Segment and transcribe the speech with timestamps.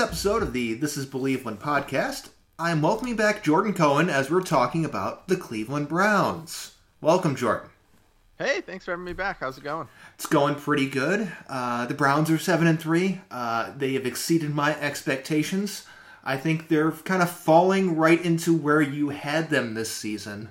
[0.00, 4.30] Episode of the This Is Believe When podcast, I am welcoming back Jordan Cohen as
[4.30, 6.72] we're talking about the Cleveland Browns.
[7.02, 7.68] Welcome, Jordan.
[8.38, 9.40] Hey, thanks for having me back.
[9.40, 9.88] How's it going?
[10.14, 11.30] It's going pretty good.
[11.50, 13.20] Uh, the Browns are seven and three.
[13.30, 15.84] Uh, they have exceeded my expectations.
[16.24, 20.48] I think they're kind of falling right into where you had them this season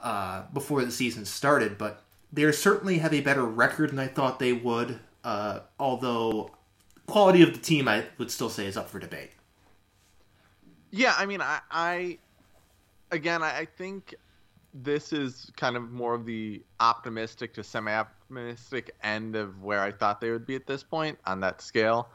[0.00, 4.38] uh, before the season started, but they certainly have a better record than I thought
[4.38, 5.00] they would.
[5.24, 6.52] Uh, although
[7.08, 9.30] quality of the team, I would still say, is up for debate.
[10.90, 12.18] Yeah, I mean, I, I
[13.10, 14.14] again, I, I think
[14.74, 20.20] this is kind of more of the optimistic to semi-optimistic end of where I thought
[20.20, 22.10] they would be at this point on that scale.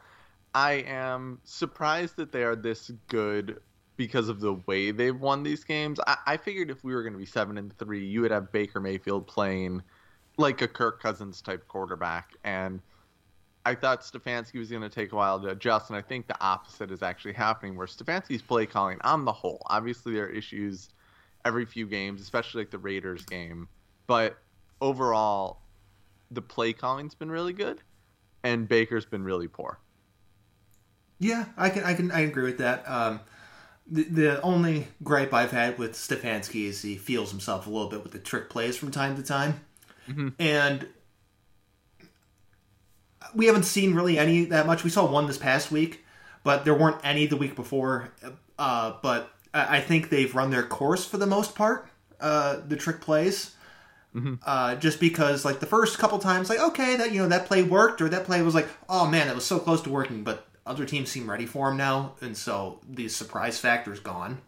[0.54, 3.60] I am surprised that they are this good
[3.96, 6.00] because of the way they've won these games.
[6.06, 8.50] I, I figured if we were going to be seven and three, you would have
[8.52, 9.82] Baker Mayfield playing
[10.36, 12.80] like a Kirk Cousins type quarterback, and
[13.66, 16.40] I thought Stefanski was going to take a while to adjust, and I think the
[16.40, 19.62] opposite is actually happening, where Stefanski's play calling on the whole.
[19.66, 20.90] Obviously, there are issues
[21.44, 23.68] every few games, especially like the Raiders game,
[24.06, 24.38] but
[24.80, 25.62] overall,
[26.30, 27.80] the play calling's been really good,
[28.42, 29.78] and Baker's been really poor.
[31.18, 32.88] Yeah, I can, I can, I agree with that.
[32.88, 33.20] Um,
[33.86, 38.02] the, the only gripe I've had with Stefanski is he feels himself a little bit
[38.02, 39.60] with the trick plays from time to time,
[40.08, 40.28] mm-hmm.
[40.38, 40.86] and
[43.34, 44.84] we haven't seen really any that much.
[44.84, 46.04] We saw one this past week,
[46.42, 48.12] but there weren't any the week before.
[48.58, 51.88] Uh, but I think they've run their course for the most part.
[52.20, 53.54] Uh, the trick plays,
[54.14, 54.34] mm-hmm.
[54.44, 57.62] uh, just because like the first couple times, like okay, that you know that play
[57.62, 60.46] worked, or that play was like, oh man, that was so close to working, but
[60.66, 64.38] other teams seem ready for him now, and so the surprise factor is gone.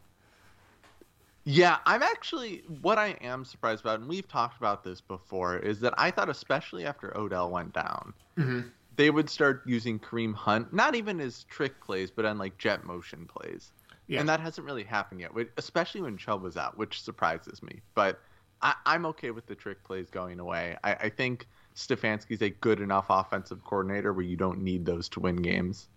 [1.45, 5.79] Yeah, I'm actually what I am surprised about, and we've talked about this before, is
[5.81, 8.63] that I thought, especially after Odell went down, mm-hmm.
[8.97, 12.85] They would start using Kareem Hunt, not even as trick plays, but on like jet
[12.85, 13.73] motion plays.
[14.09, 14.21] Yeah.
[14.21, 17.81] And that hasn't really happened yet, especially when Chubb was out, which surprises me.
[17.95, 18.21] But
[18.63, 20.77] I, am okay with the trick plays going away.
[20.85, 25.21] I, I think Stefanski's a good enough offensive coordinator where you don't need those to
[25.21, 25.89] win games.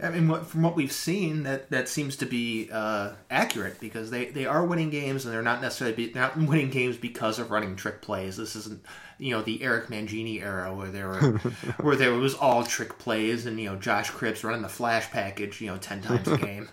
[0.00, 4.10] I mean, what, from what we've seen, that that seems to be uh, accurate because
[4.10, 7.38] they, they are winning games and they're not necessarily be, they're not winning games because
[7.38, 8.36] of running trick plays.
[8.36, 8.84] This isn't
[9.18, 11.38] you know the Eric Mangini era where there were
[11.80, 15.60] where there was all trick plays and you know Josh Cribbs running the flash package
[15.60, 16.68] you know ten times a game.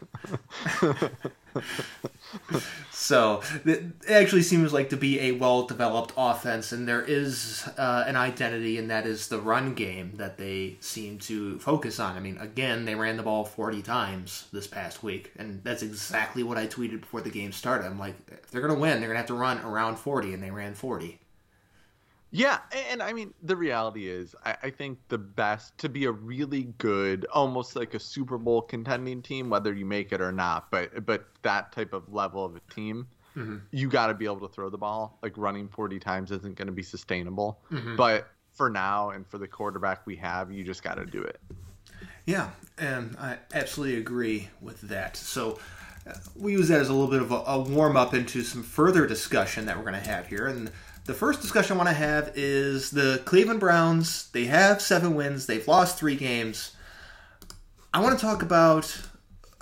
[2.92, 8.04] so it actually seems like to be a well developed offense, and there is uh,
[8.08, 12.16] an identity, and that is the run game that they seem to focus on.
[12.16, 16.44] I mean, again, they ran the ball 40 times this past week, and that's exactly
[16.44, 17.88] what I tweeted before the game started.
[17.88, 20.34] I'm like, if they're going to win, they're going to have to run around 40,
[20.34, 21.20] and they ran 40.
[22.36, 22.60] Yeah,
[22.90, 26.64] and I mean the reality is, I, I, think the best to be a really
[26.80, 31.06] good, almost like a Super Bowl contending team, whether you make it or not, but
[31.06, 33.08] but that type of level of a team,
[33.38, 33.60] mm-hmm.
[33.72, 35.18] you got to be able to throw the ball.
[35.24, 37.62] Like running forty times isn't going to be sustainable.
[37.72, 37.96] Mm-hmm.
[37.96, 41.40] But for now and for the quarterback we have, you just got to do it.
[42.26, 45.16] Yeah, and I absolutely agree with that.
[45.16, 45.58] So
[46.06, 48.62] uh, we use that as a little bit of a, a warm up into some
[48.62, 50.70] further discussion that we're going to have here, and
[51.06, 54.30] the first discussion I want to have is the Cleveland Browns.
[54.32, 55.46] They have seven wins.
[55.46, 56.76] They've lost three games.
[57.94, 59.02] I want to talk about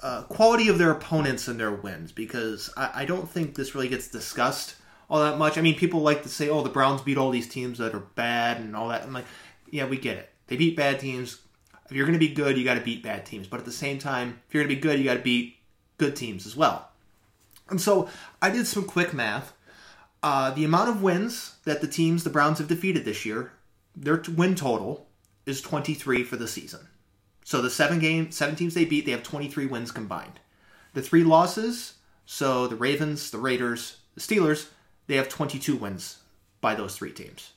[0.02, 3.88] uh, quality of their opponents and their wins because I, I, don't think this really
[3.88, 4.76] gets discussed
[5.10, 5.58] all that much.
[5.58, 8.00] I mean, people like to say, "Oh, the Browns beat all these teams that are
[8.00, 9.26] bad and all that." I'm like,
[9.70, 10.30] yeah, we get it.
[10.48, 11.40] They beat bad teams.
[11.90, 13.48] If you're going to be good, you got to beat bad teams.
[13.48, 15.58] But at the same time, if you're going to be good, you got to beat
[15.98, 16.90] good teams as well.
[17.70, 18.10] And so
[18.42, 19.54] I did some quick math
[20.24, 23.52] uh, the amount of wins that the teams the Browns have defeated this year,
[23.96, 25.08] their win total
[25.46, 26.88] is 23 for the season.
[27.44, 30.40] So the seven game, seven teams they beat, they have 23 wins combined.
[30.94, 34.70] The three losses, so the Ravens, the Raiders, the Steelers,
[35.08, 36.20] they have 22 wins
[36.62, 37.52] by those three teams.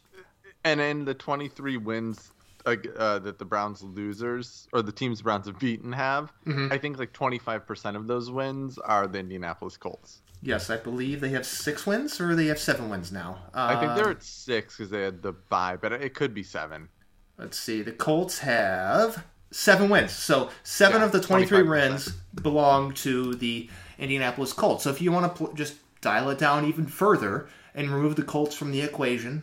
[0.64, 2.32] And in the 23 wins
[2.64, 6.72] uh, uh, that the Browns losers or the teams the Browns have beaten have, mm-hmm.
[6.72, 10.22] I think like 25% of those wins are the Indianapolis Colts.
[10.46, 13.38] Yes, I believe they have six wins, or they have seven wins now.
[13.52, 16.44] Uh, I think they're at six because they had the bye, but it could be
[16.44, 16.88] seven.
[17.36, 17.82] Let's see.
[17.82, 20.12] The Colts have seven wins.
[20.12, 24.84] So seven yeah, of the 23 wins belong to the Indianapolis Colts.
[24.84, 28.22] So if you want to pl- just dial it down even further and remove the
[28.22, 29.42] Colts from the equation,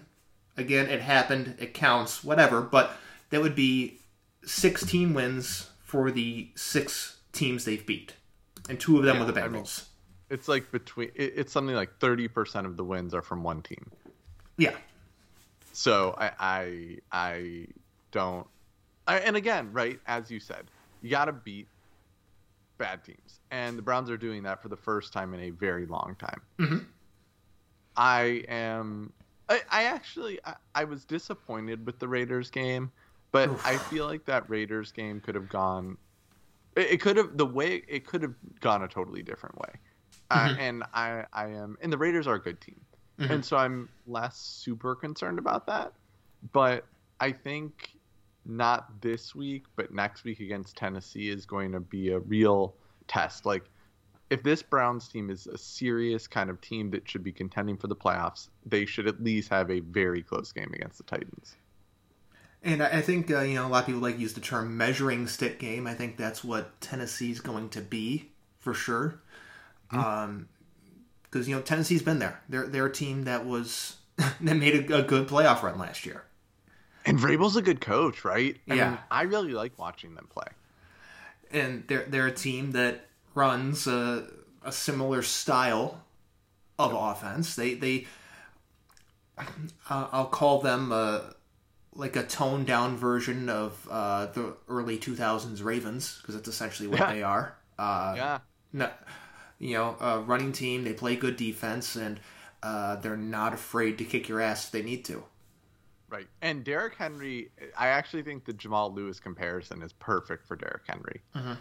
[0.55, 2.93] again, it happened, it counts, whatever, but
[3.29, 3.99] that would be
[4.45, 8.13] 16 wins for the six teams they've beat.
[8.69, 9.43] And two of them yeah, were the Bengals.
[9.45, 9.92] I mean,
[10.29, 13.91] it's like between it's something like 30% of the wins are from one team
[14.57, 14.75] yeah
[15.71, 17.67] so i i i
[18.11, 18.47] don't
[19.07, 20.65] I, and again right as you said
[21.01, 21.67] You got to beat
[22.77, 25.85] bad teams, and the Browns are doing that for the first time in a very
[25.85, 26.41] long time.
[26.59, 26.77] Mm-hmm.
[27.95, 29.13] I am.
[29.49, 32.91] I, I actually I, I, was disappointed with the Raiders game,
[33.31, 33.65] but Oof.
[33.65, 35.97] I feel like that Raiders game could have gone.
[36.75, 39.73] It, it could have the way it could have gone a totally different way,
[40.33, 40.59] mm-hmm.
[40.59, 42.79] uh, and I I am and the Raiders are a good team,
[43.19, 43.31] mm-hmm.
[43.31, 45.93] and so I'm less super concerned about that,
[46.51, 46.85] but
[47.19, 47.95] I think
[48.45, 52.75] not this week, but next week against Tennessee is going to be a real
[53.07, 53.45] test.
[53.45, 53.63] Like
[54.29, 57.87] if this Browns team is a serious kind of team that should be contending for
[57.87, 61.55] the playoffs, they should at least have a very close game against the Titans.
[62.63, 65.27] And I think uh, you know a lot of people like use the term measuring
[65.27, 65.85] stick game.
[65.85, 69.21] I think that's what Tennessee's going to be for sure.
[69.93, 70.47] Because
[71.31, 71.39] mm-hmm.
[71.39, 72.41] um, you know Tennessee's been there.
[72.49, 76.23] They're they're a team that was that made a, a, good playoff run last year.
[77.05, 78.57] And Vrabel's a good coach, right?
[78.69, 80.47] I yeah, mean, I really like watching them play.
[81.51, 84.27] And they're they're a team that runs a,
[84.63, 86.01] a similar style
[86.79, 87.55] of offense.
[87.55, 88.07] They they
[89.37, 89.45] uh,
[89.89, 91.21] I'll call them uh,
[91.95, 96.99] like a toned down version of uh, the early 2000s Ravens because that's essentially what
[96.99, 97.13] yeah.
[97.13, 97.55] they are.
[97.77, 98.39] Uh, yeah.
[98.71, 98.89] No,
[99.63, 100.83] you know, a running team.
[100.83, 102.19] They play good defense and
[102.61, 105.23] uh, they're not afraid to kick your ass if they need to.
[106.09, 106.27] Right.
[106.41, 111.21] And Derrick Henry, I actually think the Jamal Lewis comparison is perfect for Derrick Henry.
[111.35, 111.53] Mm-hmm.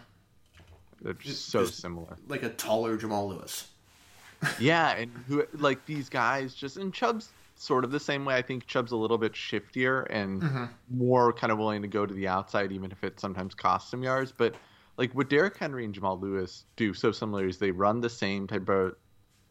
[1.01, 2.17] They're just so just similar.
[2.27, 3.67] Like a taller Jamal Lewis.
[4.59, 8.35] yeah, and who like these guys just and Chubb's sort of the same way.
[8.35, 10.65] I think Chubb's a little bit shiftier and mm-hmm.
[10.89, 14.03] more kind of willing to go to the outside, even if it sometimes costs him
[14.03, 14.31] yards.
[14.31, 14.55] But
[14.97, 18.47] like what Derrick Henry and Jamal Lewis do so similar is they run the same
[18.47, 18.95] type of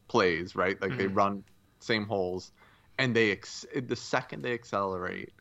[0.08, 0.80] plays, right?
[0.80, 0.98] Like mm-hmm.
[0.98, 1.44] they run
[1.80, 2.52] same holes,
[2.98, 5.32] and they ex- the second they accelerate,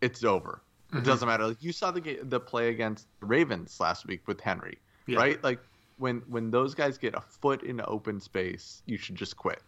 [0.00, 0.62] it's over.
[0.88, 0.98] Mm-hmm.
[0.98, 1.46] It doesn't matter.
[1.48, 4.78] Like you saw the the play against the Ravens last week with Henry
[5.10, 5.18] yeah.
[5.18, 5.44] right?
[5.44, 5.60] Like
[5.98, 9.62] when when those guys get a foot in open space, you should just quit.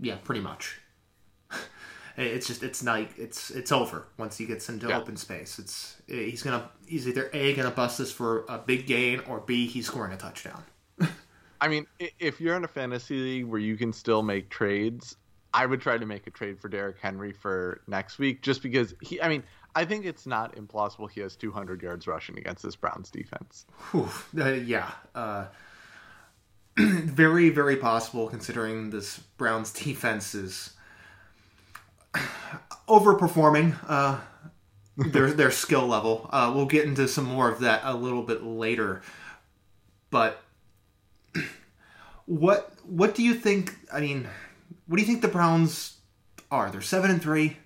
[0.00, 0.80] Yeah, pretty much.
[2.16, 4.98] It's just it's like it's it's over once he gets into yeah.
[4.98, 5.58] open space.
[5.58, 9.66] It's he's gonna he's either a gonna bust this for a big gain or b
[9.66, 10.62] he's scoring a touchdown.
[11.60, 11.86] I mean,
[12.18, 15.16] if you're in a fantasy league where you can still make trades,
[15.52, 18.94] I would try to make a trade for Derrick Henry for next week, just because
[19.00, 19.20] he.
[19.20, 19.42] I mean,
[19.74, 23.66] I think it's not implausible he has 200 yards rushing against this Browns defense.
[23.90, 24.08] Whew,
[24.40, 24.90] uh, yeah.
[25.14, 25.46] Uh,
[26.76, 30.74] very, very possible considering this Browns defense is
[32.88, 34.20] overperforming uh,
[34.96, 36.28] their their skill level.
[36.32, 39.02] Uh, we'll get into some more of that a little bit later.
[40.10, 40.42] But
[42.26, 43.76] what what do you think?
[43.92, 44.28] I mean,
[44.86, 45.98] what do you think the Browns
[46.50, 46.70] are?
[46.70, 47.58] They're seven and three.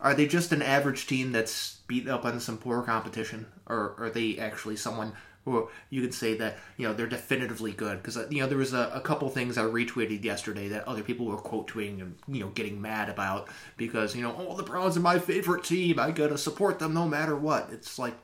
[0.00, 4.10] Are they just an average team that's beat up on some poor competition, or are
[4.10, 5.12] they actually someone
[5.44, 7.98] who you could say that you know they're definitively good?
[7.98, 11.02] Because uh, you know there was a, a, couple things I retweeted yesterday that other
[11.02, 14.62] people were quote tweeting and you know getting mad about because you know oh the
[14.62, 17.68] Browns are my favorite team, I gotta support them no matter what.
[17.72, 18.14] It's like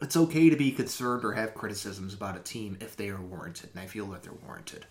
[0.00, 3.70] it's okay to be concerned or have criticisms about a team if they are warranted,
[3.72, 4.86] and I feel that they're warranted.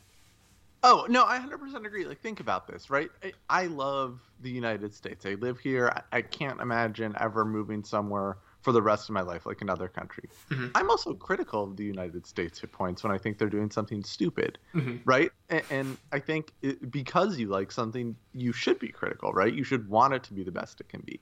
[0.83, 2.05] Oh no, I 100% agree.
[2.05, 3.09] Like, think about this, right?
[3.23, 5.25] I, I love the United States.
[5.25, 5.91] I live here.
[6.11, 9.87] I, I, can't imagine ever moving somewhere for the rest of my life, like another
[9.87, 10.27] country.
[10.49, 10.69] Mm-hmm.
[10.73, 14.03] I'm also critical of the United States at points when I think they're doing something
[14.03, 14.97] stupid, mm-hmm.
[15.05, 15.31] right?
[15.51, 19.53] And, and, I think it, because you like something, you should be critical, right?
[19.53, 21.19] You should want it to be the best it can be.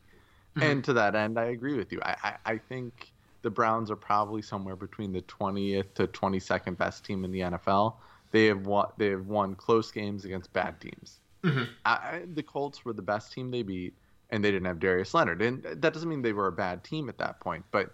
[0.56, 0.64] Mm-hmm.
[0.64, 2.00] And to that end, I agree with you.
[2.02, 7.04] I, I, I think the Browns are probably somewhere between the 20th to 22nd best
[7.04, 7.96] team in the NFL
[8.32, 8.88] they have won.
[8.98, 11.20] They have won close games against bad teams.
[11.44, 11.64] Mm-hmm.
[11.86, 13.94] I, the Colts were the best team they beat,
[14.30, 15.42] and they didn't have Darius Leonard.
[15.42, 17.64] And that doesn't mean they were a bad team at that point.
[17.72, 17.94] But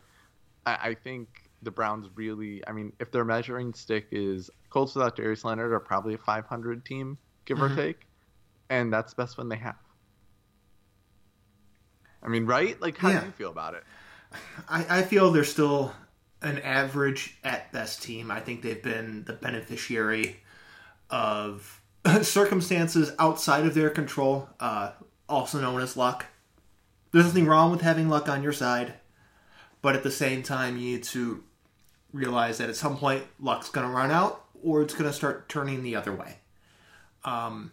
[0.66, 2.66] I, I think the Browns really.
[2.68, 6.86] I mean, if their measuring stick is Colts without Darius Leonard are probably a 500
[6.86, 7.74] team, give mm-hmm.
[7.74, 8.08] or take,
[8.70, 9.76] and that's the best one they have.
[12.22, 12.80] I mean, right?
[12.82, 13.22] Like, how yeah.
[13.22, 13.84] do you feel about it?
[14.68, 15.94] I, I feel they're still
[16.42, 18.32] an average at best team.
[18.32, 20.38] I think they've been the beneficiary
[21.10, 21.82] of
[22.22, 24.92] circumstances outside of their control, uh,
[25.30, 26.26] also known as luck.
[27.12, 28.94] There's nothing wrong with having luck on your side,
[29.82, 31.44] but at the same time, you need to
[32.12, 35.48] realize that at some point luck's going to run out or it's going to start
[35.48, 36.38] turning the other way.
[37.24, 37.72] Um,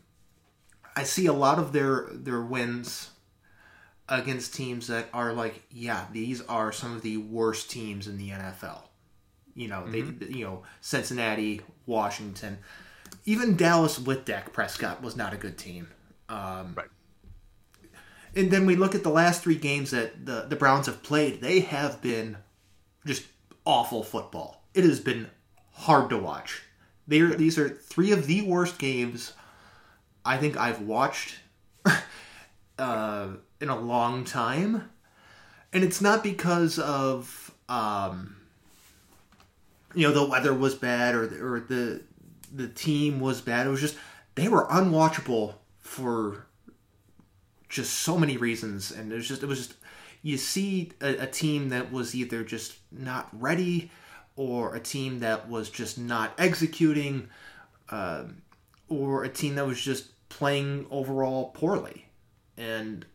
[0.95, 3.11] I see a lot of their their wins
[4.09, 8.31] against teams that are like, yeah, these are some of the worst teams in the
[8.31, 8.83] NFL.
[9.55, 10.19] You know, mm-hmm.
[10.19, 12.59] they, you know, Cincinnati, Washington,
[13.25, 15.89] even Dallas with Dak Prescott was not a good team.
[16.29, 16.89] Um, right.
[18.37, 21.41] And then we look at the last three games that the the Browns have played.
[21.41, 22.37] They have been
[23.07, 23.25] just
[23.65, 24.63] awful football.
[24.75, 25.31] It has been
[25.73, 26.63] hard to watch.
[27.09, 29.33] They are, these are three of the worst games
[30.27, 31.37] I think I've watched
[32.79, 33.29] uh,
[33.61, 34.91] in a long time,
[35.73, 38.37] and it's not because of um,
[39.95, 42.03] you know the weather was bad or the, or the
[42.53, 43.67] the team was bad.
[43.67, 43.97] It was just
[44.35, 46.46] they were unwatchable for
[47.69, 49.79] just so many reasons, and was just it was just
[50.23, 53.91] you see a, a team that was either just not ready
[54.37, 57.29] or a team that was just not executing,
[57.91, 58.25] uh,
[58.89, 62.07] or a team that was just playing overall poorly.
[62.57, 63.07] And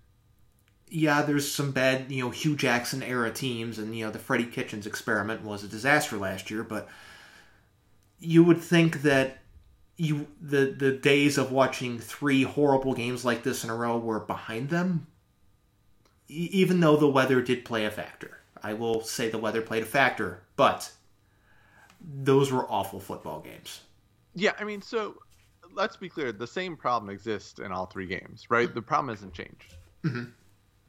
[0.89, 4.45] yeah, there's some bad, you know, Hue Jackson era teams, and you know the Freddie
[4.45, 6.63] Kitchens experiment was a disaster last year.
[6.63, 6.89] But
[8.19, 9.40] you would think that
[9.97, 14.19] you the the days of watching three horrible games like this in a row were
[14.19, 15.07] behind them.
[16.29, 19.83] E- even though the weather did play a factor, I will say the weather played
[19.83, 20.91] a factor, but
[22.23, 23.81] those were awful football games.
[24.33, 25.17] Yeah, I mean, so
[25.73, 28.73] let's be clear: the same problem exists in all three games, right?
[28.73, 29.75] The problem hasn't changed.
[30.03, 30.23] Mm-hmm.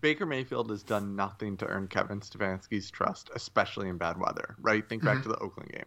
[0.00, 4.88] Baker Mayfield has done nothing to earn Kevin Stefanski's trust, especially in bad weather, right?
[4.88, 5.22] Think back Mhm.
[5.24, 5.84] to the Oakland game.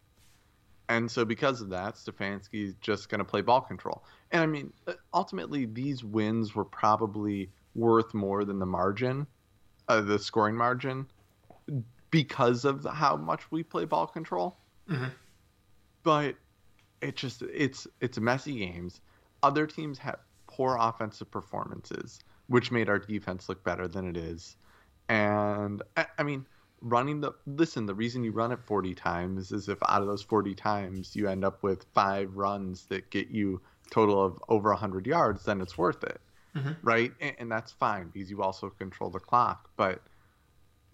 [0.87, 4.03] And so, because of that, Stefanski's just going to play ball control.
[4.31, 9.27] And I mean, uh, ultimately, these wins were probably worth more than the margin,
[9.87, 11.07] uh, the scoring margin,
[12.11, 14.57] because of the, how much we play ball control.
[14.87, 15.11] Mhm.
[16.03, 16.35] But
[17.01, 19.01] it just it's it's messy games.
[19.43, 24.55] Other teams have poor offensive performances, which made our defense look better than it is.
[25.09, 26.47] And I, I mean,
[26.81, 30.21] running the listen, the reason you run it 40 times is if out of those
[30.23, 35.05] 40 times you end up with five runs that get you total of over 100
[35.07, 36.19] yards, then it's worth it,
[36.55, 36.75] Mhm.
[36.83, 37.11] right?
[37.21, 39.69] And, and that's fine because you also control the clock.
[39.77, 40.01] But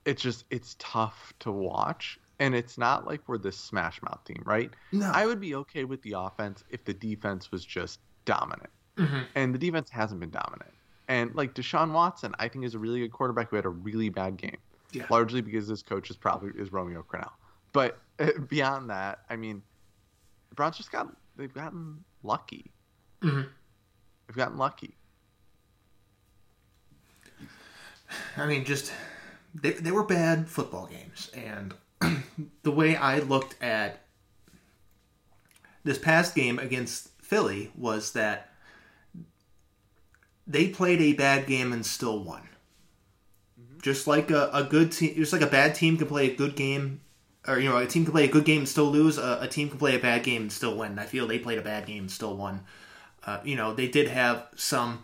[0.05, 4.41] it's just it's tough to watch, and it's not like we're this smash mouth team,
[4.45, 4.71] right?
[4.91, 8.69] No, I would be okay with the offense if the defense was just dominant.
[8.97, 9.25] Mhm.
[9.35, 10.73] And the defense hasn't been dominant.
[11.07, 14.09] And like Deshaun Watson, I think is a really good quarterback who had a really
[14.09, 14.57] bad game,
[14.91, 15.05] Yeah.
[15.09, 17.31] largely because his coach is probably is Romeo Crennel.
[17.73, 19.61] But uh, beyond that, I mean,
[20.49, 22.71] the Browns just got they've gotten lucky.
[23.21, 23.47] Mhm.
[24.27, 24.95] They've gotten lucky.
[28.37, 28.91] I mean, just
[29.53, 31.73] they they were bad football games, and
[32.63, 34.01] the way I looked at
[35.83, 38.49] this past game against Philly was that
[40.45, 42.49] they played a bad game and still won.
[43.81, 46.55] Just like a, a good team, just like a bad team can play a good
[46.55, 47.01] game,
[47.47, 49.17] or you know, a team can play a good game and still lose.
[49.17, 50.99] A, a team can play a bad game and still win.
[50.99, 52.61] I feel they played a bad game and still won.
[53.25, 55.03] Uh, you know, they did have some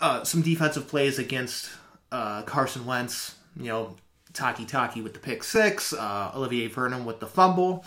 [0.00, 1.70] uh, some defensive plays against
[2.10, 3.36] uh, Carson Wentz.
[3.56, 3.96] You know,
[4.32, 7.84] Takitaki with the pick six, uh, Olivier Vernon with the fumble.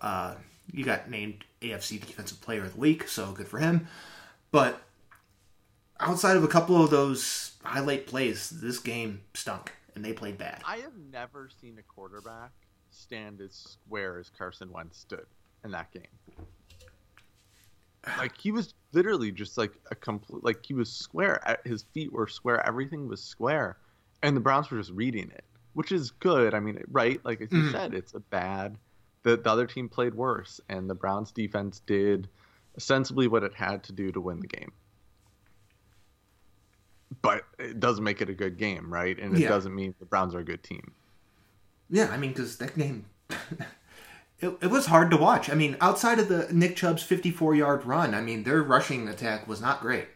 [0.00, 0.34] Uh,
[0.72, 3.86] you got named AFC Defensive Player of the Week, so good for him.
[4.50, 4.80] But
[6.00, 10.62] outside of a couple of those highlight plays, this game stunk, and they played bad.
[10.66, 12.52] I have never seen a quarterback
[12.90, 15.26] stand as square as Carson Wentz stood
[15.64, 16.02] in that game.
[18.18, 21.58] Like he was literally just like a complete like he was square.
[21.64, 22.64] His feet were square.
[22.66, 23.78] Everything was square,
[24.22, 26.52] and the Browns were just reading it, which is good.
[26.52, 27.18] I mean, right?
[27.24, 27.72] Like as you Mhm.
[27.72, 28.76] said, it's a bad.
[29.22, 32.28] The the other team played worse, and the Browns defense did
[32.76, 34.72] ostensibly what it had to do to win the game.
[37.22, 39.18] But it doesn't make it a good game, right?
[39.18, 39.48] And it Yeah.
[39.48, 40.92] doesn't mean the Browns are a good team.
[41.90, 43.06] Yeah, I mean, because that game,
[44.40, 45.50] it, it was hard to watch.
[45.50, 49.46] I mean, outside of the Nick Chubb's 54 yard run, I mean, their rushing attack
[49.46, 50.08] was not great.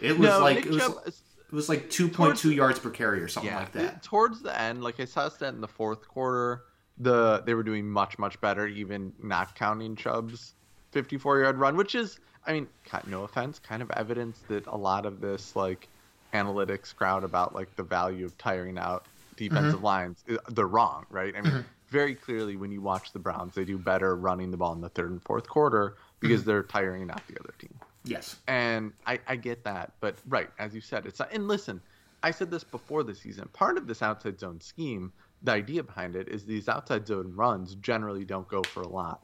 [0.00, 3.20] It was like Nick it was, Chubb- it was like 2.2 Towards- yards per carry
[3.20, 4.02] or something yeah, like that.
[4.02, 6.62] Towards the end, like I saw that in the fourth quarter,
[7.00, 10.54] the they were doing much much better, even not counting Chubb's
[10.92, 12.68] 54 yard run, which is, I mean,
[13.06, 15.88] no offense, kind of evidence that a lot of this like
[16.32, 19.06] analytics crowd about like the value of tiring out
[19.36, 21.34] defensive lines, they're wrong, right?
[21.36, 21.64] I mean, Mhm.
[21.88, 24.88] very clearly when you watch the Browns, they do better running the ball in the
[24.90, 27.74] third and fourth quarter because they're tiring out the other team.
[28.04, 28.36] Yes.
[28.48, 31.80] And I, I get that, but right as you said, it's not, and listen,
[32.22, 33.48] I said this before the season.
[33.52, 37.76] Part of this outside zone scheme, the idea behind it is these outside zone runs
[37.76, 39.22] generally don't go for a lot,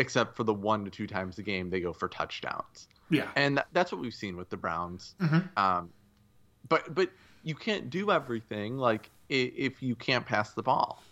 [0.00, 3.30] except for the one to two times a game they go for touchdowns, Yeah.
[3.36, 5.14] and that, that's what we've seen with the Browns.
[5.20, 5.56] Mhm.
[5.56, 5.90] Um,
[6.68, 7.10] but but
[7.42, 11.02] you can't do everything like if you can't pass the ball.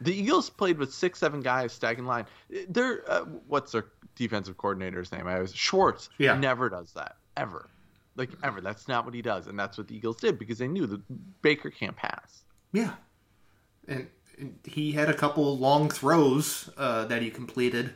[0.00, 2.26] The Eagles played with six, seven guys stacking line.
[2.68, 5.26] They're uh, what's their defensive coordinator's name?
[5.26, 6.10] I was Schwartz.
[6.18, 6.36] Yeah.
[6.36, 7.70] never does that ever,
[8.16, 8.60] like ever.
[8.60, 11.00] That's not what he does, and that's what the Eagles did because they knew that
[11.42, 12.42] Baker can't pass.
[12.72, 12.92] Yeah.
[13.88, 14.08] And
[14.64, 17.94] he had a couple long throws uh, that he completed,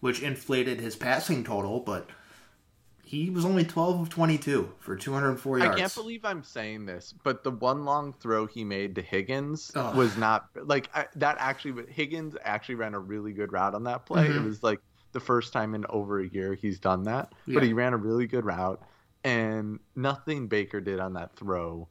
[0.00, 2.08] which inflated his passing total, but
[3.04, 5.74] he was only 12 of 22 for 204 yards.
[5.74, 9.70] I can't believe I'm saying this, but the one long throw he made to Higgins
[9.74, 9.94] Ugh.
[9.96, 11.36] was not like I, that.
[11.38, 14.26] Actually, Higgins actually ran a really good route on that play.
[14.26, 14.44] It Mhm.
[14.44, 14.80] was like
[15.12, 17.54] the first time in over a year he's done that, Yeah.
[17.54, 18.82] but he ran a really good route,
[19.22, 21.88] and nothing Baker did on that throw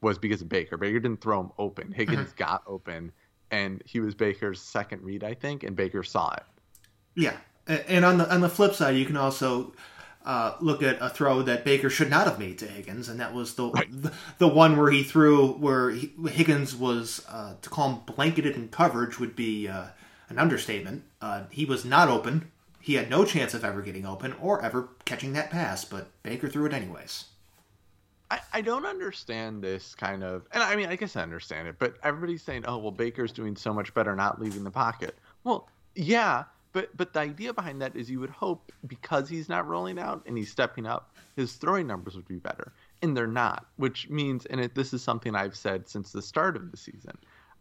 [0.00, 0.76] was because of Baker.
[0.76, 1.92] Baker didn't throw him open.
[1.92, 2.36] Higgins Mm-hmm.
[2.38, 3.12] got open,
[3.50, 6.42] and he was Baker's second read, I think, and Baker saw it.
[7.14, 9.72] Yeah, and on the on the flip side, you can also
[10.24, 13.34] uh, look at a throw that Baker should not have made to Higgins, and that
[13.34, 17.90] was the the, the one where he threw where he, Higgins was uh, to call
[17.90, 19.86] him blanketed in coverage would be uh,
[20.28, 21.04] an understatement.
[21.20, 22.50] Uh, he was not open.
[22.80, 26.48] He had no chance of ever getting open or ever catching that pass, but Baker
[26.48, 27.24] threw it anyways.
[28.30, 31.76] I, I don't understand this kind of, and I mean, I guess I understand it,
[31.78, 35.16] but everybody's saying, oh, well, Baker's doing so much better not leaving the pocket.
[35.44, 39.66] Well, yeah, but but the idea behind that is you would hope because he's not
[39.66, 43.66] rolling out and he's stepping up, his throwing numbers would be better, and they're not,
[43.76, 47.16] which means, and it, this is something I've said since the start of the season.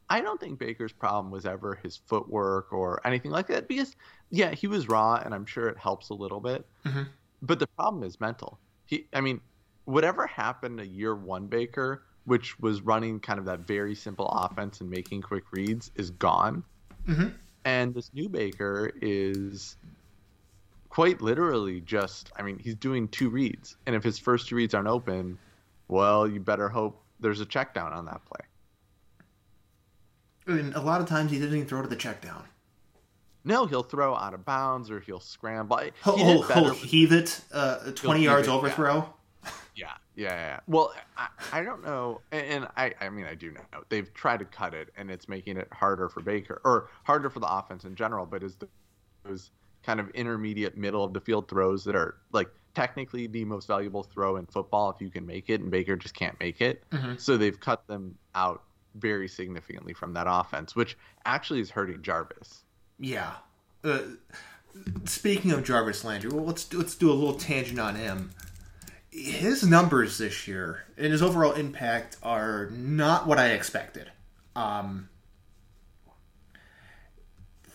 [0.10, 3.96] I don't think Baker's problem was ever his footwork or anything like that because,
[4.32, 6.66] yeah, he was raw, and I'm sure it helps a little bit.
[6.84, 7.08] Mhm.
[7.42, 8.60] But the problem is mental.
[8.86, 9.40] He, I mean,
[9.86, 14.82] whatever happened to year one Baker, which was running kind of that very simple offense
[14.82, 16.64] and making quick reads, is gone.
[17.08, 17.34] Mhm.
[17.66, 19.78] And this new Baker is
[20.90, 23.78] quite literally just, I mean, he's doing two reads.
[23.86, 25.38] And if his first two reads aren't open,
[25.88, 28.46] well, you better hope there's a check down on that play.
[30.46, 32.44] And a lot of times he doesn't even throw to the check down.
[33.46, 35.78] No, he'll throw out of bounds or he'll scramble.
[35.78, 38.96] He He'll, he'll, better he'll with- heave it uh, 20 heave yards it, overthrow.
[38.96, 39.04] Yeah,
[39.76, 40.60] yeah, yeah.
[40.68, 44.40] Well, I, I don't know, and, and I, I mean, I do know they've tried
[44.40, 47.84] to cut it, and it's making it harder for Baker or harder for the offense
[47.84, 48.26] in general.
[48.26, 48.58] But is
[49.24, 49.52] those
[49.84, 54.04] kind of intermediate, middle of the field throws that are like technically the most valuable
[54.04, 56.84] throw in football if you can make it, and Baker just can't make it.
[56.92, 57.20] Mhm.
[57.20, 58.64] So they've cut them out
[58.96, 62.64] very significantly from that offense, which actually is hurting Jarvis.
[63.00, 63.34] Yeah.
[63.84, 64.00] Uh,
[65.06, 68.32] speaking of Jarvis Landry, well, let's do, let's do a little tangent on him.
[69.14, 74.12] His numbers this year and his overall impact are not what I expected.
[74.56, 75.08] Um,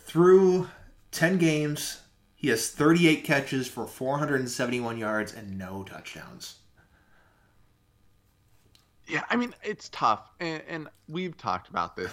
[0.05, 0.68] through
[1.12, 2.01] ten games,
[2.35, 6.57] he has 38 catches for 471 yards and no touchdowns.
[9.07, 12.11] Yeah, I mean it's tough, and, and we've talked about this.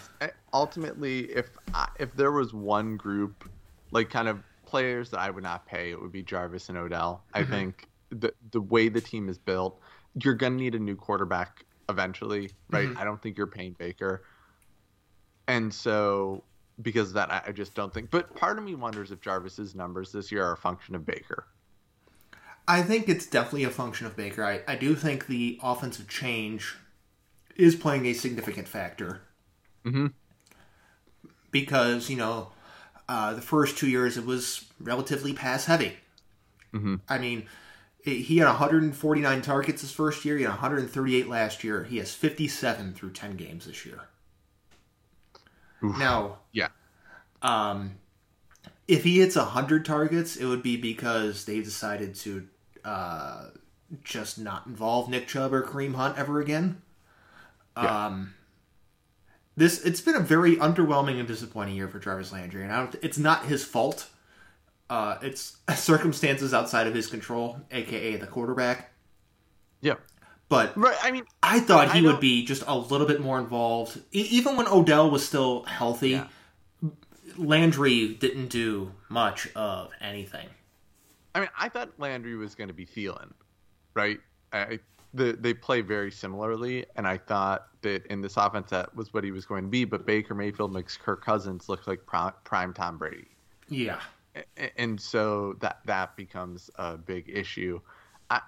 [0.53, 3.49] Ultimately, if I, if there was one group,
[3.89, 7.23] like kind of players that I would not pay, it would be Jarvis and Odell.
[7.33, 9.79] I think the the way the team is built,
[10.21, 12.89] you're gonna need a new quarterback eventually, right?
[12.97, 14.23] I don't think you're paying Baker,
[15.47, 16.43] and so
[16.81, 18.11] because of that, I, I just don't think.
[18.11, 21.47] But part of me wonders if Jarvis's numbers this year are a function of Baker.
[22.67, 24.43] I think it's definitely a function of Baker.
[24.43, 26.75] I, I do think the offensive change
[27.55, 29.21] is playing a significant factor.
[29.85, 30.13] Mhm.
[31.51, 32.51] Because, you know,
[33.07, 35.97] uh, the first two years it was relatively pass heavy.
[36.73, 37.01] Mhm.
[37.07, 37.45] I mean,
[38.05, 40.37] he had 149 targets his first year.
[40.37, 41.83] He had 138 last year.
[41.83, 44.01] He has 57 through 10 games this year.
[45.83, 45.97] Oof.
[45.97, 46.69] Now, Yeah.
[47.41, 47.95] um,
[48.87, 52.47] if he hits 100 targets, it would be because they decided to
[52.83, 53.45] uh,
[54.03, 56.81] just not involve Nick Chubb or Kareem Hunt ever again.
[57.75, 58.05] Yeah.
[58.05, 58.35] Um,
[59.57, 62.95] this it's been a very underwhelming and disappointing year for Jarvis Landry, and I don't.
[63.01, 64.07] It's not his fault.
[64.89, 68.91] Uh, it's circumstances outside of his control, aka the quarterback.
[69.82, 69.95] Yeah.
[70.48, 70.98] But Right.
[71.02, 74.28] I mean, I thought he I would be just a little bit more involved, e-
[74.32, 76.12] even when Odell was still healthy.
[76.12, 76.28] Yeah.
[77.38, 80.48] Landry didn't do much of anything.
[81.34, 83.32] I mean, I thought Landry was going to be Thielen,
[83.93, 84.19] right?
[84.54, 84.80] I,
[85.13, 89.24] the, they play very similarly, and I thought that in this offense that was what
[89.24, 89.84] he was going to be.
[89.84, 93.28] But Baker Mayfield makes Kirk Cousins look like prime, prime Tom Brady,
[93.67, 94.00] Yeah,
[94.78, 97.80] and so that that becomes a big issue.
[98.30, 98.41] I,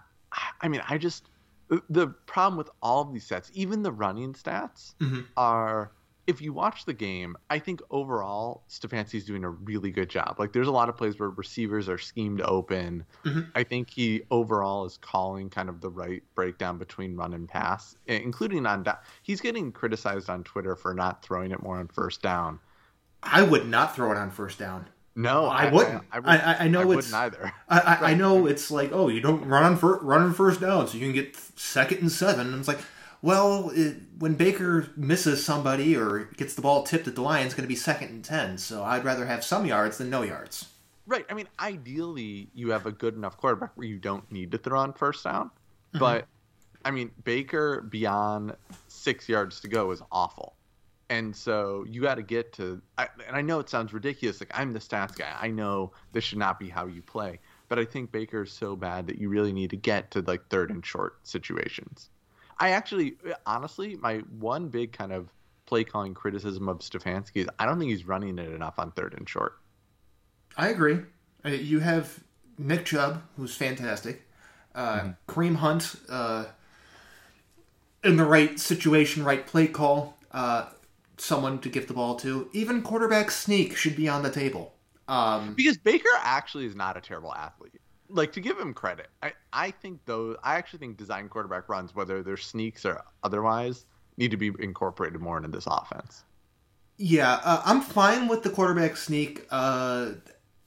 [0.62, 1.30] I mean, I just
[1.90, 5.26] the problem with all of these stats, even the running stats, Mhm.
[5.36, 5.92] are
[6.26, 10.36] if you watch the game, I think overall Stefanski's doing a really good job.
[10.40, 13.06] Like there's a lot of plays where receivers are schemed open.
[13.24, 13.50] Mhm.
[13.56, 17.96] I think he overall is calling kind of the right breakdown between run and pass,
[18.08, 18.98] including on down.
[19.24, 22.60] He's getting criticized on Twitter for not throwing it more on first down.
[23.24, 24.90] I would not throw it on first down.
[25.18, 26.04] No, I wouldn't.
[26.12, 27.54] I, I- I- I know I it's- wouldn't either.
[27.68, 28.18] I, I, I Right.
[28.18, 31.06] know it's like, oh, you don't run on fir- run on first down, so you
[31.06, 32.48] can get second and seven.
[32.48, 32.80] And it's like,
[33.24, 37.56] well, it, when Baker misses somebody or gets the ball tipped at the line, it's
[37.56, 38.60] going to be second and 10.
[38.60, 40.68] So I'd rather have some yards than no yards.
[41.08, 41.26] Right.
[41.30, 44.80] I mean, ideally, you have a good enough quarterback where you don't need to throw
[44.80, 45.46] on first down.
[45.48, 46.00] Mm-hmm.
[46.00, 46.28] But,
[46.86, 48.56] I mean, Baker beyond
[48.88, 50.54] six yards to go is awful.
[51.10, 54.42] And so you got to get to, I, and I know it sounds ridiculous.
[54.42, 55.34] Like, I'm the stats guy.
[55.40, 57.40] I know this should not be how you play.
[57.70, 60.48] But I think Baker is so bad that you really need to get to like
[60.50, 62.10] third and short situations.
[62.60, 65.30] I actually, honestly, my one big kind of
[65.66, 69.14] play calling criticism of Stefanski is I don't think he's running it enough on third
[69.18, 69.58] and short.
[70.56, 71.00] I agree.
[71.46, 72.24] You have
[72.58, 74.28] Nick Chubb, who's fantastic.
[74.74, 75.10] Uh, mm-hmm.
[75.32, 76.46] Kareem Hunt, uh,
[78.04, 80.68] in the right situation, right play call, uh,
[81.18, 82.50] someone to give the ball to.
[82.54, 84.74] Even quarterback sneak should be on the table.
[85.08, 87.74] Um, because Baker actually is not a terrible athlete.
[88.10, 91.94] Like to give him credit, I, I think though I actually think design quarterback runs,
[91.94, 93.86] whether they're sneaks or otherwise,
[94.18, 96.24] need to be incorporated more into this offense.
[96.98, 99.46] Yeah, uh, I'm fine with the quarterback sneak.
[99.52, 100.12] Uh,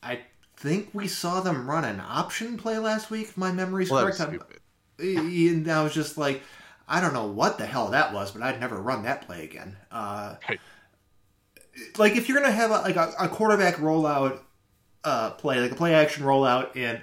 [0.03, 0.21] I
[0.57, 3.29] think we saw them run an option play last week.
[3.29, 4.45] If my memory's well, correct.
[4.99, 6.43] And I was just like,
[6.91, 9.77] I don't know what the hell that was, but I'd never run that play again.
[9.91, 10.35] Uh.
[11.97, 14.41] Like if you're gonna have a, like a, a quarterback rollout
[15.05, 17.01] uh, play, like a play action rollout, and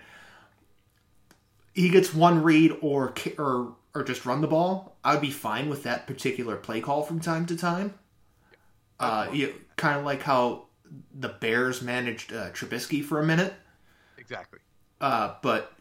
[1.73, 5.83] he gets one read or or or just run the ball, I'd be fine with
[5.83, 7.93] that particular play call from time to time.
[8.99, 10.65] Uh, you, kind of like how
[11.17, 13.53] the Bears managed uh, Trubisky for a minute.
[14.17, 14.59] Exactly.
[14.99, 15.76] Uh, but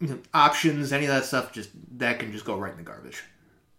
[0.00, 2.82] you know, options, any of that stuff, just that can just go right in the
[2.82, 3.22] garbage.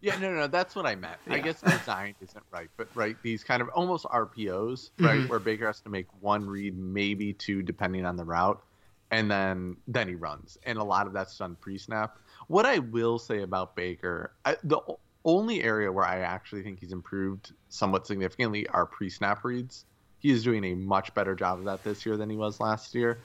[0.02, 1.18] Yeah, no, no, that's what I meant.
[1.28, 1.36] Yeah.
[1.36, 5.28] I guess design isn't right, but right, these kind of almost RPOs, right, mm-hmm.
[5.28, 8.62] where Baker has to make one read, maybe two, depending on the route,
[9.12, 12.18] and then then he runs, and a lot of that's done pre-snap.
[12.48, 14.80] What I will say about Baker, I, the
[15.24, 19.86] only area where I actually think he's improved somewhat significantly are pre-snap reads.
[20.18, 22.96] He is doing a much better job of that this year than he was last
[22.96, 23.20] year.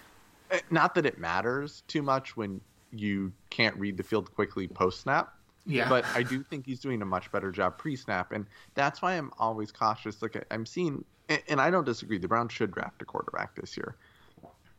[0.51, 2.61] Eh, not that it matters too much when
[3.01, 5.33] you can't read the field quickly post snap.
[5.67, 5.89] Yeah.
[5.89, 8.33] But I do think he's doing a much better job pre snap.
[8.33, 10.23] And that's why I'm always cautious.
[10.23, 11.05] Like I'm seeing,
[11.49, 13.97] and I don't disagree, the Browns should draft a quarterback this year.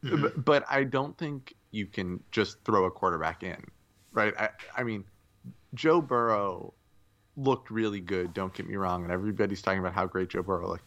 [0.03, 0.41] Mm-hmm.
[0.41, 3.63] But I don't think you can just throw a quarterback in,
[4.13, 4.33] right?
[4.39, 5.03] I, I mean,
[5.73, 6.73] Joe Burrow
[7.35, 9.03] looked really good, don't get me wrong.
[9.03, 10.85] And everybody's talking about how great Joe Burrow looked.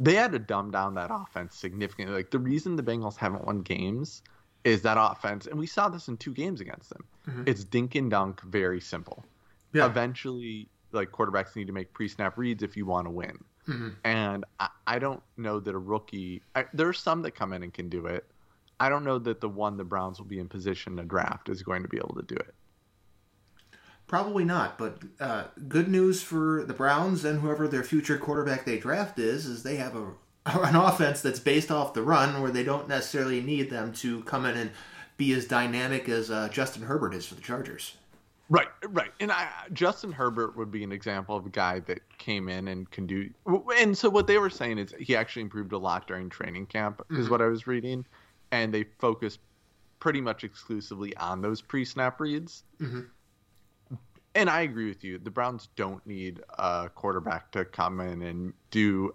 [0.00, 2.14] They had to dumb down that offense significantly.
[2.14, 4.22] Like the reason the Bengals haven't won games
[4.64, 7.04] is that offense, and we saw this in two games against them.
[7.28, 7.44] Mm-hmm.
[7.46, 9.24] It's dink and dunk, very simple.
[9.72, 9.86] Yeah.
[9.86, 13.38] Eventually, like quarterbacks need to make pre-snap reads if you want to win.
[13.68, 13.88] Mm-hmm.
[14.04, 16.42] And I, I, don't know that a rookie.
[16.54, 18.24] I, there are some that come in and can do it.
[18.80, 21.62] I don't know that the one the Browns will be in position to draft is
[21.62, 22.54] going to be able to do it.
[24.08, 28.78] Probably not, but uh, good news for the Browns and whoever their future quarterback they
[28.78, 30.10] draft is, is they have a
[30.46, 34.44] an offense that's based off the run, where they don't necessarily need them to come
[34.46, 34.70] in and
[35.16, 37.96] be as dynamic as uh, Justin Herbert is for the Chargers.
[38.48, 39.12] Right, right.
[39.20, 42.90] And I, Justin Herbert would be an example of a guy that came in and
[42.90, 43.30] can do.
[43.78, 46.98] And so what they were saying is he actually improved a lot during training camp,
[46.98, 47.20] mm-hmm.
[47.20, 48.04] is what I was reading,
[48.50, 49.38] and they focused
[50.00, 52.64] pretty much exclusively on those pre-snap reads.
[52.80, 53.00] Mm-hmm.
[54.34, 55.18] And I agree with you.
[55.18, 59.14] The Browns don't need a quarterback to come in and do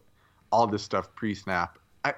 [0.51, 1.79] all this stuff pre-snap.
[2.03, 2.13] I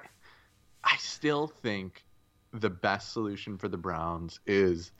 [0.84, 2.04] I still think
[2.52, 4.92] the best solution for the Browns is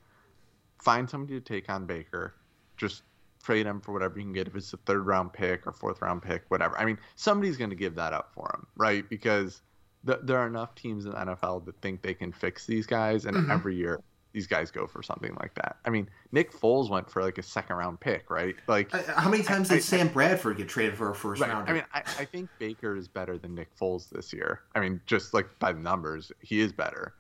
[0.83, 2.35] find somebody to take on Baker,
[2.77, 3.03] just
[3.43, 6.01] trade him for whatever you can get if it's a third round pick or fourth
[6.03, 6.79] round pick, whatever.
[6.79, 9.09] I mean, somebody's going to give that up for him, right?
[9.09, 9.63] Because
[10.05, 13.25] the, there are enough teams in the NFL that think they can fix these guys,
[13.25, 13.51] and mm-hmm.
[13.51, 14.01] every year
[14.33, 15.77] these guys go for something like that.
[15.85, 18.55] I mean, Nick Foles went for like a second round pick, right?
[18.69, 21.51] Like, how many times I, did I, Sam Bradford get traded for a first right,
[21.51, 24.61] I mean, I, I, think Baker is better than Nick Foles this year.
[24.75, 27.15] I mean, just like by the numbers, he is better,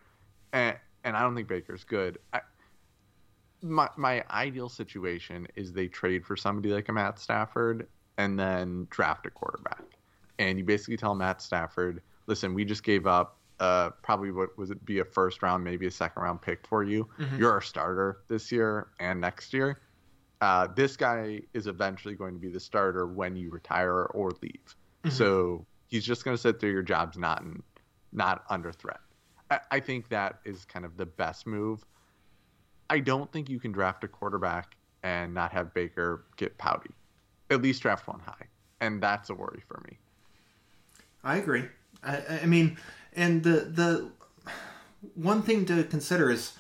[0.53, 2.19] and and I don't think Baker's good.
[2.33, 2.41] I,
[3.63, 8.87] my my ideal situation is they trade for somebody like a Matt Stafford and then
[8.91, 9.85] draft a quarterback,
[10.39, 14.71] and you basically tell Matt Stafford, listen, we just gave up uh, probably what was
[14.71, 17.09] it be a first round, maybe a second round pick for you.
[17.19, 17.39] Mm-hmm.
[17.39, 19.81] You're a starter this year and next year.
[20.41, 24.75] Uh, this guy is eventually going to be the starter when you retire or leave.
[25.05, 25.11] Mm-hmm.
[25.11, 26.71] So he's just going to sit there.
[26.71, 27.63] Your job's not in,
[28.13, 29.01] not under threat.
[29.51, 31.85] I, I think that is kind of the best move.
[32.89, 36.91] I don't think you can draft a quarterback and not have Baker get pouty.
[37.51, 38.47] At least draft one high,
[38.81, 39.99] and that's a worry for me.
[41.23, 41.65] I agree.
[42.03, 42.79] I, I mean,
[43.15, 44.11] and the the
[45.15, 46.53] one thing to consider is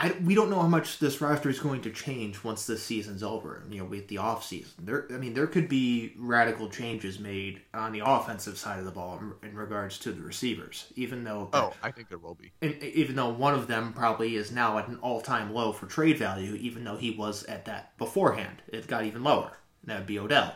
[0.00, 3.22] I, we don't know how much this roster is going to change once this season's
[3.22, 3.62] over.
[3.68, 5.06] You know, with the off season, there.
[5.10, 9.18] I mean, there could be radical changes made on the offensive side of the ball
[9.18, 10.86] in, in regards to the receivers.
[10.96, 12.50] Even though, oh, I think there will be.
[12.62, 16.54] even though one of them probably is now at an all-time low for trade value,
[16.54, 19.58] even though he was at that beforehand, it got even lower.
[19.84, 20.54] That'd be Odell.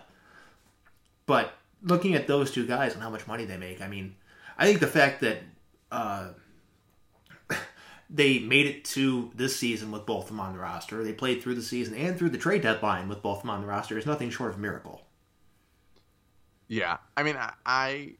[1.26, 4.14] But looking at those two guys and how much money they make, I mean,
[4.58, 5.38] I think the fact that.
[5.90, 6.28] Uh,
[8.10, 11.02] they made it to this season with both of them on the roster.
[11.02, 13.60] They played through the season and through the trade deadline with both of them on
[13.60, 15.02] the roster is nothing short of miracle.
[16.68, 18.12] Yeah, I mean, I, I,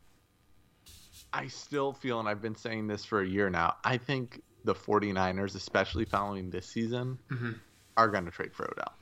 [1.32, 3.76] I still feel, and I've been saying this for a year now.
[3.84, 7.52] I think the 49ers, especially following this season, mm-hmm.
[7.96, 8.92] are going to trade for Odell.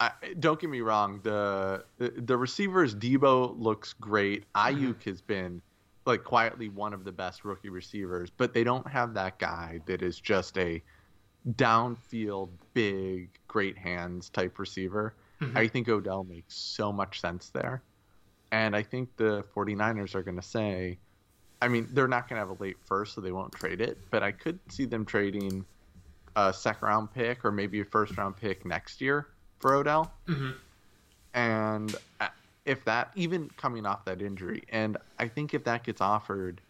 [0.00, 1.20] I, don't get me wrong.
[1.22, 4.44] The, the, receivers, Deebo looks great.
[4.54, 5.10] Aiyuk mm-hmm.
[5.10, 5.62] has been
[6.06, 10.02] like quietly one of the best rookie receivers, but they don't have that guy that
[10.02, 10.82] is just a
[11.52, 15.14] downfield, big, great hands type receiver.
[15.40, 15.56] Mm-hmm.
[15.56, 17.82] I think Odell makes so much sense there.
[18.52, 20.98] And I think the 49ers are going to say,
[21.60, 23.98] I mean, they're not going to have a late first, so they won't trade it,
[24.10, 25.64] but I could see them trading
[26.36, 30.12] a second round pick or maybe a first round pick next year for Odell.
[30.28, 30.50] Mm-hmm.
[31.34, 31.96] And
[32.64, 36.60] if that even coming off that injury, and I think if that gets offered,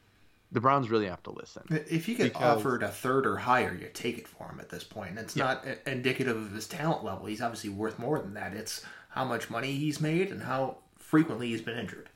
[0.52, 1.62] the Browns really have to listen.
[1.90, 4.68] If you get because, offered a third or higher, you take it for him at
[4.68, 5.10] this point.
[5.10, 5.44] And it's yeah.
[5.44, 7.26] not indicative of his talent level.
[7.26, 8.54] He's obviously worth more than that.
[8.54, 12.08] It's how much money he's made and how frequently he's been injured.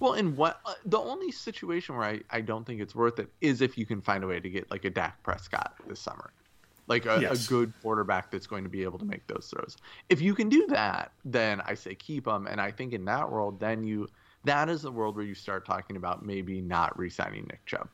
[0.00, 3.28] Well, in what uh, the only situation where I, I don't think it's worth it
[3.40, 6.32] is if you can find a way to get like a Dak Prescott this summer
[6.92, 7.46] like a, yes.
[7.46, 9.76] a, good quarterback that's going to be able to make those throws.
[10.08, 12.46] If you can do that, then I say keep him.
[12.46, 14.08] And I think in that world, then you
[14.44, 17.88] that is the world where you start talking about maybe not re-signing Nick Chubb.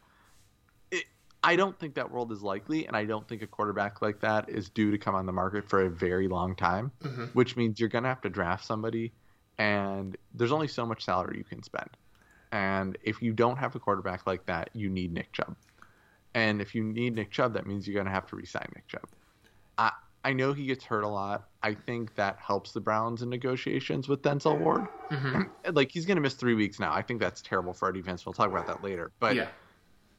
[0.90, 1.04] It,
[1.42, 4.48] I don't think that world is likely, and I don't think a quarterback like that
[4.48, 7.24] is due to come on the market for a very long time, mm-hmm.
[7.34, 9.12] which means you're going to have to draft somebody,
[9.58, 11.90] and there's only so much salary you can spend.
[12.50, 15.54] And if you don't have a quarterback like that, you need Nick Chubb.
[16.34, 18.86] And if you need Nick Chubb, that means you're going to have to resign Nick
[18.86, 19.06] Chubb.
[19.76, 19.92] I
[20.24, 21.48] I know he gets hurt a lot.
[21.62, 24.86] I think that helps the Browns in negotiations with Denzel Ward.
[25.10, 25.42] Mm-hmm.
[25.74, 26.92] Like he's going to miss three weeks now.
[26.92, 28.26] I think that's terrible for Eddie defense.
[28.26, 29.12] We'll talk about that later.
[29.20, 29.48] But yeah.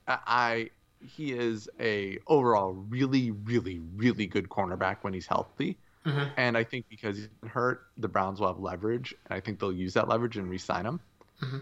[0.07, 5.77] I he is a overall really really really good cornerback when he's healthy.
[6.05, 6.29] Mm-hmm.
[6.37, 9.59] And I think because he's been hurt, the Browns will have leverage, and I think
[9.59, 10.99] they'll use that leverage and re-sign him.
[11.41, 11.57] Mm-hmm.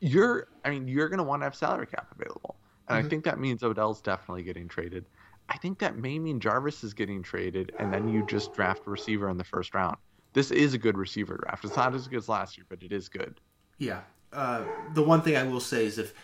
[0.00, 2.56] You're, I mean, you're going to want to have salary cap available.
[2.92, 3.06] And mm-hmm.
[3.06, 5.06] I think that means Odell's definitely getting traded.
[5.48, 8.90] I think that may mean Jarvis is getting traded, and then you just draft a
[8.90, 9.96] receiver in the first round.
[10.32, 11.64] This is a good receiver draft.
[11.64, 13.40] It's not as good as last year, but it is good.
[13.78, 14.00] Yeah.
[14.32, 16.14] Uh, the one thing I will say is if,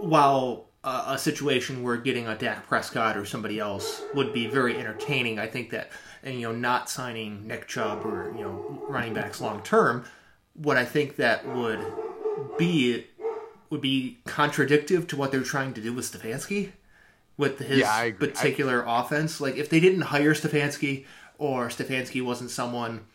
[0.00, 4.76] while uh, a situation where getting a Dak Prescott or somebody else would be very
[4.76, 5.90] entertaining, I think that,
[6.22, 10.04] and you know, not signing Nick Chubb or you know running backs long term,
[10.54, 11.80] what I think that would
[12.58, 13.06] be
[13.70, 16.72] would be contradictive to what they're trying to do with Stefanski,
[17.36, 19.40] with his yeah, particular offense.
[19.40, 21.04] Like if they didn't hire Stefanski,
[21.38, 23.06] or Stefanski wasn't someone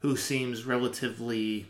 [0.00, 1.66] who seems relatively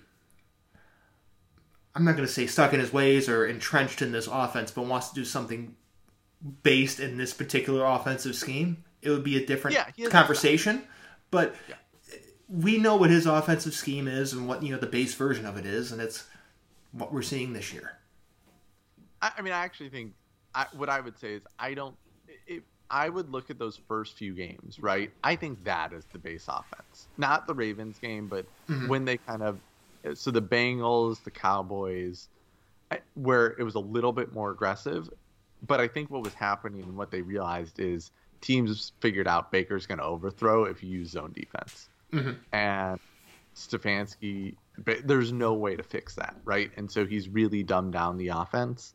[1.96, 4.84] I'm not going to say stuck in his ways or entrenched in this offense, but
[4.84, 5.74] wants to do something
[6.62, 10.82] based in this particular offensive scheme, it would be a different yeah, conversation.
[11.30, 11.76] But yeah.
[12.50, 15.56] we know what his offensive scheme is and what you know the base version of
[15.56, 16.26] it is, and it's
[16.92, 17.98] what we're seeing this year.
[19.26, 20.12] I, I mean, I actually think
[20.54, 21.96] I, what I would say is I don't.
[22.46, 25.10] If I would look at those first few games, right?
[25.24, 28.88] I think that is the base offense, not the Ravens game, but mm-hmm.
[28.88, 29.58] when they kind of
[30.14, 32.28] so the Bengals, the Cowboys,
[33.14, 35.10] where it was a little bit more aggressive.
[35.66, 39.86] But I think what was happening and what they realized is teams figured out Baker's
[39.86, 41.88] going to overthrow if you use zone defense.
[42.12, 42.32] Mm-hmm.
[42.52, 43.00] And
[43.56, 44.54] Stefanski,
[45.04, 46.70] there's no way to fix that, right?
[46.76, 48.94] And so he's really dumbed down the offense.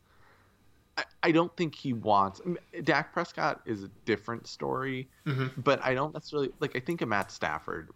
[1.22, 2.40] I, don't think he wants.
[2.84, 5.60] Dak Prescott is a different story, mm-hmm.
[5.62, 6.76] but I don't necessarily like.
[6.76, 7.90] I think a Matt Stafford,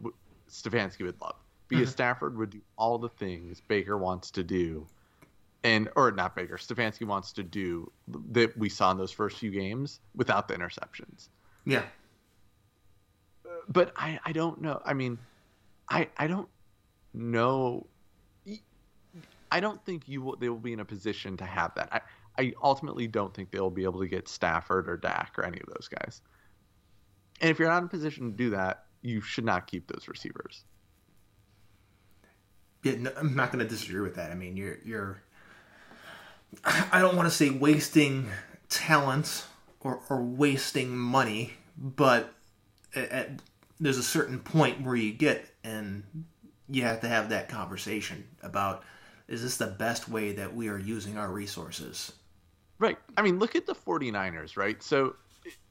[0.49, 1.37] Stefanski would love
[1.69, 1.93] because mm-hmm.
[1.93, 4.87] Stafford would do all the things Baker wants to do,
[5.65, 7.91] and or not Baker, Stefanski wants to do
[8.31, 11.29] that we saw in those first few games without the interceptions.
[11.65, 11.83] Yeah,
[13.69, 14.81] but I I don't know.
[14.85, 15.19] I mean,
[15.91, 16.49] I I don't
[17.13, 17.87] know.
[19.51, 20.37] I don't think you will.
[20.37, 21.89] They will be in a position to have that.
[21.93, 22.01] I,
[22.39, 25.67] I ultimately don't think they'll be able to get Stafford or Dak or any of
[25.75, 26.21] those guys.
[27.41, 30.09] And if you're not in a position to do that, you should not keep those
[30.09, 30.65] receivers.
[32.83, 34.31] Yeah, no, I'm not going to disagree with that.
[34.31, 35.23] I mean, you're you're.
[36.65, 38.31] I don't want to say wasting
[38.69, 39.45] talent
[39.81, 42.33] or, or wasting money, but
[42.95, 43.31] at, at,
[43.81, 46.05] there's a certain point where you get and
[46.69, 48.85] you have to have that conversation about
[49.29, 52.13] is this the best way that we are using our resources?
[52.79, 52.99] Right.
[53.17, 54.83] I mean, look at the 49ers, right?
[54.83, 55.17] So,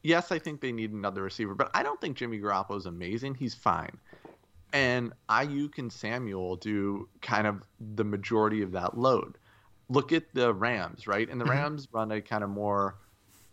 [0.04, 3.36] yes, I think they need another receiver, but I don't think Jimmy Garoppolo is amazing.
[3.36, 3.98] He's fine.
[4.74, 7.64] And Aiyuk and Samuel do kind of
[7.96, 9.38] the majority of that load.
[9.88, 11.30] Look at the Rams, right?
[11.30, 11.54] And the mm-hmm.
[11.54, 12.96] Rams run a kind of more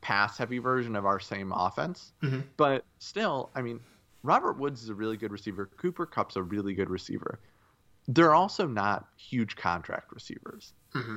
[0.00, 2.12] pass heavy version of our same offense.
[2.22, 2.40] Mm-hmm.
[2.56, 3.80] But still, I mean,
[4.22, 5.66] Robert Woods is a really good receiver.
[5.76, 7.38] Cooper Kupp's a really good receiver.
[8.08, 10.72] They're also not huge contract receivers.
[10.94, 11.16] Mm-hmm.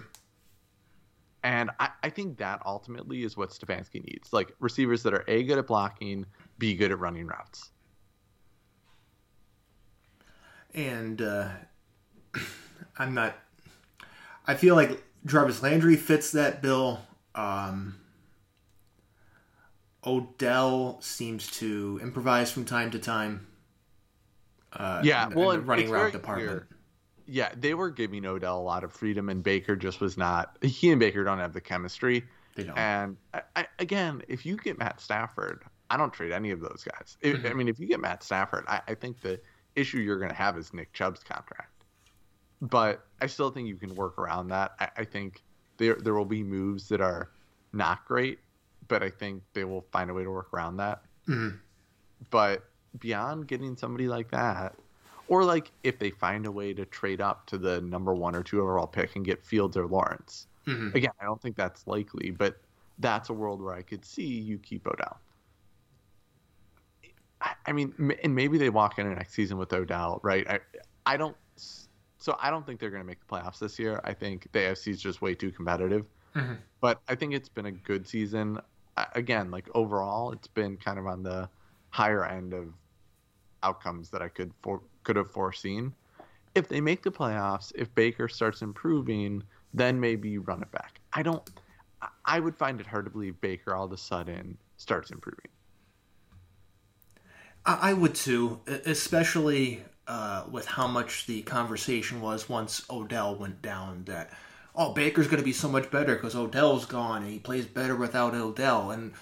[1.45, 4.34] And I, I, think that ultimately is what Stefanski needs.
[4.34, 6.25] Like receivers that are A, good at blocking,
[6.58, 7.69] B, good at running routes.
[10.73, 11.49] And uh,
[12.97, 13.38] I'm not.
[14.47, 17.01] I feel like Jarvis Landry fits that bill.
[17.36, 17.99] Um,
[20.03, 23.45] Odell seems to improvise from time to time.
[24.73, 26.49] Uh, yeah, well, in the running route department.
[26.49, 26.67] Clear
[27.28, 30.58] yeah, they were giving Odell a lot of freedom, and Baker just was not.
[30.62, 32.24] He and Baker don't have the chemistry.
[32.56, 32.78] They don't.
[32.78, 36.86] And I, I, again, if you get Matt Stafford, I don't trade any of those
[36.90, 37.18] guys.
[37.22, 37.48] If, mm-hmm.
[37.48, 39.40] I mean, if you get Matt Stafford, I, I think the
[39.76, 41.84] issue you're going to have is Nick Chubb's contract.
[42.62, 44.74] But I still think you can work around that.
[44.80, 45.44] I, I think
[45.78, 47.30] there there will be moves that are
[47.74, 48.40] not great,
[48.88, 51.02] but I think they will find a way to work around that.
[51.28, 51.58] Mm-hmm.
[52.30, 52.64] But
[52.98, 54.76] beyond getting somebody like that,
[55.28, 58.44] or like if they find a way to trade up to the number one or
[58.44, 60.48] two overall pick and get Fields or Lawrence.
[60.68, 60.96] Mm-hmm.
[60.98, 62.58] Again, I don't think that's likely, but
[63.00, 65.20] that's a world where I could see you keep Odell.
[67.66, 70.50] I mean, and maybe they walk into next season with Odell, right?
[70.50, 70.60] I,
[71.06, 71.36] I don't.
[72.18, 74.02] So I don't think they're going to make the playoffs this year.
[74.04, 76.10] I think the AFC is just way too competitive.
[76.36, 76.54] Mm-hmm.
[76.82, 78.60] But I think it's been a good season.
[79.14, 81.48] Again, like overall, it's been kind of on the
[81.90, 82.74] higher end of
[83.62, 85.94] outcomes that I could for, could have foreseen.
[86.54, 91.00] If they make the playoffs, if Baker starts improving, then maybe you run it back.
[91.13, 91.50] I don't.
[92.26, 95.48] I would find it hard to believe Baker all of a sudden starts improving.
[97.65, 104.04] I would too, especially uh, with how much the conversation was once Odell went down.
[104.06, 104.32] That
[104.76, 107.96] oh, Baker's going to be so much better because Odell's gone and he plays better
[107.96, 108.91] without Odell.
[108.91, 109.13] And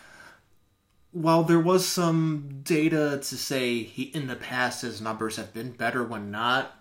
[1.13, 5.71] while there was some data to say he in the past his numbers have been
[5.71, 6.75] better when not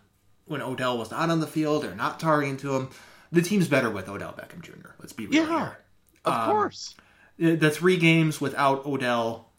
[0.47, 2.91] when Odell was not on the field or not targeting to him,
[3.31, 4.91] the team's better with Odell Beckham Jr.
[4.99, 5.79] Let's be real yeah, here.
[6.25, 6.95] Of um, course.
[7.39, 9.51] The three games without Odell,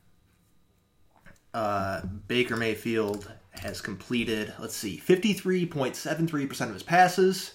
[1.54, 7.54] uh, Baker Mayfield has completed, let's see, 53.73% of his passes,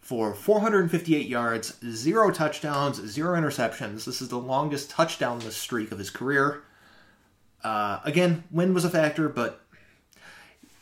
[0.00, 4.04] for 458 yards, zero touchdowns, zero interceptions.
[4.04, 6.62] This is the longest touchdownless streak of his career.
[7.62, 9.60] Uh, again, wind was a factor, but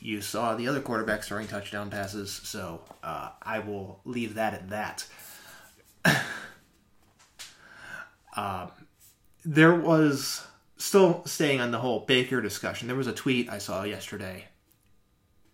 [0.01, 4.71] you saw the other quarterbacks throwing touchdown passes, so uh, I will leave that at
[4.71, 5.07] that.
[8.37, 8.69] uh,
[9.45, 12.87] there was still staying on the whole Baker discussion.
[12.87, 14.47] There was a tweet I saw yesterday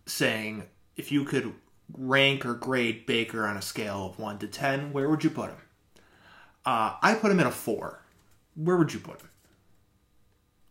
[0.06, 0.64] saying
[0.96, 1.54] if you could
[1.92, 5.50] rank or grade Baker on a scale of 1 to 10, where would you put
[5.50, 5.58] him?
[6.64, 8.00] Uh, I put him at a 4.
[8.56, 9.28] Where would you put him?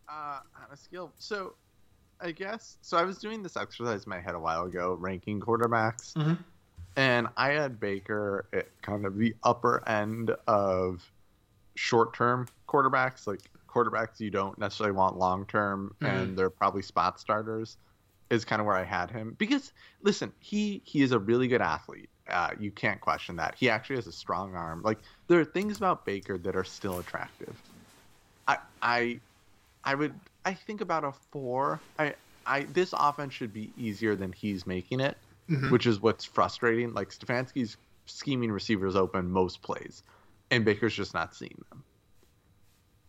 [0.09, 1.11] Uh, on a scale.
[1.17, 1.53] So,
[2.19, 2.77] I guess.
[2.81, 6.13] So, I was doing this exercise in my head a while ago, ranking quarterbacks.
[6.13, 6.33] Mm-hmm.
[6.95, 11.09] And I had Baker at kind of the upper end of
[11.75, 16.05] short term quarterbacks, like quarterbacks you don't necessarily want long term, mm-hmm.
[16.05, 17.77] and they're probably spot starters
[18.33, 21.61] is kind of where I had him because listen, he he is a really good
[21.61, 22.09] athlete.
[22.27, 23.55] Uh, you can't question that.
[23.55, 24.81] He actually has a strong arm.
[24.81, 27.55] Like there are things about Baker that are still attractive.
[28.47, 29.19] I I
[29.83, 30.13] I would
[30.45, 31.79] I think about a four.
[31.99, 35.17] I I this offense should be easier than he's making it,
[35.49, 35.69] mm-hmm.
[35.69, 36.93] which is what's frustrating.
[36.93, 40.03] Like Stefanski's scheming receivers open most plays,
[40.49, 41.83] and Baker's just not seeing them.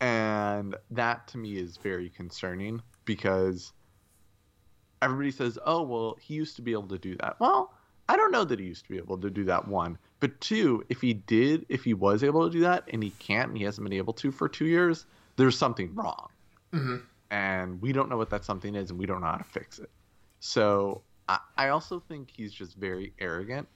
[0.01, 3.73] And that to me is very concerning because
[5.05, 7.73] everybody says, "Oh, well, he used to be able to do that." Well,
[8.09, 9.69] I don't know that he used to be able to do that.
[9.69, 13.11] One, but two, if he did, if he was able to do that, and he
[13.19, 16.29] can't, and he hasn't been able to for two years, there's something wrong,
[16.73, 16.97] mm-hmm.
[17.31, 19.79] and we don't know what that something is, and we don't know how to fix
[19.79, 19.91] it.
[20.41, 23.69] So I, I also think he's just very arrogant,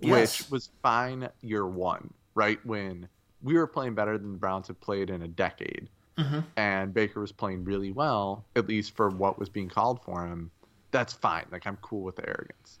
[0.00, 0.40] yes.
[0.40, 3.08] which was fine year one, right when
[3.42, 5.88] we were playing better than the Browns had played in a decade.
[6.18, 6.40] Mm-hmm.
[6.56, 10.50] And Baker was playing really well, at least for what was being called for him
[10.94, 11.44] that's fine.
[11.50, 12.78] Like I'm cool with the arrogance.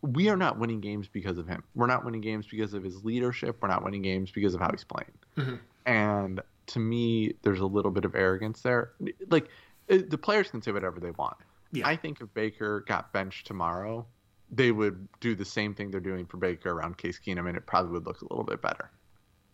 [0.00, 1.64] We are not winning games because of him.
[1.74, 3.56] We're not winning games because of his leadership.
[3.60, 5.12] We're not winning games because of how he's playing.
[5.36, 5.56] Mm-hmm.
[5.86, 8.92] And to me, there's a little bit of arrogance there.
[9.28, 9.48] Like
[9.88, 11.36] the players can say whatever they want.
[11.72, 11.88] Yeah.
[11.88, 14.06] I think if Baker got benched tomorrow,
[14.52, 17.66] they would do the same thing they're doing for Baker around Case Keenum, and it
[17.66, 18.88] probably would look a little bit better.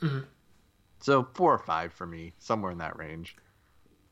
[0.03, 0.27] Mhm.
[1.01, 3.35] So four or five for me, somewhere in that range.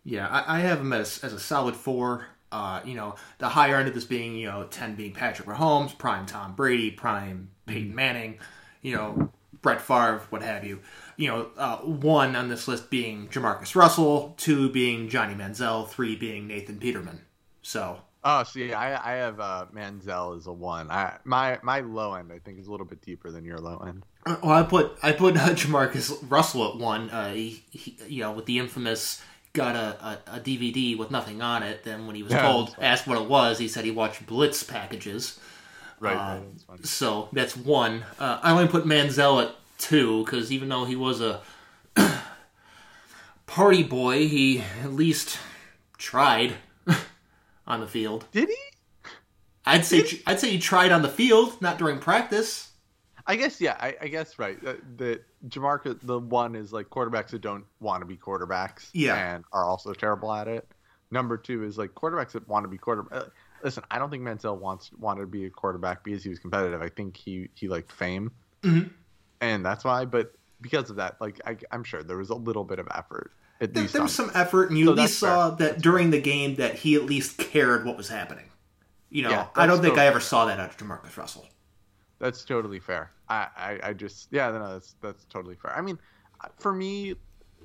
[0.04, 2.28] Yeah, I, I have him as, as a solid four.
[2.56, 5.96] Uh, you know, the higher end of this being, you know, 10 being Patrick Mahomes,
[5.98, 8.38] prime Tom Brady, prime Peyton Manning,
[8.80, 9.30] you know,
[9.60, 10.80] Brett Favre, what have you.
[11.18, 16.16] You know, uh, one on this list being Jamarcus Russell, two being Johnny Manziel, three
[16.16, 17.20] being Nathan Peterman.
[17.62, 17.98] So,
[18.28, 20.90] Oh, see, I I have uh, Manziel as a one.
[20.90, 23.78] I my my low end I think is a little bit deeper than your low
[23.86, 24.04] end.
[24.26, 27.08] uh, well, I put I put uh, Jamarcus Russell at one.
[27.10, 29.22] Uh, he, he, you know, with the infamous
[29.56, 31.84] got a, a, a DVD with nothing on it.
[31.84, 34.62] Then when he was Yeah, told, asked what it was, he said he watched Blitz
[34.62, 35.38] packages.
[36.00, 36.14] Right.
[36.14, 36.90] Right, that's.
[36.90, 38.04] So that's one.
[38.18, 41.40] Uh, I only put Manziel at two because even though he was a
[43.46, 45.38] party boy, he at least
[45.98, 46.54] tried
[47.66, 48.26] on the field.
[48.32, 48.56] Did he?
[49.66, 52.70] I'd say I'd say he tried on the field, not during practice.
[53.26, 53.76] I guess yeah.
[53.80, 54.58] I, I guess right.
[54.64, 59.14] Uh, the Jamarcus, the one is like quarterbacks that don't want to be quarterbacks, Yeah.
[59.16, 60.68] and are also terrible at it.
[61.10, 63.12] Number two is like quarterbacks that want to be quarterback.
[63.20, 63.24] Uh,
[63.62, 66.82] listen, I don't think Manziel wants wanted to be a quarterback because he was competitive.
[66.82, 68.32] I think he he liked fame,
[68.62, 68.90] Mhm.
[69.40, 70.04] and that's why.
[70.04, 73.32] But because of that, like I, I'm sure there was a little bit of effort.
[73.60, 75.68] At There, least there was some effort, and you So at least saw fair.
[75.72, 78.50] that during the game that he at least cared what was happening.
[79.08, 81.46] You know, Yeah, I don't think I ever saw that out of Jamarcus Russell.
[82.18, 83.12] That's totally fair.
[83.28, 85.76] I, I, I just yeah, no, that's that's totally fair.
[85.76, 85.98] I mean,
[86.58, 87.14] for me,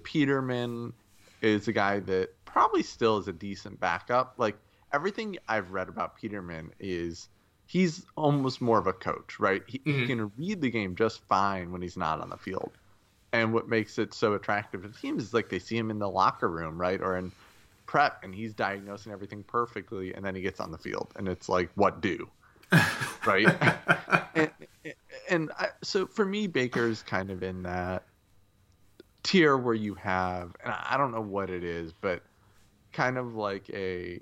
[0.04, 0.94] Peterman
[1.42, 4.36] is a guy that probably still is a decent backup.
[4.38, 4.58] Like
[4.94, 7.30] everything I've read about Peterman is
[7.66, 9.64] he's almost more of a coach, right?
[9.68, 10.06] He, he Mhm.
[10.06, 12.78] can read the game just fine when he's not on the field.
[13.34, 16.10] And what makes it so attractive to teams is like they see him in the
[16.10, 17.32] locker room, right, or in
[17.86, 21.48] prep, and he's diagnosing everything perfectly, and then he gets on the field, and it's
[21.50, 22.30] like, what do,
[23.26, 23.48] right?
[24.36, 24.52] and,
[25.30, 28.06] and I, so for me, Baker's kind of in that
[29.24, 32.24] tier where you have, and I don't know what it is, but
[32.94, 34.20] kind of like a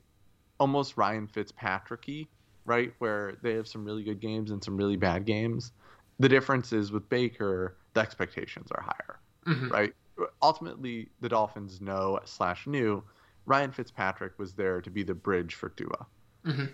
[0.60, 2.28] almost Ryan Fitzpatricky,
[2.66, 2.94] right?
[3.00, 5.72] Where they have some really good games and some really bad games.
[6.20, 9.72] The difference is with Baker, the expectations are higher, Mhm.
[9.72, 9.94] right?
[10.42, 13.02] Ultimately, the Dolphins know slash knew
[13.46, 16.08] Ryan Fitzpatrick was there to be the bridge for Tua.
[16.46, 16.74] Mhm.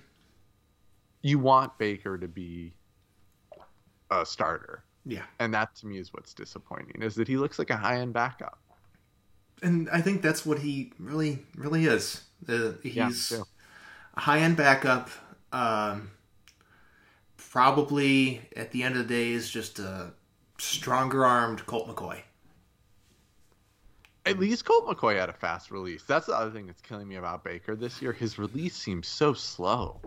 [1.25, 2.71] You want Baker to be
[4.11, 5.23] a starter, Yeah.
[5.39, 8.13] and that to me is what's disappointing is that he looks like a high end
[8.13, 8.59] backup.
[9.63, 12.21] and I think that's what he really, really is.
[12.47, 13.43] Uh, Yeah, he's too.
[14.13, 15.09] a high end backup.
[15.51, 16.11] Um,
[17.37, 20.13] probably at the end of the day is just a
[20.59, 22.21] stronger armed Colt McCoy.
[24.27, 26.03] At least Colt McCoy had a fast release.
[26.03, 28.11] That's the other thing that's killing me about Baker this year.
[28.13, 29.99] His release seems so slow.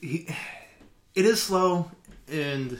[0.00, 0.28] He,
[1.14, 1.90] it is slow
[2.28, 2.78] and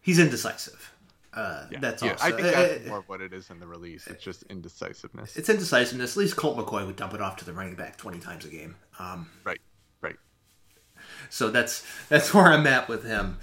[0.00, 0.92] he's indecisive.
[1.32, 3.66] Uh, that's yeah, also I think that's uh, more of what it is in the
[3.66, 4.06] release.
[4.06, 5.36] It's just indecisiveness.
[5.36, 6.12] it's indecisiveness.
[6.12, 8.48] At least Colt McCoy would dump it off to the running back twenty times a
[8.48, 8.76] game.
[9.00, 9.60] Um, right,
[10.00, 10.14] right.
[11.30, 13.38] so that's that's where I'm at with him.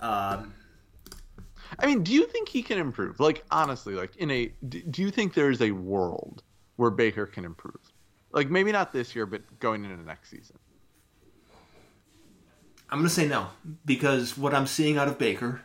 [0.00, 0.54] Um,
[1.78, 3.20] I mean, do you think he can improve?
[3.20, 6.42] Like honestly, like in a, do do you think there's a world
[6.76, 7.78] where Baker can improve?
[8.32, 10.58] Like maybe not this year, but going into next season.
[12.90, 13.48] I'm going to say no
[13.84, 15.62] because what I'm seeing out of Baker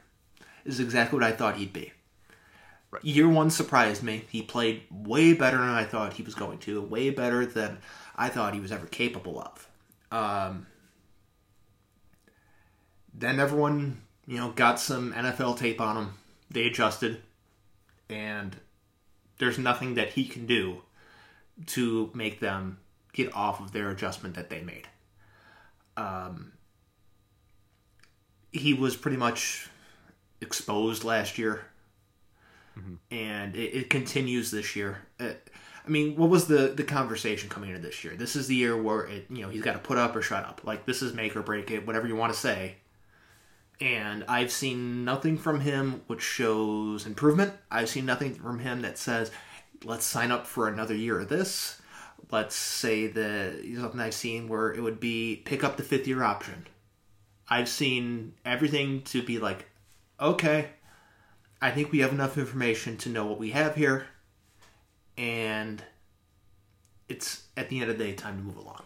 [0.65, 1.91] is exactly what I thought he'd be.
[2.89, 3.03] Right.
[3.05, 4.25] Year one surprised me.
[4.29, 7.77] He played way better than I thought he was going to, way better than
[8.15, 9.67] I thought he was ever capable of.
[10.11, 10.67] Um,
[13.13, 16.13] then everyone, you know, got some NFL tape on him.
[16.49, 17.21] They adjusted,
[18.09, 18.57] and
[19.37, 20.81] there's nothing that he can do
[21.67, 22.77] to make them
[23.13, 24.87] get off of their adjustment that they made.
[25.95, 26.51] Um,
[28.51, 29.69] he was pretty much
[30.41, 31.65] exposed last year,
[33.09, 34.99] and it, it continues this year.
[35.19, 35.29] Uh,
[35.85, 38.15] I mean, what was the the conversation coming into this year?
[38.15, 40.45] This is the year where it, you know he's got to put up or shut
[40.45, 40.61] up.
[40.63, 42.75] Like this is make or break it, whatever you want to say.
[43.79, 47.53] And I've seen nothing from him which shows improvement.
[47.71, 49.31] I've seen nothing from him that says,
[49.83, 51.81] "Let's sign up for another year of this."
[52.31, 56.23] Let's say the something I've seen where it would be pick up the fifth year
[56.23, 56.67] option.
[57.51, 59.69] I've seen everything to be like,
[60.21, 60.69] okay,
[61.61, 64.05] I think we have enough information to know what we have here,
[65.17, 65.83] and
[67.09, 68.83] it's at the end of the day time to move along.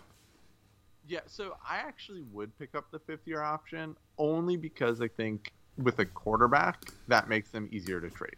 [1.08, 5.52] Yeah, so I actually would pick up the fifth year option only because I think
[5.78, 8.36] with a quarterback that makes them easier to trade.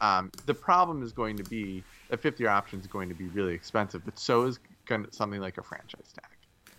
[0.00, 3.28] Um, the problem is going to be a fifth year option is going to be
[3.28, 4.58] really expensive, but so is
[5.12, 6.74] something like a franchise tag.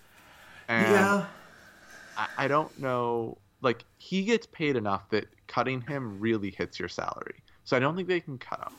[0.67, 1.25] And yeah.
[2.17, 3.37] I, I don't know.
[3.61, 7.35] Like he gets paid enough that cutting him really hits your salary.
[7.63, 8.73] So I don't think they can cut him.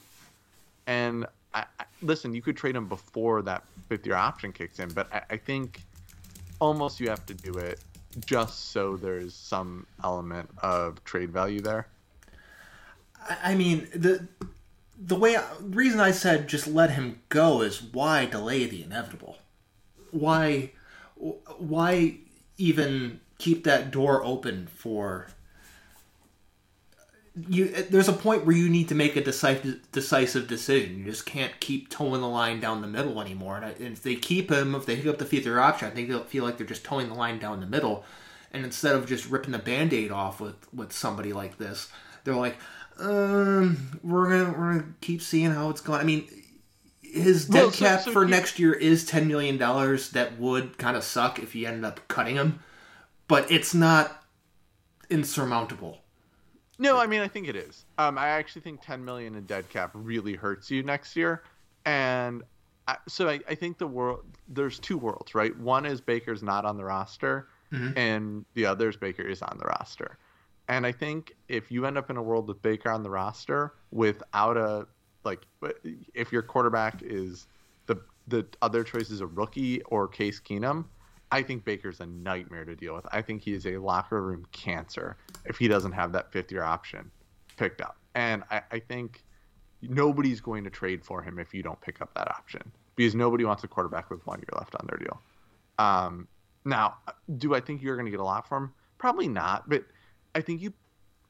[0.86, 4.91] And I, I, listen, you could trade him before that fifth year option kicks in,
[4.91, 5.82] but I, I think
[6.61, 7.80] almost you have to do it
[8.24, 11.86] just so there's some element of trade value there.
[13.43, 14.26] I mean the
[14.99, 19.39] the way reason I said just let him go is why delay the inevitable?
[20.11, 20.72] Why
[21.16, 22.18] why
[22.57, 25.28] even keep that door open for
[27.49, 30.99] you there's a point where you need to make a decisive decisive decision.
[30.99, 33.57] You just can't keep toeing the line down the middle anymore.
[33.57, 35.91] And, I, and if they keep him, if they pick up the future option, I
[35.91, 38.05] think they'll feel like they're just toeing the line down the middle.
[38.53, 41.89] And instead of just ripping the band-aid off with, with somebody like this,
[42.24, 42.57] they're like,
[42.99, 46.01] um, we're gonna we're gonna keep seeing how it's going.
[46.01, 46.26] I mean,
[47.03, 50.11] his dead well, so, cap so for he, next year is ten million dollars.
[50.11, 52.59] That would kind of suck if you ended up cutting him,
[53.29, 54.24] but it's not
[55.11, 55.99] insurmountable.
[56.79, 57.85] No, I mean I think it is.
[57.99, 61.43] Um, I actually think ten million in dead cap really hurts you next year,
[61.85, 62.43] and
[62.87, 65.57] I, so I, I think the world there's two worlds, right?
[65.59, 67.97] One is Baker's not on the roster, mm-hmm.
[67.99, 70.18] and the other is Baker is on the roster.
[70.68, 73.74] And I think if you end up in a world with Baker on the roster
[73.91, 74.87] without a
[75.24, 75.43] like,
[76.14, 77.47] if your quarterback is
[77.87, 77.97] the
[78.29, 80.85] the other choice is a rookie or Case Keenum,
[81.31, 83.07] I think Baker's a nightmare to deal with.
[83.12, 86.62] I think he is a locker room cancer if he doesn't have that fifth year
[86.62, 87.11] option
[87.57, 87.97] picked up.
[88.14, 89.24] And I, I think
[89.83, 92.62] nobody's going to trade for him if you don't pick up that option
[92.97, 95.20] because nobody wants a quarterback with one year left on their deal.
[95.79, 96.26] Um,
[96.64, 96.97] now,
[97.37, 98.72] do I think you're going to get a lot from him?
[98.99, 99.85] Probably not, but
[100.35, 100.72] I think you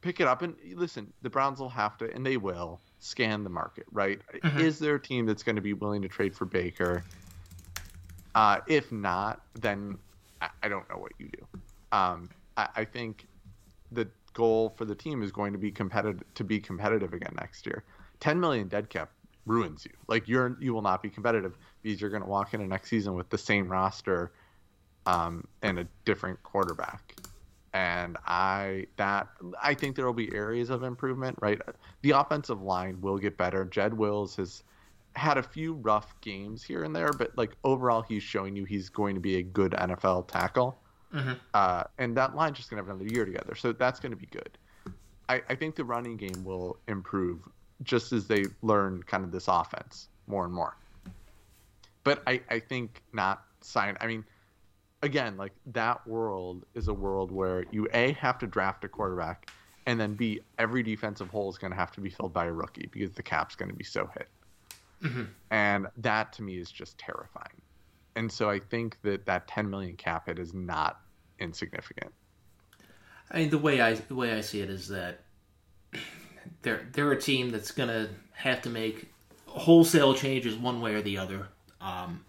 [0.00, 1.12] pick it up and listen.
[1.22, 3.84] The Browns will have to, and they will scan the market.
[3.92, 4.20] Right?
[4.42, 4.60] Mm-hmm.
[4.60, 7.04] Is there a team that's going to be willing to trade for Baker?
[8.34, 9.98] Uh, if not, then
[10.40, 11.60] I, I, don't know what you do.
[11.92, 13.26] Um, I, I think
[13.90, 17.66] the goal for the team is going to be competitive to be competitive again next
[17.66, 17.84] year.
[18.20, 19.10] 10 million dead cap
[19.46, 19.92] ruins you.
[20.06, 23.14] Like you're you will not be competitive because you're going to walk into next season
[23.14, 24.30] with the same roster
[25.06, 27.14] um, and a different quarterback
[27.74, 29.28] and I that
[29.62, 31.38] I think there will be areas of improvement.
[31.40, 31.60] Right,
[32.02, 33.64] the offensive line will get better.
[33.64, 34.62] Jed Wills has
[35.18, 38.88] had a few rough games here and there, but like overall, he's showing you he's
[38.88, 40.78] going to be a good NFL tackle.
[41.12, 41.32] Mm-hmm.
[41.54, 44.16] Uh, and that line's just going to have another year together, so that's going to
[44.16, 44.56] be good.
[45.28, 47.40] I, I think the running game will improve
[47.82, 50.76] just as they learn kind of this offense more and more.
[52.04, 53.96] But I, I think not sign.
[54.00, 54.24] I mean,
[55.02, 59.50] again, like that world is a world where you a have to draft a quarterback,
[59.86, 62.52] and then b every defensive hole is going to have to be filled by a
[62.52, 64.28] rookie because the cap's going to be so hit.
[65.02, 65.24] Mm-hmm.
[65.50, 67.60] And that to me is just terrifying.
[68.16, 71.00] And so I think that that 10 million cap hit is not
[71.38, 72.12] insignificant.
[73.30, 75.20] I mean, the way I the way I see it is that
[76.62, 79.12] they're they're a team that's going to have to make
[79.46, 81.48] wholesale changes one way or the other.
[81.80, 82.24] Um,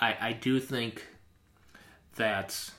[0.00, 1.06] I I do think
[2.16, 2.70] that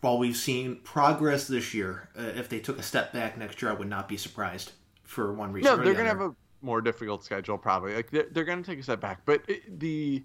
[0.00, 3.70] while we've seen progress this year, uh, if they took a step back next year,
[3.70, 4.72] I would not be surprised
[5.04, 5.76] for one reason.
[5.76, 7.94] No, they're going to have a more difficult schedule probably.
[7.94, 10.22] Like they're, they're going to take a step back, but it, the,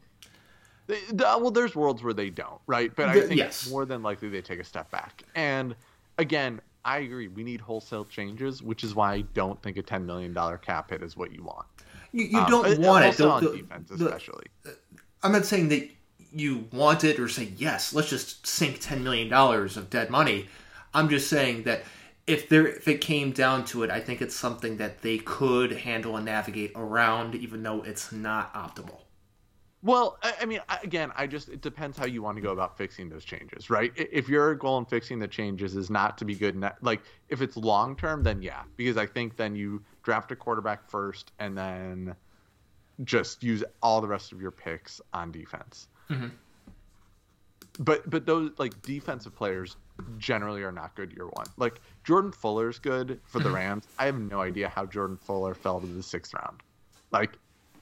[0.88, 2.96] the, the, well, there's worlds where they don't, right?
[2.96, 3.70] But I think yes.
[3.70, 5.24] more than likely they take a step back.
[5.36, 5.76] And
[6.18, 7.28] again, I agree.
[7.28, 10.92] We need wholesale changes, which is why I don't think a ten million dollar cap
[10.92, 11.66] hit is what you want.
[12.14, 13.18] You, you um, don't want it.
[13.18, 14.46] The, on defense, especially.
[15.22, 15.90] I'm not saying that
[16.34, 20.48] you want it or say yes let's just sink 10 million dollars of dead money
[20.94, 21.84] i'm just saying that
[22.28, 25.72] if there if it came down to it i think it's something that they could
[25.72, 29.00] handle and navigate around even though it's not optimal.
[29.84, 33.10] Well i mean again i just it depends how you want to go about fixing
[33.10, 33.94] those changes right?
[33.96, 37.56] If your goal in fixing the changes is not to be good like if it's
[37.56, 42.16] long term then yeah because i think then you draft a quarterback first and then
[43.04, 45.88] just use all the rest of your picks on defense.
[46.10, 46.28] Mm-hmm.
[47.80, 49.76] But but those like defensive players
[50.18, 51.46] generally are not good year one.
[51.58, 53.52] Like Jordan Fuller's good for the.
[53.58, 53.88] Rams.
[53.98, 56.62] I have no idea how Jordan Fuller fell to the sixth round.
[57.12, 57.32] Like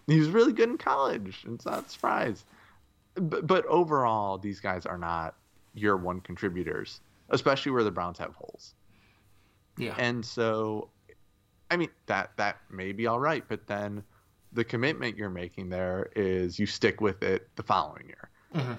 [0.08, 1.44] he was really good in college.
[1.48, 2.46] It's not a surprise.
[3.16, 5.36] But, but overall, these guys are not
[5.74, 8.74] year one contributors, especially where the Browns have holes.
[9.78, 9.96] Yeah.
[9.98, 10.90] And so,
[11.72, 14.04] I mean that that may be all right, but then
[14.54, 18.30] the commitment you're making there is you stick with it the following year.
[18.54, 18.74] Mm-hmm.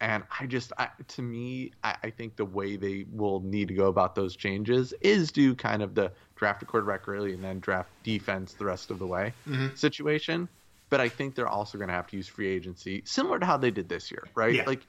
[0.00, 3.74] And I just, I, to me, I, I, think the way they will need to
[3.74, 7.58] go about those changes is do kind of the draft a quarterback early and then
[7.58, 9.74] draft defense the rest of the way mm-hmm.
[9.74, 10.48] situation.
[10.88, 13.56] But I think they're also going to have to use free agency, similar to how
[13.56, 14.54] they did this year, right?
[14.54, 14.64] Yeah.
[14.66, 14.86] Like,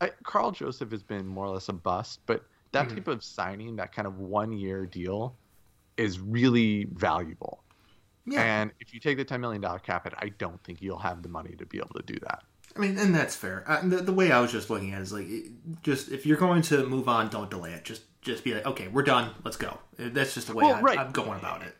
[0.00, 2.96] I, Karl Joseph has been more or less a bust, but that mm-hmm.
[2.96, 5.36] type of signing, that kind of one year deal,
[5.96, 7.62] is really valuable.
[8.26, 8.42] Yeah.
[8.42, 11.28] And if you take the $10 million cap hit, I don't think you'll have the
[11.28, 12.42] money to be able to do that.
[12.78, 13.64] I mean, and that's fair.
[13.66, 15.26] Uh, the, the, way I was just looking at it is like,
[15.82, 17.84] just if you're going to move on, don't delay it.
[17.84, 19.32] Just just be like, okay, we're done.
[19.42, 19.78] Let's go.
[19.96, 20.98] That's just the way well, I, right.
[20.98, 21.74] I'm going about it.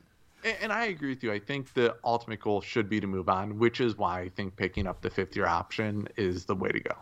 [0.45, 1.33] And, and I agree with you.
[1.33, 4.57] I think the ultimate goal should be to move on, which is why I think
[4.57, 6.95] picking up the fifth year option is the way to go.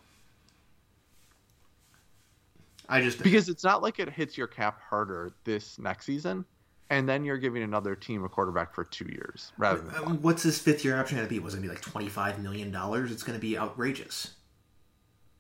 [2.89, 6.45] I just because it's not like it hits your cap harder this next season
[6.91, 10.23] and then you're giving another team a quarterback for two years rather than one.
[10.23, 11.39] what's his fifth year option going to be?
[11.39, 13.11] Was it going to be like twenty five million dollars?
[13.11, 14.35] It's going to be outrageous.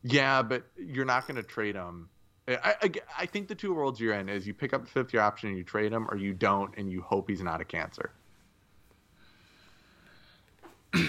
[0.02, 2.08] Yeah, but you're not going to trade him.
[2.48, 5.12] I, I, I, think the two worlds you're in is you pick up the fifth
[5.12, 7.64] year option and you trade him, or you don't and you hope he's not a
[7.64, 8.12] cancer.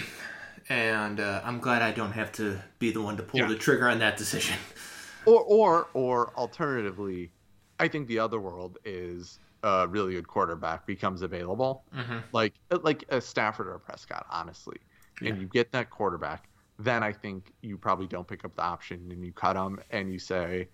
[0.70, 3.48] and uh, I'm glad I don't have to be the one to pull yeah.
[3.48, 4.58] the trigger on that decision.
[5.26, 7.32] Or, or, or alternatively,
[7.80, 12.18] I think the other world is a really good quarterback becomes available, mm-hmm.
[12.32, 12.54] like
[12.84, 14.78] like a Stafford or a Prescott, honestly,
[15.22, 15.30] yeah.
[15.30, 16.50] and you get that quarterback,
[16.80, 20.12] then I think you probably don't pick up the option and you cut them and
[20.12, 20.68] you say,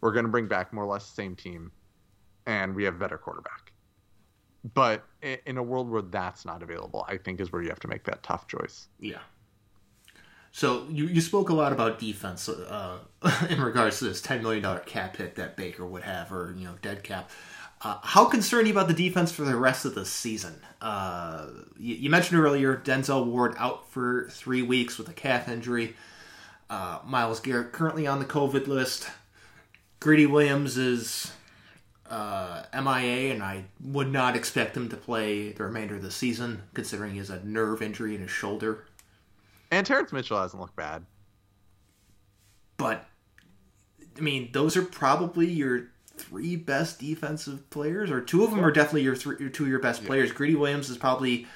[0.00, 1.70] we're going to bring back more or less the same team,
[2.46, 3.72] and we have a better quarterback.
[4.74, 7.88] But in a world where that's not available, I think is where you have to
[7.88, 8.88] make that tough choice.
[8.98, 9.20] Yeah.
[10.56, 12.98] So you, you spoke a lot about defense uh,
[13.50, 16.64] in regards to this ten million dollar cap hit that Baker would have, or you
[16.64, 17.30] know, dead cap.
[17.82, 20.54] Uh, how concerned are you about the defense for the rest of the season?
[20.80, 21.46] Uh,
[21.78, 25.94] you, you, mentioned earlier Denzel Ward out for three weeks with a calf injury.
[26.70, 29.08] Uh, Myles Garrett currently on the COVID list.
[30.00, 31.32] Greedy Williams is
[32.10, 36.62] uh, MIA, and I would not expect him to play the remainder of the season,
[36.74, 38.84] considering he has a nerve injury in his shoulder.
[39.70, 41.04] And Terrance Mitchell hasn't looked bad.
[42.76, 43.06] But,
[44.16, 48.72] I mean, those are probably your three best defensive players, or two of them are
[48.72, 50.08] definitely your, three, your two of your best yeah.
[50.08, 50.32] players.
[50.32, 51.46] Greedy Williams is probably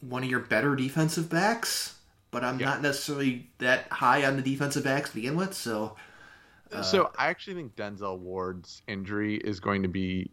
[0.00, 1.98] one of your better defensive backs,
[2.30, 2.66] but I'm yeah.
[2.66, 5.54] not necessarily that high on the defensive backs to begin with.
[5.54, 5.96] So,
[6.72, 10.30] uh, so I actually think Denzel Ward's injury is going to be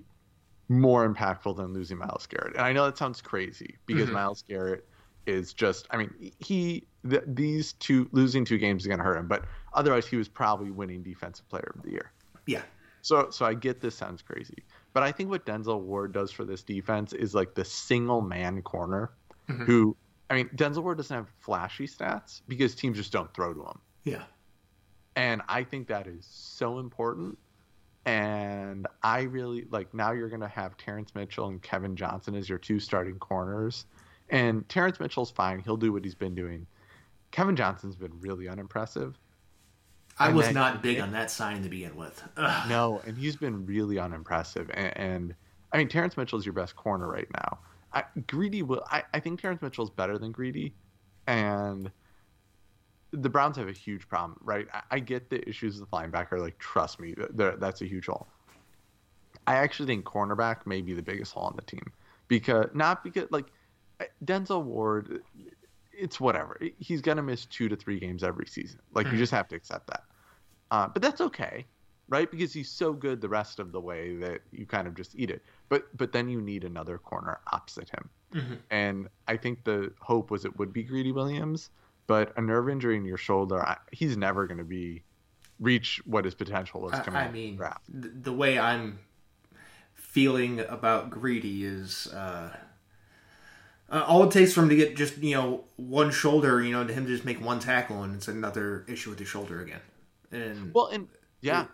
[0.67, 2.55] more impactful than losing Myles Garrett.
[2.55, 4.13] And I know that sounds crazy because mm-hmm.
[4.13, 4.87] Myles Garrett
[5.25, 9.17] is just I mean he th- these two losing two games is going to hurt
[9.17, 12.11] him, but otherwise he was probably winning defensive player of the year.
[12.45, 12.61] Yeah.
[13.05, 16.43] So so I get this sounds crazy, but I think what Denzel Ward does for
[16.43, 19.11] this defense is like the single man corner
[19.47, 19.63] mm-hmm.
[19.63, 19.95] who
[20.31, 23.79] I mean Denzel Ward doesn't have flashy stats because teams just don't throw to him.
[24.05, 24.23] Yeah.
[25.15, 27.37] And I think that is so important.
[28.07, 32.49] And I really like now you're going to have Terrance Mitchell and Kevin Johnson as
[32.49, 33.85] your two starting corners.
[34.31, 35.59] And Terrance Mitchell's fine.
[35.59, 36.65] He'll do what he's been doing.
[37.29, 39.15] Kevin Johnson's been really unimpressive.
[40.17, 42.23] I was not big on that sign to begin with.
[42.37, 42.69] Ugh.
[42.69, 44.69] No, and he's been really unimpressive.
[44.73, 45.35] And, and
[45.71, 47.59] I mean, Terrance Mitchell's your best corner right now.
[47.93, 48.83] I, Greedy will.
[48.89, 50.73] I, I think Terrance Mitchell's better than Greedy,
[51.27, 51.91] and
[53.11, 54.67] the Browns have a huge problem, right?
[54.73, 56.39] I, I get the issues with the linebacker.
[56.39, 58.27] Like, trust me, that's a huge hole.
[59.47, 61.91] I actually think cornerback may be the biggest hole on the team
[62.27, 63.45] because not because like
[64.23, 65.21] Denzel Ward
[65.97, 66.59] it's whatever.
[66.79, 68.79] He's gonna miss two to three games every season.
[68.93, 69.15] Like mm-hmm.
[69.15, 69.23] you hmm.
[69.23, 70.03] just have to accept that.
[70.71, 71.65] Uh, but that's okay,
[72.09, 72.29] right?
[72.29, 75.29] Because he's so good the rest of the way that you kind of just eat
[75.29, 75.43] it.
[75.69, 78.09] But but then you need another corner opposite him.
[78.33, 78.53] Mm-hmm.
[78.71, 81.69] And I think the hope was it would be Greedy Williams,
[82.07, 85.03] but a nerve injury in your shoulder, I, he's never going to be
[85.59, 87.15] reach what his potential is coming.
[87.15, 88.99] I, I mean, the way I'm
[89.93, 92.07] feeling about Greedy is.
[92.07, 92.55] Uh
[93.89, 96.85] uh, all it takes for him to get just you know one shoulder, you know,
[96.85, 99.81] to him to just make one tackle, and it's another issue with the shoulder again.
[100.31, 101.07] And well, and
[101.41, 101.65] yeah,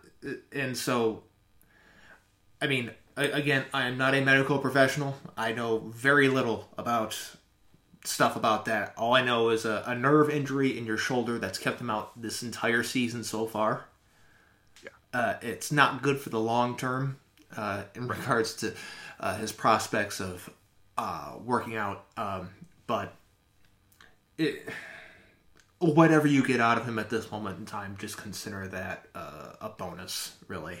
[0.52, 1.24] and so,
[2.60, 5.16] I mean, again, I am not a medical professional.
[5.36, 7.18] I know very little about
[8.04, 8.92] stuff about that.
[8.96, 12.20] All I know is a, a nerve injury in your shoulder that's kept him out
[12.20, 13.86] this entire season so far.
[14.82, 17.18] Yeah, uh, it's not good for the long term
[17.56, 18.74] uh, in regards to
[19.20, 20.50] uh, his prospects of
[20.98, 22.06] uh, working out.
[22.16, 22.50] Um,
[22.86, 23.14] but
[24.38, 24.68] it,
[25.78, 29.52] whatever you get out of him at this moment in time, just consider that uh,
[29.60, 30.80] a bonus, really.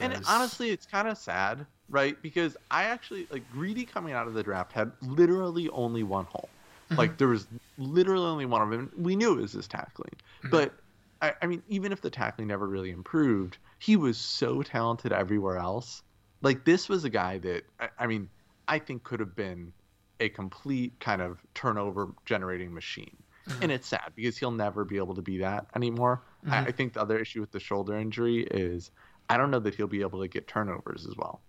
[0.00, 2.20] And honestly, it's kind of sad, right?
[2.22, 6.48] Because I actually like Greedy coming out of the draft had literally only one hole.
[6.86, 6.98] Mm-hmm.
[6.98, 7.46] Like there was
[7.78, 8.92] literally only one of them.
[8.96, 10.50] We knew it was his tackling, mm-hmm.
[10.50, 10.74] but
[11.22, 15.56] I, I mean, even if the tackling never really improved, he was so talented everywhere
[15.56, 16.02] else.
[16.42, 18.28] Like this was a guy that I, I mean,
[18.68, 19.72] I think could have been
[20.20, 23.16] a complete kind of turnover generating machine.
[23.48, 23.62] Mm-hmm.
[23.62, 26.22] And it's sad because he'll never be able to be that anymore.
[26.44, 26.52] Mm-hmm.
[26.52, 28.90] I, I, think the other issue with the shoulder injury is
[29.28, 31.42] I don't know that he'll be able to get turnovers as well.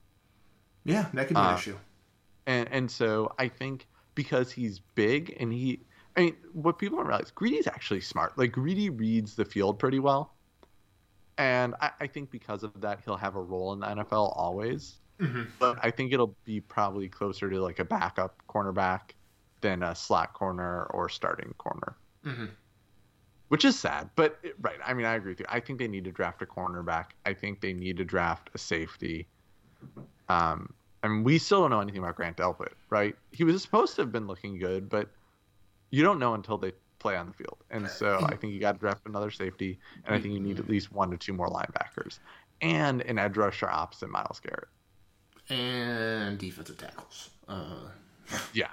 [0.84, 1.78] Yeah, that could be uh, an issue.
[2.46, 5.82] And and so I think because he's big and he
[6.16, 8.38] I mean, what people don't realize, Greedy's actually smart.
[8.38, 10.34] Like Greedy reads the field pretty well.
[11.38, 15.00] And I, I think because of that, he'll have a role in the NFL always.
[15.20, 15.44] Mm-hmm.
[15.60, 19.12] But I think it'll be probably closer to like a backup cornerback
[19.62, 21.96] than a slot corner or starting corner.
[22.26, 22.46] Mm-hmm.
[23.50, 24.78] Which is sad, but it, right.
[24.86, 25.46] I mean, I agree with you.
[25.48, 27.12] I think they need to draft a cornerback.
[27.26, 29.26] I think they need to draft a safety.
[30.28, 33.16] Um, I mean, we still don't know anything about Grant Delpit, right?
[33.32, 35.10] He was supposed to have been looking good, but
[35.92, 37.58] you don't know until they play on the field.
[37.70, 40.60] And so I think you got to draft another safety, and I think you need
[40.60, 42.20] at least one to two more linebackers
[42.62, 44.68] and an edge rusher opposite Myles Garrett
[45.50, 47.30] and defensive tackles.
[47.48, 47.90] Uh...
[48.54, 48.68] yeah.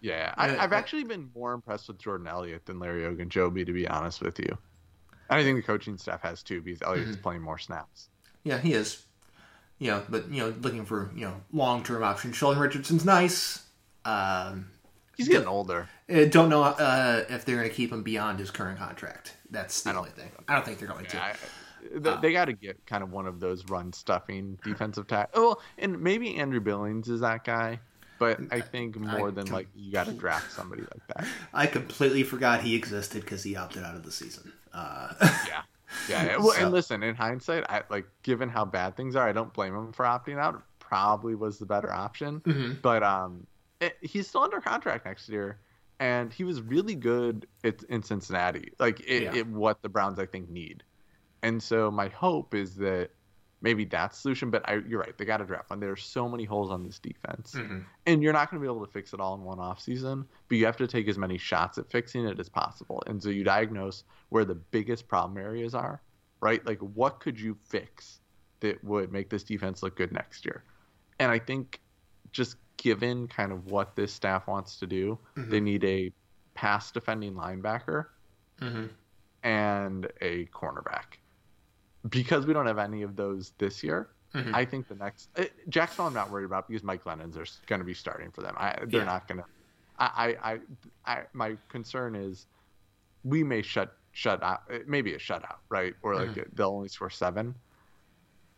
[0.00, 3.88] Yeah, I, have actually been more impressed with Jordan Elliott than Larry Ogunjobi, to be
[3.88, 4.58] honest with you.
[5.30, 7.22] I think the coaching staff has too, because Elliott's mm-hmm.
[7.22, 8.10] playing more snaps.
[8.42, 9.02] Yeah, he is.
[9.78, 12.36] You know, but you know, looking for you know long term options.
[12.36, 13.62] Sheldon Richardson's nice.
[14.04, 14.66] Um,
[15.16, 15.88] He's getting older.
[16.12, 19.34] Uh, don't know uh, if they're going to keep him beyond his current contract.
[19.50, 20.30] That's the only thing.
[20.48, 21.38] I don't think they're going yeah, to.
[21.92, 25.30] They, uh, they got to get kind of one of those run stuffing defensive tack.
[25.34, 27.80] Oh, and maybe Andrew Billings is that guy.
[28.18, 31.26] But I think more I than like you got to draft somebody like that.
[31.54, 34.52] I completely forgot he existed because he opted out of the season.
[34.72, 35.62] Uh, yeah.
[36.08, 36.36] Yeah, yeah.
[36.38, 36.62] Well, so.
[36.62, 39.92] and listen, in hindsight, I like given how bad things are, I don't blame him
[39.92, 40.62] for opting out.
[40.78, 42.74] Probably was the better option, mm-hmm.
[42.82, 43.46] but um,
[43.80, 45.58] it, he's still under contract next year,
[45.98, 48.72] and he was really good at, in Cincinnati.
[48.78, 49.34] Like it, yeah.
[49.34, 50.82] it, what the Browns I think need,
[51.44, 53.10] and so my hope is that
[53.60, 54.50] maybe that's the solution.
[54.50, 55.78] But I, you're right, they got to draft one.
[55.78, 57.80] There are so many holes on this defense, mm-hmm.
[58.06, 60.24] and you're not going to be able to fix it all in one off season.
[60.48, 63.28] But you have to take as many shots at fixing it as possible, and so
[63.28, 66.00] you diagnose where the biggest problem areas are.
[66.40, 68.20] Right, like what could you fix
[68.60, 70.64] that would make this defense look good next year?
[71.18, 71.80] And I think
[72.32, 75.50] just given kind of what this staff wants to do, mm-hmm.
[75.50, 76.12] they need a
[76.54, 78.06] pass defending linebacker
[78.60, 78.86] mm-hmm.
[79.42, 81.18] and a cornerback.
[82.08, 84.54] Because we don't have any of those this year, mm-hmm.
[84.54, 87.80] I think the next uh, Jacksonville I'm not worried about because Mike Glennon's are going
[87.80, 88.54] to be starting for them.
[88.58, 89.04] I, they're yeah.
[89.04, 89.46] not going to.
[89.98, 90.58] I, I,
[91.06, 92.46] I, my concern is
[93.22, 96.42] we may shut shut out maybe a shutout right or like mm-hmm.
[96.54, 97.54] they'll only score seven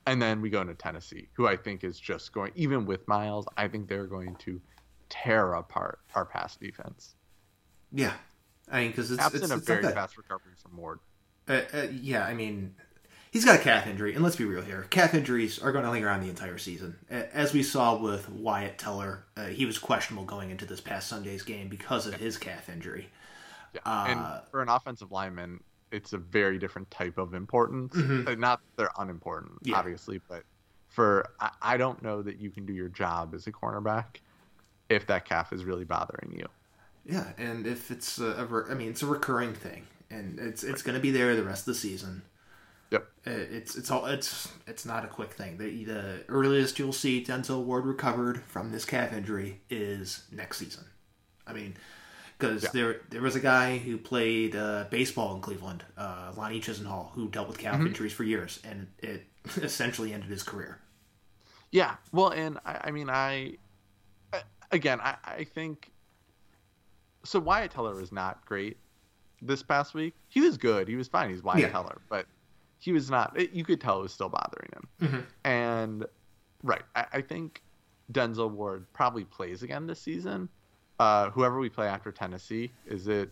[0.07, 3.47] and then we go into Tennessee, who I think is just going, even with Myles,
[3.57, 4.61] I think they're going to
[5.09, 7.17] tear apart our pass defense.
[7.93, 8.15] Yeah,
[8.71, 11.01] I mean, because it's absent it's, a very fast recovery from Ward.
[11.49, 12.75] Uh, uh, yeah, I mean,
[13.37, 15.91] he's got a calf injury, and let's be real here: calf injuries are going to
[15.91, 16.97] linger on the entire season.
[17.11, 21.43] As we saw with Wyatt Teller, uh, he was questionable going into this past Sunday's
[21.43, 23.11] game because of his calf injury.
[23.75, 24.05] Yeah.
[24.07, 25.63] and uh, for an offensive lineman,
[25.93, 27.95] it's a very different type of importance.
[27.95, 28.41] Mm-hmm.
[28.41, 29.77] Not they're unimportant, yeah.
[29.77, 30.43] obviously, but
[30.89, 34.21] for I, I don't know that you can do your job as a cornerback
[34.89, 36.47] if that calf is really bothering you.
[37.05, 40.95] Yeah, and if it's a I mean, it's a recurring thing, and it's it's going
[40.95, 42.23] to be there the rest of the season.
[42.91, 43.09] Yep.
[43.25, 45.59] It's it's all it's it's not a quick thing.
[45.59, 50.85] The, the earliest you'll see Denzel Ward recovered from this calf injury is next season.
[51.47, 51.77] I mean,
[52.39, 52.71] because yeah.
[52.73, 57.29] there there was a guy who played uh, baseball in Cleveland, uh, Lonnie Chisenhall, who
[57.29, 57.89] dealt with calf mm-hmm.
[57.89, 59.25] injuries for years, and it
[59.57, 60.81] essentially ended his career.
[61.73, 63.57] Yeah, well, and I, I mean, I
[64.71, 65.91] again, I, I think
[67.25, 67.41] so.
[67.41, 68.77] Wyatt Teller was not great
[69.43, 70.15] this past week.
[70.29, 70.89] He was good.
[70.89, 71.31] He was fine.
[71.31, 71.71] He's Wyatt yeah.
[71.71, 72.27] Teller, but
[72.79, 73.39] he was not.
[73.39, 74.89] It, you could tell it was still bothering him.
[75.03, 75.21] Mm-hmm.
[75.49, 76.07] And
[76.63, 77.63] right, I, I think
[78.13, 80.49] Denzel Ward probably plays again this season
[80.99, 83.31] uh, whoever we play after Tennessee, is it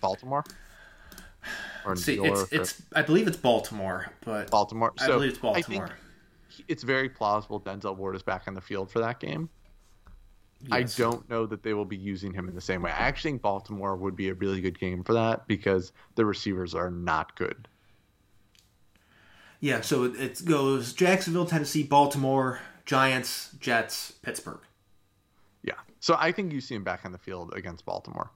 [0.00, 0.44] Baltimore?
[1.84, 4.92] Or See, it's, it's I believe it's Baltimore, but Baltimore.
[4.98, 5.90] So I believe it's Baltimore.
[6.68, 9.48] it's very plausible Denzel Ward is back on the field for that game.
[10.62, 10.98] Yes.
[10.98, 12.90] I don't know that they will be using him in the same way.
[12.90, 16.74] I actually think Baltimore would be a really good game for that because the receivers
[16.74, 17.68] are not good.
[19.60, 24.60] Yeah, so it goes Jacksonville, Tennessee, Baltimore, Giants, Jets, Pittsburgh.
[25.62, 28.30] Yeah, so I think you see him back on the field against Baltimore.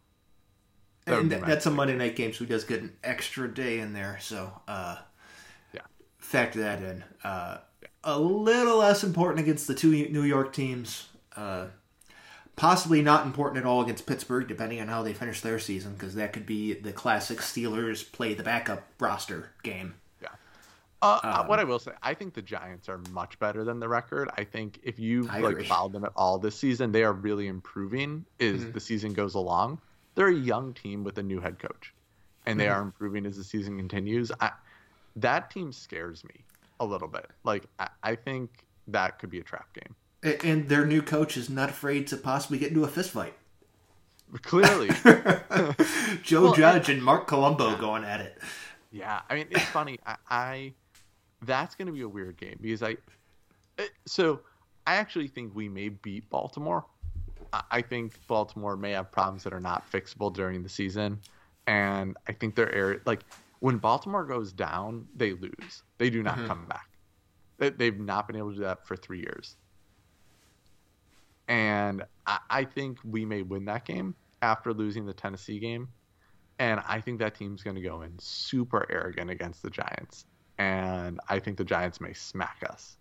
[1.07, 3.93] That and that's a Monday night game, so he does get an extra day in
[3.93, 4.19] there.
[4.21, 4.97] So uh,
[5.73, 5.83] yeah,
[6.19, 7.05] factor that in.
[7.25, 7.89] Uh, yeah.
[8.05, 11.67] A little less important against the two New York teams, uh,
[12.61, 16.15] Possibly not important at all against Pittsburgh, depending on how they finish their season, because
[16.17, 19.95] that could be the classic Steelers play the backup roster game.
[21.03, 21.09] Yeah.
[21.09, 23.89] Uh, um, what I will say, I think the Giants are much better than the
[23.89, 24.31] record.
[24.37, 25.67] I think if you I like agree.
[25.67, 28.73] followed them at all this season, they are really improving as mm-hmm.
[28.73, 29.81] the season goes along.
[30.15, 31.95] They're a young team with a new head coach,
[32.47, 32.75] and they mm-hmm.
[32.75, 34.31] are improving as the season continues.
[34.41, 34.51] I,
[35.17, 36.45] that team scares me
[36.81, 37.29] a little bit.
[37.45, 39.95] Like I, I think that could be a trap game.
[40.45, 43.35] And their new coach is not afraid to possibly get into a fist fight.
[44.43, 44.89] Clearly,
[46.23, 47.81] Joe well, Judge and Marc Colombo yeah.
[47.81, 48.39] going at it.
[48.93, 49.99] Yeah, I mean it's funny.
[50.05, 50.73] I, I
[51.43, 52.97] that's going to be a weird game because I
[53.79, 54.41] eh, so
[54.87, 56.85] I actually think we may beat Baltimore.
[57.71, 61.19] I think Baltimore may have problems that are not fixable during the season,
[61.67, 63.25] and I think their area like
[63.61, 65.83] when Baltimore goes down, they lose.
[65.99, 66.47] They do not mm-hmm.
[66.47, 66.89] come back.
[67.59, 69.57] They, have not been able to do that for three years.
[71.47, 75.89] And I, I think we may win that game after losing the Tennessee game.
[76.59, 80.25] And I think that team's going to go in super arrogant against the Giants.
[80.61, 82.99] And I think the Giants may smack us.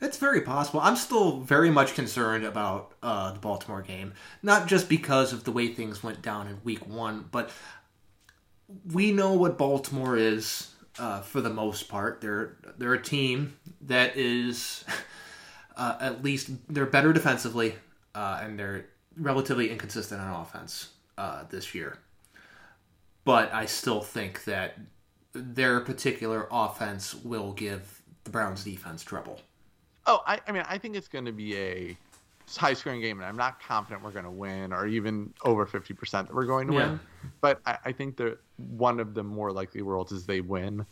[0.00, 0.78] It's very possible.
[0.78, 5.50] I'm still very much concerned about uh, the Baltimore game, not just because of the
[5.50, 7.50] way things went down in Week One, but
[8.92, 12.20] we know what Baltimore is uh, for the most part.
[12.20, 14.84] They're they're a team that is
[15.76, 17.74] uh, at least they're better defensively,
[18.14, 18.86] uh, and they're
[19.16, 21.98] relatively inconsistent on offense uh, this year.
[23.24, 24.78] But I still think that
[25.32, 29.40] their particular offense will give the Browns defense trouble.
[30.06, 31.98] Oh, I, I mean, I think it's going to be a
[32.56, 36.10] high scoring game, and I'm not confident we're going to win or even over 50%
[36.10, 36.90] that we're going to yeah.
[36.90, 37.00] win.
[37.40, 40.86] But I, I think that one of the more likely worlds is they win,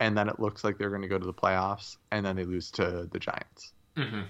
[0.00, 2.44] and then it looks like they're going to go to the playoffs, and then they
[2.44, 3.72] lose to the Giants.
[3.96, 4.22] Mm-hmm.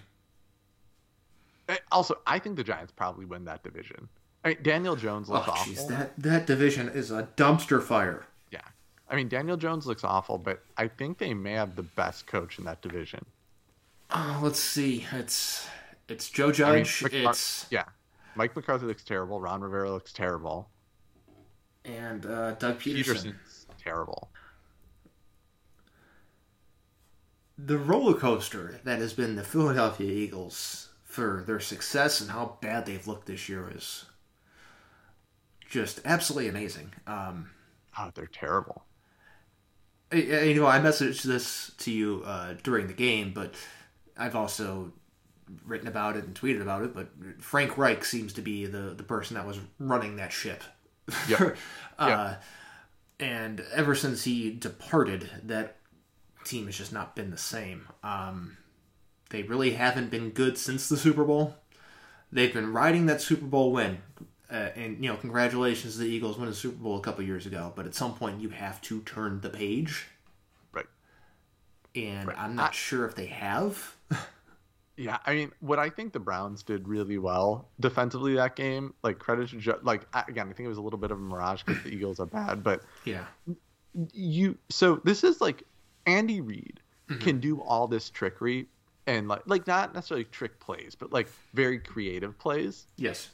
[1.69, 4.09] Eh, also, I think the Giants probably win that division.
[4.45, 5.73] I mean, Daniel Jones looks oh, awful.
[5.73, 8.27] Geez, that that division is a dumpster fire.
[9.13, 12.59] I mean Daniel Jones looks awful, but I think they may have the best coach
[12.59, 13.25] in that division.
[14.11, 15.07] Uh, let's see.
[15.13, 15.69] It's
[16.09, 17.05] it's Joe Judge.
[17.05, 17.85] I mean, it's yeah.
[18.35, 19.39] Mike McCarthy looks terrible.
[19.39, 20.71] Ron Rivera looks terrible.
[21.85, 23.33] And uh, Doug Peterson.
[23.33, 24.31] Pederson's terrible.
[27.59, 32.87] The roller coaster that has been the Philadelphia Eagles for their success and how bad
[32.87, 34.07] they've looked this year is
[35.69, 36.95] just absolutely amazing.
[37.07, 37.51] Um,
[37.99, 38.87] oh, they're terrible.
[40.13, 43.55] You know, I messaged this to you uh, during the game, but
[44.17, 44.93] I've also
[45.67, 47.09] written about it and tweeted about it, but
[47.41, 50.63] Frank Reich seems to be the the person that was running that ship.
[51.29, 51.51] Yeah.
[51.99, 52.43] uh, yep.
[53.21, 55.77] And ever since he departed, that
[56.45, 57.87] team has just not been the same.
[58.03, 58.57] Um,
[59.31, 61.57] they really haven't been good since the Super Bowl.
[62.33, 63.99] They've been riding that Super Bowl win.
[64.53, 67.47] Uh, and, you know, congratulations to the Eagles winning the Super Bowl a couple years
[67.47, 67.73] ago.
[67.75, 70.07] But at some point, you have to turn the page.
[70.73, 70.87] Right.
[71.97, 72.39] And right.
[72.39, 73.97] I'm not I, sure if they have.
[74.97, 79.19] Yeah, I mean, what I think the Browns did really well defensively that game, like
[79.19, 81.83] credit to like again, I think it was a little bit of a mirage because
[81.83, 83.25] the Eagles are bad, but yeah,
[84.13, 84.59] you.
[84.69, 85.63] So this is like
[86.07, 87.23] Andy Reid mm-hmm.
[87.23, 88.67] can do all this trickery
[89.07, 92.87] and like like not necessarily trick plays, but like very creative plays.
[92.97, 93.31] Yes,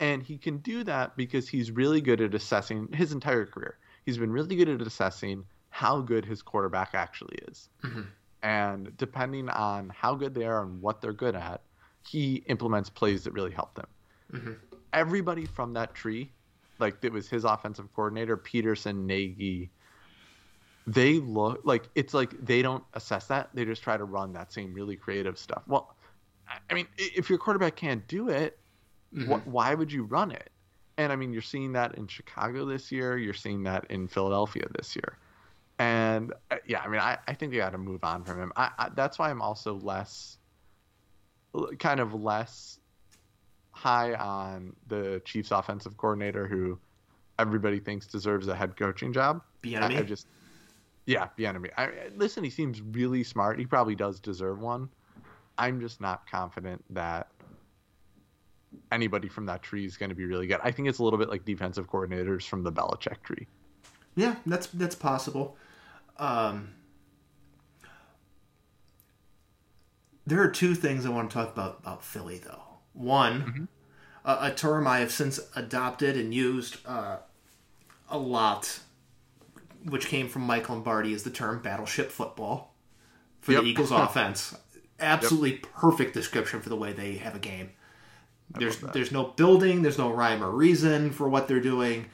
[0.00, 3.78] and he can do that because he's really good at assessing his entire career.
[4.04, 7.68] He's been really good at assessing how good his quarterback actually is.
[7.82, 8.02] Mm-hmm
[8.44, 11.62] and depending on how good they are and what they're good at,
[12.06, 13.86] he implements plays that really help them.
[14.32, 14.52] Mm-hmm.
[14.92, 16.30] Everybody from that tree,
[16.78, 19.70] like it was his offensive coordinator, Peterson, Nagy,
[20.86, 23.48] they look like it's like they don't assess that.
[23.54, 25.62] They just try to run that same really creative stuff.
[25.66, 25.96] Well,
[26.68, 28.58] I mean, if your quarterback can't do it,
[29.14, 29.32] mm-hmm.
[29.32, 30.50] wh- why would you run it?
[30.96, 33.18] And I mean, you're seeing that in Chicago this year.
[33.18, 35.18] You're seeing that in Philadelphia this year.
[35.78, 38.52] And uh, yeah, I mean, I, I think they got to move on from him.
[38.54, 40.38] I, I, that's why I'm also less,
[41.80, 42.78] kind of less
[43.72, 46.78] high on the Chiefs offensive coordinator who
[47.40, 49.42] everybody thinks deserves a head coaching job.
[49.64, 49.96] Bieniemy.
[49.96, 50.28] I, I just,
[51.06, 51.70] yeah, Bieniemy.
[51.76, 52.44] I listen.
[52.44, 53.58] He seems really smart.
[53.58, 54.88] He probably does deserve one.
[55.58, 57.28] I'm just not confident that
[58.92, 60.60] anybody from that tree is going to be really good.
[60.62, 63.46] I think it's a little bit like defensive coordinators from the Belichick tree.
[64.16, 65.56] Yeah, that's that's possible.
[66.18, 66.74] Um,
[70.26, 72.62] there are two things I want to talk about about Philly, though.
[72.92, 73.64] One, mm-hmm.
[74.24, 77.16] a, a, term I have since adopted and used uh,
[78.08, 78.80] a lot,
[79.84, 82.74] which came from Mike Lombardi, is the term battleship football
[83.40, 83.62] for yep.
[83.62, 84.56] the Eagles offense.
[85.00, 85.62] Absolutely yep.
[85.74, 87.70] perfect description for the way they have a game.
[88.54, 92.06] I there's there's no building, there's no rhyme or reason for what they're doing.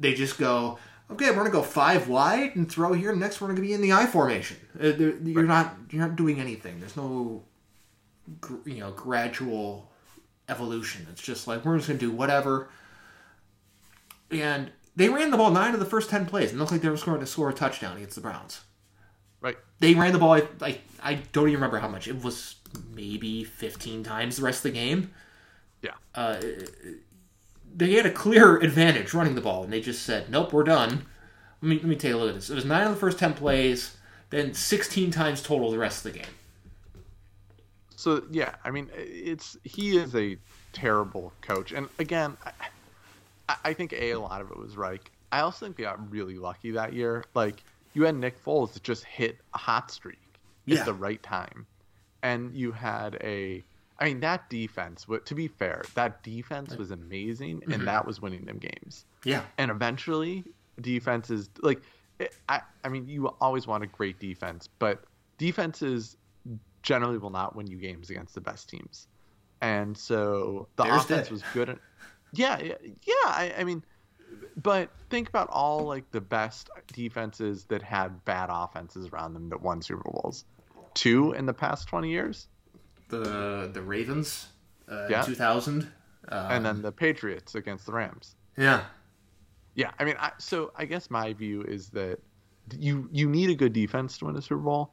[0.00, 0.78] They just go,
[1.10, 3.14] okay, we're gonna go five wide and throw here.
[3.14, 4.58] Next, we're gonna be in the I formation.
[4.80, 6.80] Uh, you're not you're not doing anything.
[6.80, 7.42] There's no
[8.64, 9.90] you know gradual
[10.48, 11.06] evolution.
[11.10, 12.68] It's just like we're just gonna do whatever.
[14.30, 16.82] And they ran the ball nine of the first ten plays, and it looked like
[16.82, 18.60] they were going to score a touchdown against the Browns.
[19.40, 19.56] right.
[19.80, 20.40] They ran the ball.
[20.60, 22.08] Like I don't even remember how much.
[22.08, 22.56] It was
[22.92, 25.12] maybe fifteen times the rest of the game.
[25.82, 25.92] Yeah.
[26.14, 26.40] Uh,
[27.74, 31.06] they had a clear advantage running the ball, and they just said, "Nope, we're done."
[31.62, 32.50] Let me let me take a look at this.
[32.50, 33.96] It was nine of the first ten plays,
[34.30, 36.28] then sixteen times total the rest of the game.
[37.96, 40.36] So yeah, I mean, it's he is a
[40.72, 42.36] terrible coach, and again,
[43.48, 45.10] I, I think a a lot of it was Reich.
[45.32, 47.24] I also think they got really lucky that year.
[47.34, 47.62] Like
[47.94, 50.18] you had Nick Foles that just hit a hot streak
[50.66, 50.78] Yeah.
[50.80, 51.66] at the right time,
[52.22, 53.64] and you had a.
[54.00, 55.06] I mean, that defense.
[55.24, 57.72] To be fair, that defense was amazing, Mm-hmm.
[57.72, 59.04] and that was winning them games.
[59.24, 60.44] Yeah, And eventually,
[60.80, 61.82] defenses like
[62.18, 62.60] it- I.
[62.84, 65.04] I mean, you always want a great defense, but
[65.38, 66.16] defenses
[66.82, 69.08] generally will not win you games against the best teams.
[69.60, 71.32] And so the Bears offense did.
[71.32, 71.68] was good.
[71.70, 71.78] at-
[72.32, 73.14] Yeah, yeah, yeah.
[73.26, 73.82] I, I mean,
[74.62, 79.60] but think about all like the best defenses that had bad offenses around them that
[79.60, 80.44] won Super Bowls.
[80.94, 82.46] Two in the past twenty years,
[83.08, 84.48] the the Ravens,
[84.90, 85.22] uh, Yeah.
[85.22, 85.90] two thousand,
[86.30, 88.34] uh, and then the Patriots against the Rams.
[88.56, 88.84] yeah,
[89.74, 92.18] Yeah, I mean, I, so I guess my view is that
[92.76, 94.92] you you need a good defense to win a Super Bowl,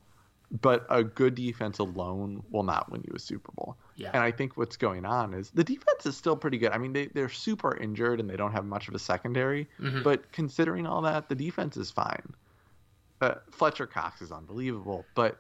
[0.62, 3.76] but a good defense alone will not win you a Super Bowl.
[3.96, 4.12] Yeah.
[4.14, 6.72] And I think what's going on is the defense is still pretty good.
[6.72, 10.04] I mean, they they're super injured and they don't have much of a secondary, Mhm.
[10.04, 12.34] but considering all that, the defense is fine.
[13.22, 15.40] Uh, Fletcher Cox is unbelievable, but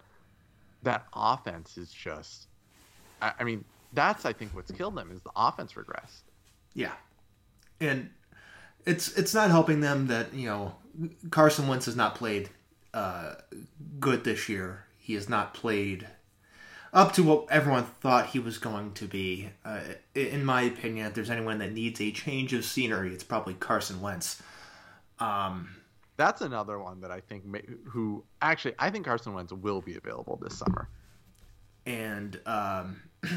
[0.83, 2.47] that offense is just.
[3.21, 6.23] I, I mean, that's I think what's killed them is the offense regressed.
[6.73, 6.93] Yeah,
[7.79, 8.09] and
[8.85, 10.75] it's it's not helping them that you know
[11.31, 12.49] Carson Wentz has not played
[12.93, 13.35] uh,
[13.99, 14.85] good this year.
[14.97, 16.07] He has not played
[16.93, 19.49] up to what everyone thought he was going to be.
[19.63, 19.81] Uh,
[20.15, 24.01] in my opinion, if there's anyone that needs a change of scenery, it's probably Carson
[24.01, 24.41] Wentz.
[25.19, 25.75] Um,
[26.17, 29.95] That's another one that I think may, who actually I think Carson Wentz will be
[29.95, 30.89] available this summer.
[31.85, 33.01] And um,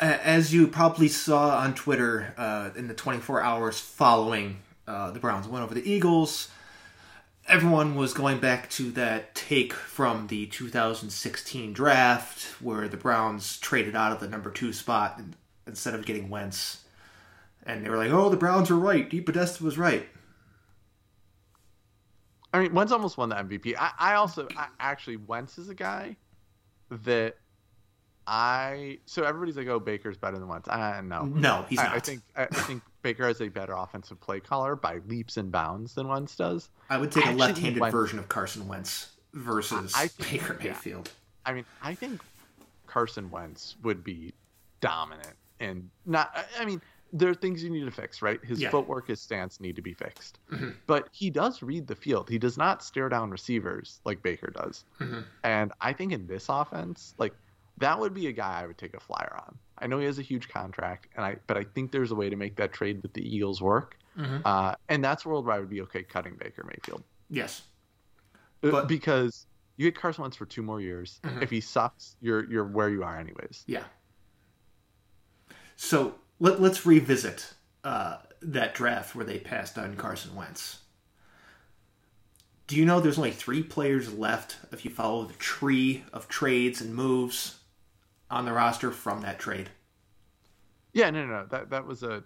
[0.00, 5.48] as you probably saw on Twitter uh, in the 24 hours following uh, the Browns
[5.48, 6.48] win over the Eagles,
[7.46, 13.94] everyone was going back to that take from the 2016 draft where the Browns traded
[13.94, 15.20] out of the number two spot
[15.66, 16.84] instead of getting Wentz.
[17.66, 19.08] And they were like, "Oh, the Browns were right.
[19.08, 20.06] DePodesta was right."
[22.52, 23.74] I mean, Wentz almost won the MVP.
[23.78, 26.16] I, I also I, actually Wentz is a guy
[26.90, 27.36] that
[28.26, 30.68] I so everybody's like, oh, Baker's better than Wentz.
[30.68, 31.94] Uh, no, No, he's I, not.
[31.94, 35.52] I think I, I think Baker has a better offensive play caller by leaps and
[35.52, 36.70] bounds than Wentz does.
[36.88, 40.40] I would take I a left-handed Wentz- version of Carson Wentz versus I- I think-
[40.42, 40.72] Baker yeah.
[40.72, 41.10] Mayfield.
[41.44, 42.22] I mean, I think
[42.86, 44.32] Carson Wentz would be
[44.80, 46.30] dominant and not.
[46.34, 46.80] I- I mean,
[47.16, 48.44] there are things you need to fix, right?
[48.44, 48.70] His Yeah.
[48.70, 50.40] footwork, his stance need to be fixed.
[50.50, 50.74] Mhm.
[50.88, 52.28] But he does read the field.
[52.28, 54.84] He does not stare down receivers like Baker does.
[54.98, 55.24] Mhm.
[55.44, 57.32] And I think in this offense, like
[57.78, 59.56] that would be a guy I would take a flyer on.
[59.78, 62.28] I know he has a huge contract, and I but I think there's a way
[62.30, 63.96] to make that trade with the Eagles work.
[64.16, 64.42] Mhm.
[64.44, 67.04] Uh, and that's a world where I would be okay cutting Baker Mayfield.
[67.30, 67.62] Yes.
[68.62, 69.46] Uh, But- because
[69.76, 71.20] you get Carson Wentz for two more years.
[71.22, 71.42] Mhm.
[71.42, 73.62] If he sucks, you're you're where you are anyways.
[73.66, 73.84] Yeah.
[75.76, 80.78] So let, let's revisit uh, that draft where they passed on Carson Wentz.
[82.66, 86.80] Do you know there's only three players left if you follow the tree of trades
[86.80, 87.58] and moves
[88.30, 89.68] on the roster from that trade?
[90.92, 91.46] Yeah, no, no, no.
[91.46, 92.22] That that was a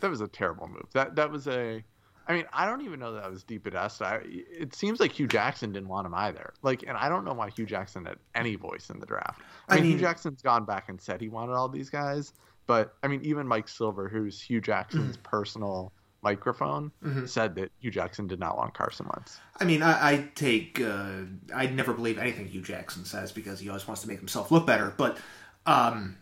[0.00, 0.86] that was a terrible move.
[0.92, 1.82] That that was a.
[2.28, 4.02] I mean, I don't even know that was DePodesta.
[4.02, 6.52] I, it seems like Hue Jackson didn't want him either.
[6.62, 9.40] Like, and I don't know why Hue Jackson had any voice in the draft.
[9.66, 12.34] I, I mean, mean- Hue Jackson's gone back and said he wanted all these guys,
[12.68, 15.92] but I mean, even Mike Silver, who's Hue Jackson's personal
[16.22, 17.28] microphone, Mhm.
[17.28, 19.40] said that Hue Jackson did not want Carson Wentz.
[19.60, 20.80] I mean, I, I take.
[20.80, 21.22] Uh,
[21.54, 24.66] I never believe anything Hue Jackson says because he always wants to make himself look
[24.66, 24.92] better.
[24.96, 25.18] But
[25.66, 26.16] um,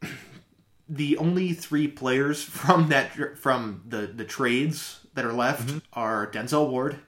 [0.88, 6.68] the only three players from that from the the trades that are left are Denzel
[6.70, 6.98] Ward,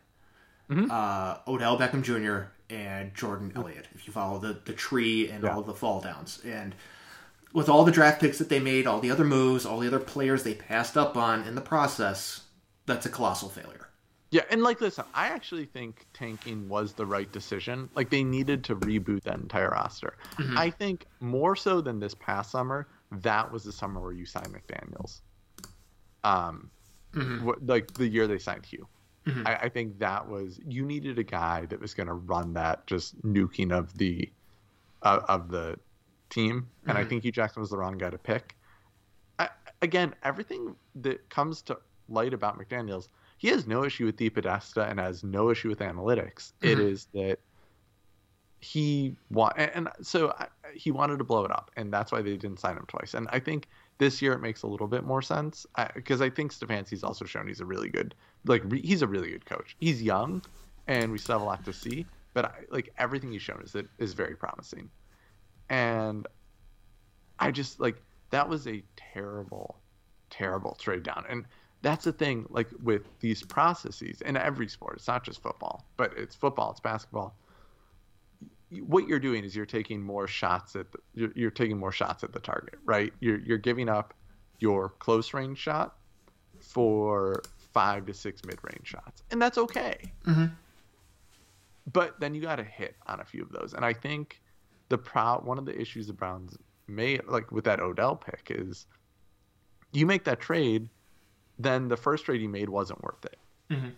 [0.70, 0.90] Mhm.
[0.90, 3.88] uh, Odell Beckham Jr., and Jordan Elliott.
[3.94, 5.54] If you follow the the tree and Yeah.
[5.54, 6.74] all the fall downs and.
[7.54, 10.00] With all the draft picks that they made, all the other moves, all the other
[10.00, 12.42] players they passed up on in the process,
[12.84, 13.88] that's a colossal failure.
[14.32, 17.88] Yeah, and like listen, I actually think tanking was the right decision.
[17.94, 20.16] Like they needed to reboot that entire roster.
[20.56, 24.48] I think more so than this past summer, that was the summer where you signed
[24.52, 25.20] McDaniels.
[26.24, 26.70] Um,
[27.12, 27.42] Mhm.
[27.42, 28.88] what, like the year they signed Hue.
[29.26, 29.46] Mhm.
[29.46, 32.84] I, I think that was you needed a guy that was going to run that
[32.88, 34.32] just nuking of the
[35.02, 35.78] uh, of the
[36.34, 37.08] team, and I Mhm.
[37.08, 38.56] think Hue Jackson was the wrong guy to pick.
[39.38, 39.48] I,
[39.82, 41.78] again, everything that comes to
[42.08, 43.08] light about McDaniel's,
[43.38, 46.52] he has no issue with DePodesta and has no issue with analytics.
[46.62, 46.90] It Mhm.
[46.90, 47.38] is that
[48.60, 52.36] he want and, so I, he wanted to blow it up, and that's why they
[52.36, 53.14] didn't sign him twice.
[53.14, 53.68] And I think
[53.98, 57.46] this year it makes a little bit more sense because I, think Stefanski's also shown
[57.46, 58.14] he's a really good,
[58.46, 59.76] like re, he's a really good coach.
[59.80, 60.42] He's young,
[60.86, 62.08] and we still have a lot to see.
[62.32, 64.90] But I, like everything he's shown is that is very promising,
[65.68, 66.26] and
[67.38, 67.96] I just like
[68.30, 69.76] that was a terrible,
[70.30, 71.24] terrible trade down.
[71.28, 71.44] And
[71.82, 76.12] that's the thing, like with these processes in every sport, it's not just football, but
[76.16, 77.36] it's football, it's basketball.
[78.86, 82.24] What you're doing is you're taking more shots at the, you're, you're taking more shots
[82.24, 83.12] at the target, right?
[83.20, 84.14] You're you're giving up
[84.58, 85.96] your close range shot
[86.60, 87.42] for
[87.72, 89.98] five to six mid range shots, and that's okay.
[90.26, 90.52] Mhm.
[91.92, 94.40] But then you got to hit on a few of those, and I think
[94.88, 96.56] the pro one of the issues the Browns
[96.86, 98.86] made, like with that Odell pick, is
[99.92, 100.88] you make that trade,
[101.58, 103.38] then the first trade you made wasn't worth it.
[103.70, 103.92] Mhm.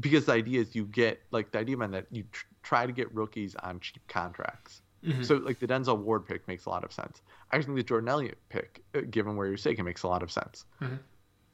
[0.00, 2.92] Because the idea is you get like the idea man that you tr- try to
[2.92, 4.80] get rookies on cheap contracts.
[5.02, 5.24] Mhm.
[5.24, 7.20] So like the Denzel Ward pick makes a lot of sense.
[7.50, 10.30] I think the Jordan Elliott pick, uh, given where you're taken, makes a lot of
[10.30, 10.64] sense.
[10.80, 10.98] Mhm.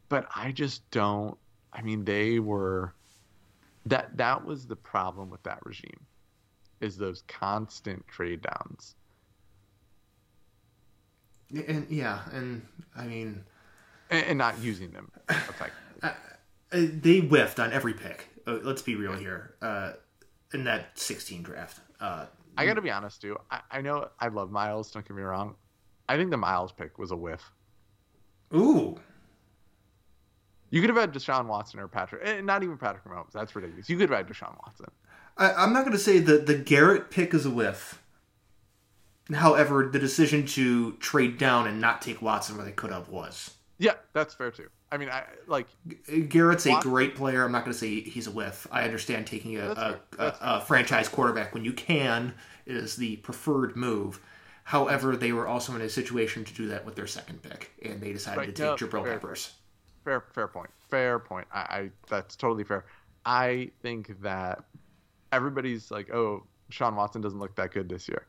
[0.09, 1.37] But I just don't.
[1.73, 2.95] I mean, they were
[3.87, 6.07] that that was the problem with that regime,
[6.81, 8.95] is those constant trade downs.
[11.67, 12.63] and yeah, and
[12.97, 13.45] I mean,
[14.11, 15.71] and, and not using them effectively.
[16.03, 16.13] uh,
[16.73, 18.29] they whiffed on every pick.
[18.47, 19.55] Uh, let's be real here.
[19.63, 19.93] Uh,
[20.53, 23.37] in that 16 draft, uh, I got to be honest, too.
[23.51, 24.91] I, I know I love Myles.
[24.91, 25.57] Don't get me wrong.
[26.09, 27.43] I think the Myles pick was a whiff.
[28.55, 28.97] ooh,
[30.71, 33.33] You could have had Deshaun Watson or Patrick, not even Patrick Mahomes.
[33.33, 33.89] That's ridiculous.
[33.89, 34.87] You could have had Deshaun Watson.
[35.37, 38.01] I, I'm not going to say that the Garrett pick is a whiff.
[39.33, 43.55] However, the decision to trade down and not take Watson where they could have was.
[43.79, 44.69] Yeah, that's fair too.
[44.93, 45.67] I mean, I like
[46.29, 47.43] Garrett's a great player.
[47.45, 48.67] I'm not going to say he's a whiff.
[48.71, 52.35] I understand taking a, a, a, a franchise quarterback when you can
[52.67, 54.21] is the preferred move.
[54.63, 58.01] However, they were also in a situation to do that with their second pick, and
[58.01, 59.13] they decided Right, to no, take Jabril fair.
[59.15, 59.55] Peppers.
[60.05, 60.71] fair, fair point.
[60.91, 61.49] Fair point.
[61.53, 62.85] I, I that's totally fair.
[63.27, 64.65] I think that
[65.35, 68.27] everybody's like, oh, Deshaun Watson doesn't look that good this year.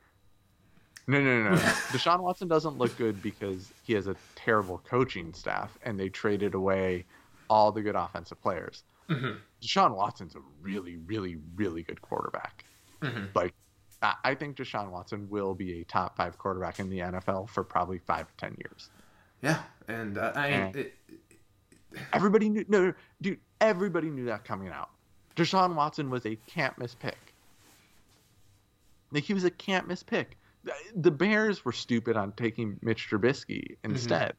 [1.08, 1.56] No, no, no, no.
[1.94, 6.54] Deshaun Watson doesn't look good because he has a terrible coaching staff, and they traded
[6.56, 7.06] away
[7.50, 8.84] all the good offensive players.
[9.10, 9.38] Mhm.
[9.62, 12.66] Deshaun Watson's a really, really, really good quarterback.
[13.02, 13.34] Mhm.
[13.36, 13.54] Like,
[14.24, 18.00] I think Deshaun Watson will be a top five quarterback in the NFL for probably
[18.00, 18.90] five to ten years.
[19.42, 20.94] Yeah, and uh, I And- it,
[22.12, 24.90] Everybody knew, no, dude, everybody knew that coming out.
[25.36, 27.18] Deshaun Watson was a can't miss pick.
[29.12, 30.38] Like, he was a can't miss pick.
[30.96, 34.34] The- Bears were stupid on taking Mitch Trubisky instead.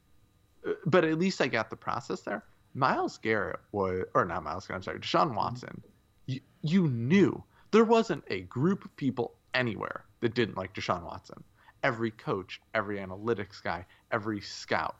[0.66, 2.44] Uh, But at least I got the process there.
[2.74, 5.82] Myles Garrett was, or not Myles Garrett, I'm sorry, Deshaun Watson.
[6.26, 11.42] You, you knew there wasn't a group of people anywhere that didn't like Deshaun Watson.
[11.83, 14.96] Every coach, every analytics guy, every scout,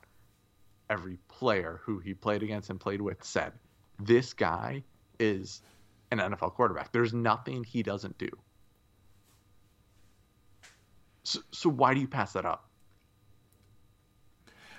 [0.89, 3.51] every player who he played against and played with said,
[3.99, 4.81] this guy
[5.19, 5.61] is
[6.11, 6.91] an NFL quarterback.
[6.91, 8.29] There's nothing he doesn't do.
[11.23, 12.69] So, so why do you pass that up?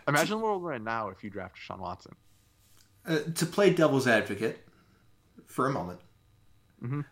[0.07, 2.15] Imagine where we're in now if you draft Deshaun Watson.
[3.07, 4.67] uh, to play devil's advocate
[5.47, 6.01] for a moment.
[6.83, 7.05] Mhm.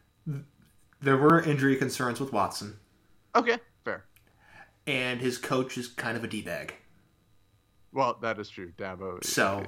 [1.01, 2.79] There were injury concerns with Watson,
[3.35, 4.05] Okay, fair.
[4.87, 6.75] and his coach is kind of a d bag.
[7.93, 8.73] Well, that is true.
[8.73, 9.23] Dabo.
[9.25, 9.67] So-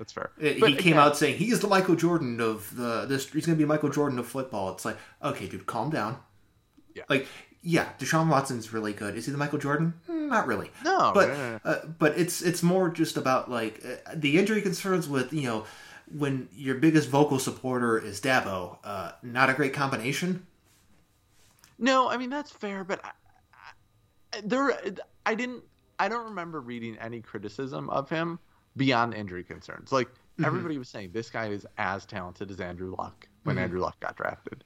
[0.00, 0.30] that's fair.
[0.40, 3.28] Uh, He But came again- out saying he is the Michael Jordan of the this.
[3.30, 4.72] He's going to be Michael Jordan of football.
[4.72, 6.16] It's like, okay, dude, calm down.
[6.94, 7.02] Yeah.
[7.10, 7.26] Like,
[7.62, 9.14] yeah, Deshaun Watson's really good.
[9.14, 9.92] Is he the Michael Jordan?
[10.08, 10.70] Mm, Not really.
[10.82, 11.60] No, but no, no, no.
[11.70, 15.66] Uh, but it's it's more just about like uh, the injury concerns with you know
[16.16, 18.78] when your biggest vocal supporter is Dabo.
[18.82, 20.46] Uh, not a great combination.
[21.78, 23.10] No, I mean that's fair, but I,
[24.32, 24.72] I, there,
[25.26, 25.62] I didn't,
[25.98, 28.38] I don't remember reading any criticism of him
[28.76, 29.92] beyond injury concerns.
[29.92, 30.08] Like
[30.44, 33.60] everybody was saying, this guy is as talented as Andrew Luck when Mhm.
[33.60, 34.64] Andrew Luck got drafted,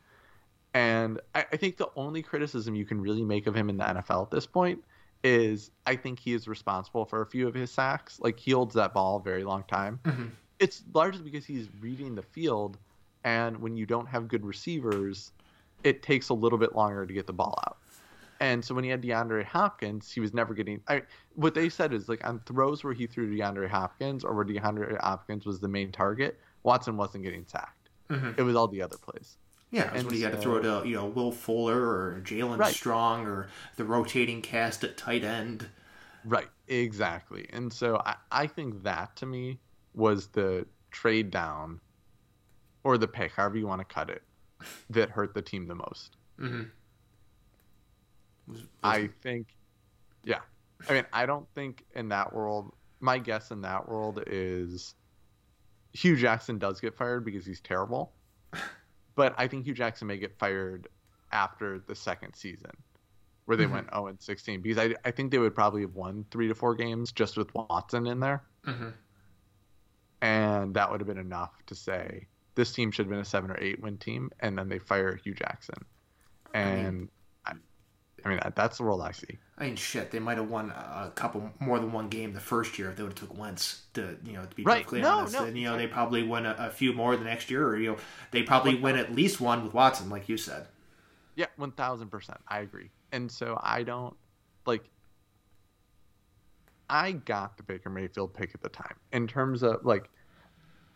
[0.72, 3.84] and I, I think the only criticism you can really make of him in the
[3.84, 4.82] NFL at this point
[5.22, 8.20] is I think he is responsible for a few of his sacks.
[8.20, 10.00] Like he holds that ball a very long time.
[10.04, 10.30] Mhm.
[10.58, 12.78] It's largely because he's reading the field,
[13.24, 15.32] and when you don't have good receivers,
[15.82, 17.78] it takes a little bit longer to get the ball out.
[18.40, 20.80] And so when he had DeAndre Hopkins, he was never getting.
[20.88, 21.02] I,
[21.34, 25.00] what they said is like on throws where he threw DeAndre Hopkins or where DeAndre
[25.00, 27.90] Hopkins was the main target, Watson wasn't getting sacked.
[28.10, 28.32] Mm-hmm.
[28.36, 29.36] It was all the other plays.
[29.70, 32.58] Yeah, that's And when you got to throw to you know Will Fuller or Jaelen
[32.58, 32.74] Right.
[32.74, 35.68] Strong or the rotating cast at tight end.
[36.24, 37.46] Right, exactly.
[37.52, 39.58] And so I, I think that to me
[39.94, 41.80] was the trade down
[42.82, 44.22] or the pick, however you want to cut it,
[44.90, 46.16] that hurt the team the most.
[46.40, 46.62] Mm-hmm.
[48.46, 49.54] Was, was, I think,
[50.24, 50.40] yeah.
[50.88, 54.94] I mean, I don't think in that world, my guess in that world is
[55.92, 58.12] Hue Jackson does get fired because he's terrible.
[59.16, 60.88] But I think Hue Jackson may get fired
[61.30, 62.72] after the second season
[63.44, 63.70] where they Mhm.
[63.70, 66.54] went 0 and 16 because I, I think they would probably have won three to
[66.56, 68.42] four games just with Watson in there.
[68.64, 68.92] Mhm.
[70.20, 72.26] And that would have been enough to say
[72.56, 74.30] this team should have been a seven or eight win team.
[74.40, 75.76] And then they fire Hue Jackson.
[76.54, 77.08] I mean- And
[78.24, 79.38] I, mean, that, that's the world I see.
[79.58, 82.78] I mean, shit, they might have won a couple more than one game the first
[82.78, 84.78] year if they would have took Wentz to you know to be Right.
[84.78, 85.34] perfectly No, honest.
[85.34, 87.76] no, and you know they probably win a, a few more the next year, or
[87.76, 87.96] you know
[88.30, 90.66] they probably win at least one with Watson, like you said.
[91.36, 92.38] Yeah, one thousand percent.
[92.48, 92.90] I agree.
[93.12, 94.16] And so I don't
[94.66, 94.84] like.
[96.88, 100.10] I got the Baker Mayfield pick at the time in terms of like,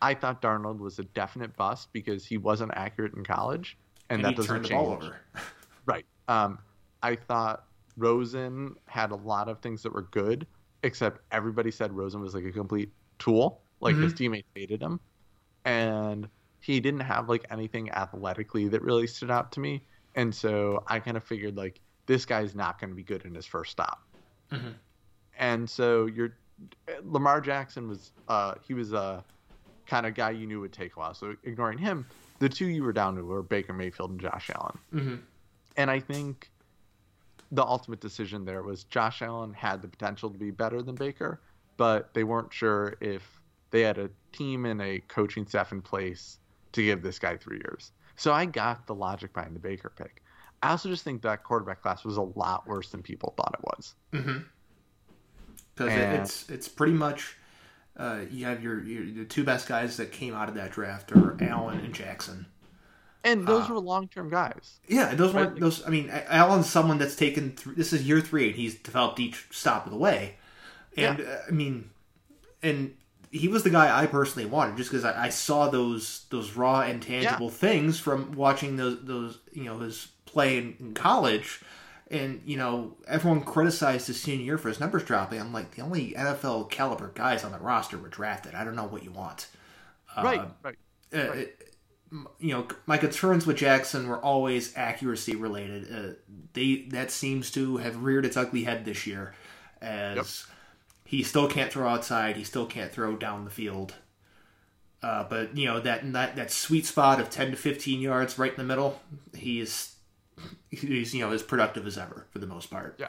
[0.03, 3.77] I thought Darnold was a definite bust because he wasn't accurate in college,
[4.11, 5.05] and, And, that doesn't change.
[5.87, 6.05] Right.
[6.29, 6.59] Um,
[7.03, 7.65] I thought
[7.97, 10.47] Rosen had a lot of things that were good,
[10.83, 13.63] except everybody said Rosen was like a complete tool.
[13.81, 14.99] Like his teammates hated him,
[15.65, 16.29] and
[16.61, 19.87] he didn't have like anything athletically that really stood out to me.
[20.17, 23.35] And so I kind of figured like this guy's not going to be good in
[23.35, 24.01] his first stop.
[24.51, 24.75] Mhm.
[25.39, 26.37] And so you're
[27.03, 29.25] Lamar Jackson was uh he was a
[29.87, 31.15] kind of guy you knew would take a while.
[31.15, 32.07] So ignoring him,
[32.41, 34.79] the two you were down to were Baker Mayfield and Josh Allen.
[34.91, 35.15] hmm
[35.77, 36.51] And I think
[37.51, 41.41] the ultimate decision there was Josh Allen had the potential to be better than Baker,
[41.77, 46.39] but they weren't sure if they had a team and a coaching staff in place
[46.73, 47.93] to give this guy three years.
[48.17, 50.23] So I got the logic behind the Baker pick.
[50.63, 53.65] I also just think that quarterback class was a lot worse than people thought it
[53.65, 53.95] was.
[54.13, 54.39] hmm
[55.75, 57.37] Because it's it's pretty much
[57.97, 61.13] uh, you have your, your the two best guys that came out of that draft
[61.13, 62.47] are Allen and Jackson.
[63.25, 63.73] And those Ah.
[63.75, 64.79] were long-term guys.
[64.87, 65.85] Yeah, those weren't those.
[65.87, 67.57] I mean, Allen's someone that's taken.
[67.57, 70.37] Th- this is year three, and he's developed each stop of the way.
[70.97, 71.91] And uh, I mean,
[72.63, 72.95] and
[73.31, 76.81] he was the guy I personally wanted, just because I, I saw those those raw
[76.83, 81.61] and tangible things from watching those those you know his play in, in college.
[82.11, 85.41] And you know, everyone criticized his senior year for his numbers dropping.
[85.41, 88.55] I'm like, the only NFL caliber guys on the roster were drafted.
[88.55, 89.49] I don't know what you want.
[90.17, 90.77] right, right.
[91.13, 91.65] Uh, it-
[92.39, 95.93] you know, my concerns with Jackson were always accuracy related.
[95.93, 96.15] Uh,
[96.53, 99.35] they that seems to have reared its ugly head this year,
[99.81, 100.47] as
[101.05, 102.37] he still can't throw outside.
[102.37, 103.95] He still can't throw down the field.
[105.03, 108.51] Uh, but you know that, that that sweet spot of ten to fifteen yards right
[108.51, 109.01] in the middle,
[109.37, 109.95] he's
[110.71, 112.97] he's you know as productive as ever for the most part.
[112.99, 113.09] Yeah.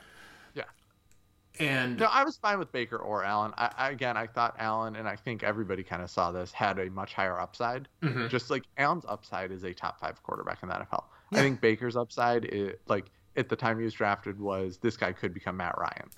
[1.59, 3.53] And No, I was fine with Baker or Allen.
[3.57, 6.79] I, I again, I thought Allen, and I think everybody kind of saw this, had
[6.79, 7.87] a much higher upside.
[8.01, 8.29] Mhm.
[8.29, 11.03] Just like Allen's upside is a top five quarterback in the NFL.
[11.31, 11.39] Yeah.
[11.39, 13.05] I think Baker's upside, is, like
[13.35, 16.09] at the time he was drafted, was this guy could become Matt Ryan,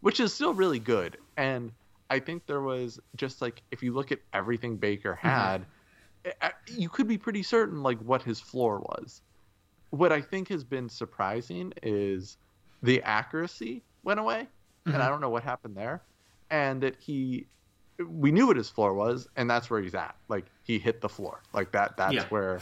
[0.00, 1.16] which is still really good.
[1.36, 1.72] And
[2.10, 5.64] I think there was just like if you look at everything Baker had,
[6.24, 9.22] eh, you could be pretty certain like what his floor was.
[9.90, 12.36] What I think has been surprising is
[12.82, 14.46] the accuracy went away,
[14.86, 16.02] and I don't know what happened there,
[16.50, 17.46] and that he.
[18.08, 20.16] We knew what his floor was, and that's where he's at.
[20.28, 21.98] Like he hit the floor, like that.
[21.98, 22.24] That's Yeah.
[22.30, 22.60] where,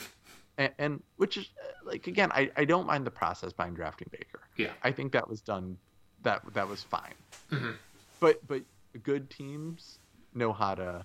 [0.56, 1.48] and, and which is
[1.84, 4.40] like again, I, I don't mind the process behind drafting Baker.
[4.56, 5.76] yeah, I think that was done.
[6.22, 7.14] That that was fine.
[7.52, 7.76] Mhm.
[8.18, 8.62] But but
[9.04, 10.00] good teams
[10.34, 11.04] know how to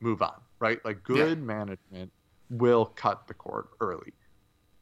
[0.00, 0.82] move on, right?
[0.82, 2.10] Like good management
[2.48, 4.14] will cut the cord early.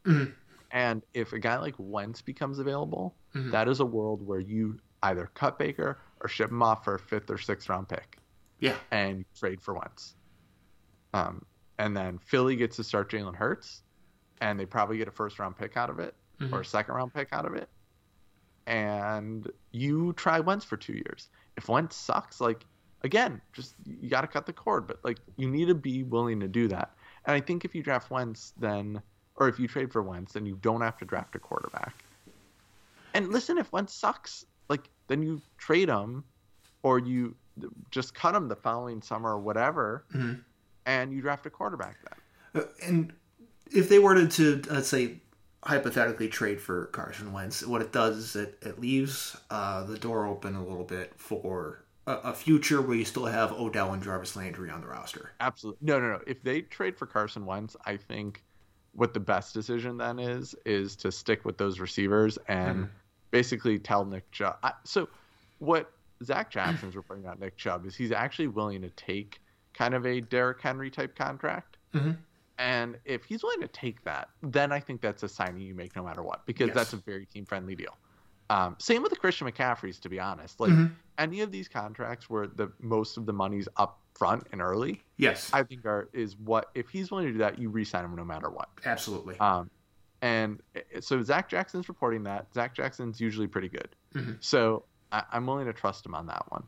[0.05, 0.32] Mhm.
[0.70, 3.51] And if a guy like Wentz becomes available, Mhm.
[3.51, 6.98] that is a world where you either cut Baker or ship him off for a
[6.98, 8.18] fifth or sixth round pick
[8.59, 10.14] yeah, and trade for Wentz.
[11.12, 11.44] Um,
[11.78, 13.82] and then Philly gets to start Jalen Hurts,
[14.40, 16.52] and they probably get a first round pick out of it Mhm.
[16.52, 17.68] or a second round pick out of it.
[18.66, 21.28] And you try Wentz for two years.
[21.56, 22.64] If Wentz sucks, like
[23.02, 24.86] again, just you got to cut the cord.
[24.86, 26.94] But like you need to be willing to do that.
[27.26, 29.02] And I think if you draft Wentz, then
[29.36, 31.94] or if you trade for Wentz, then you don't have to draft a quarterback.
[33.12, 36.24] And listen, if Wentz sucks, like then you trade them
[36.82, 37.35] or you
[37.91, 40.43] just cut them the following summer or whatever, Mhm.
[40.86, 42.62] and you draft a quarterback then.
[42.62, 43.12] Uh, and
[43.70, 45.20] if they were to, to let's say
[45.65, 50.27] hypothetically trade for Carson Wentz, what it does is it, it leaves uh, the door
[50.27, 54.36] open a little bit for a, a, future where you still have Odell and Jarvis
[54.36, 55.32] Landry on the roster.
[55.41, 55.86] Absolutely.
[55.86, 56.20] No, no, no.
[56.27, 58.43] If they trade for Carson Wentz, I think
[58.93, 62.93] what the best decision then is is to stick with those receivers and mm-hmm.
[63.35, 64.59] Basically tell Nick Chubb.
[64.62, 65.09] I, so
[65.59, 65.90] what
[66.23, 69.40] Zac Jackson's reporting about Nick Chubb is he's actually willing to take
[69.73, 71.77] kind of a Derrick Henry type contract.
[71.93, 72.12] Mm-hmm.
[72.59, 75.97] And if he's willing to take that, then I think that's a signing you make
[75.97, 76.77] no matter what, because yes.
[76.77, 77.97] that's a very team friendly deal.
[78.51, 80.61] Um, same with the Christian McCaffreys, to be honest.
[80.61, 80.94] Like mm-hmm.
[81.19, 85.51] any of these contracts where the most of the money's up front and early, yes,
[85.52, 88.24] I think are is what if he's willing to do that, you re-sign him no
[88.24, 88.69] matter what.
[88.85, 89.36] Absolutely.
[89.40, 89.69] Um,
[90.24, 94.32] and eh, so Zac Jackson's reporting that Zac Jackson's usually pretty good, mm-hmm.
[94.40, 96.64] so I, I'm willing to trust him on that one.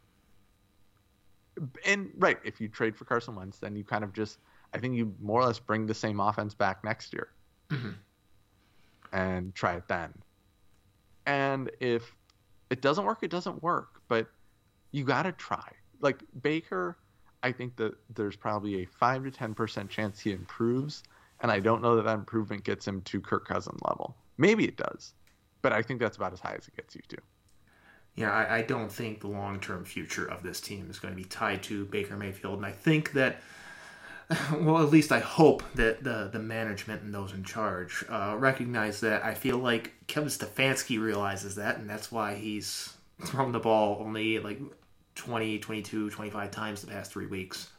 [1.86, 4.38] And right, if you trade for Carson Wentz, then you kind of just
[4.74, 7.28] I think you more or less bring the same offense back next year
[7.70, 7.92] mm-hmm.
[9.12, 10.12] and try it then.
[11.24, 12.14] And if
[12.68, 14.02] it doesn't work, it doesn't work.
[14.08, 14.28] But
[14.92, 15.66] you got to try.
[16.02, 16.98] Like Baker,
[17.42, 21.04] I think that there's probably a five to ten percent chance he improves,
[21.40, 24.16] and I don't know that that improvement gets him to Kirk Cousin level.
[24.38, 25.14] Maybe it does,
[25.62, 27.16] but I think that's about as high as it gets you to.
[28.14, 31.16] Yeah, I, I don't think the long term future of this team is going to
[31.16, 33.40] be tied to Baker Mayfield, and I think that
[34.58, 39.00] well, at least I hope that the the management and those in charge uh, recognize
[39.00, 39.24] that.
[39.24, 42.94] I feel like Kevin Stefanski realizes that, and that's why he's
[43.24, 44.60] thrown the ball only like
[45.14, 47.70] 20, 22, 25 times the past three weeks.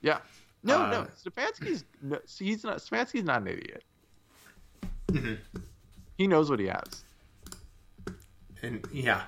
[0.00, 0.18] Yeah.
[0.62, 1.06] No, uh, no.
[1.22, 3.84] Stefanski's no, he's not Stefanski's not an idiot.
[5.08, 5.58] Mm-hmm.
[6.16, 7.04] He knows what he has.
[8.62, 9.22] And yeah,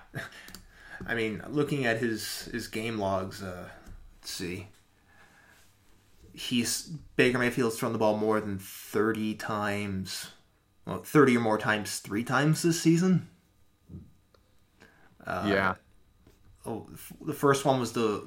[1.07, 3.69] I mean, looking at his his game logs, uh,
[4.20, 4.69] let's see
[6.32, 10.31] he's Baker Mayfield's thrown the ball more than 30 times,
[10.86, 13.28] well, 30 or more times three times this season.
[15.27, 15.74] Uh, yeah.
[16.66, 16.89] Oh,
[17.20, 18.27] the first one was the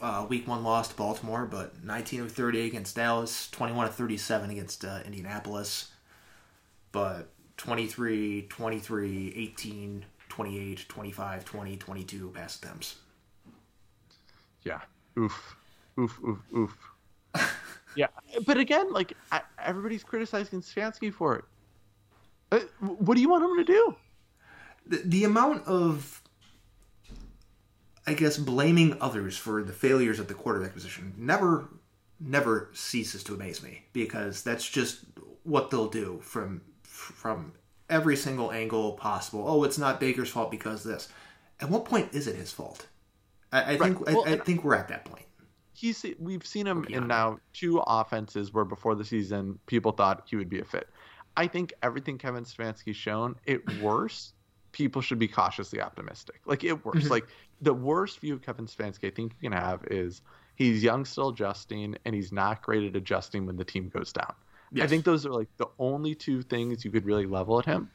[0.00, 4.50] uh, week one loss to Baltimore, but 19 of 30 against Dallas, 21 of 37
[4.50, 5.90] against uh, Indianapolis,
[6.92, 12.96] but 23, 23, 18, 28, 25, 20, 22 pass attempts.
[14.64, 14.80] Yeah.
[15.18, 15.56] Oof.
[15.98, 16.76] Oof, oof, oof
[17.96, 18.06] yeah,
[18.46, 21.44] but again, like I, everybody's criticizing Stefanski for it.
[22.52, 23.96] Uh, what do you want him to do?
[24.86, 26.22] The, the amount of,
[28.06, 31.68] I guess, blaming others for the failures of the quarterback position never,
[32.20, 35.00] never ceases to amaze me because that's just
[35.42, 37.52] what they'll do from from
[37.90, 39.44] every single angle possible.
[39.46, 41.08] Oh, it's not Baker's fault because this.
[41.60, 42.86] At what point is it his fault?
[43.52, 43.80] I, I right.
[43.80, 45.26] think well, I, I think we're at that point
[45.76, 50.36] he's we've seen him in now two offenses where before the season people thought he
[50.36, 50.88] would be a fit.
[51.36, 54.32] I think everything Kevin Stefanski's shown, it worse.
[54.76, 56.42] People should be cautiously optimistic.
[56.44, 56.98] Like it works.
[56.98, 57.08] Mm-hmm.
[57.08, 57.26] Like
[57.62, 60.20] the worst view of Kevin Stefanski I think you can have is
[60.56, 64.34] he's young, still adjusting, and he's not great at adjusting when the team goes down.
[64.70, 64.84] Yes.
[64.84, 67.90] I think those are like the only two things you could really level at him.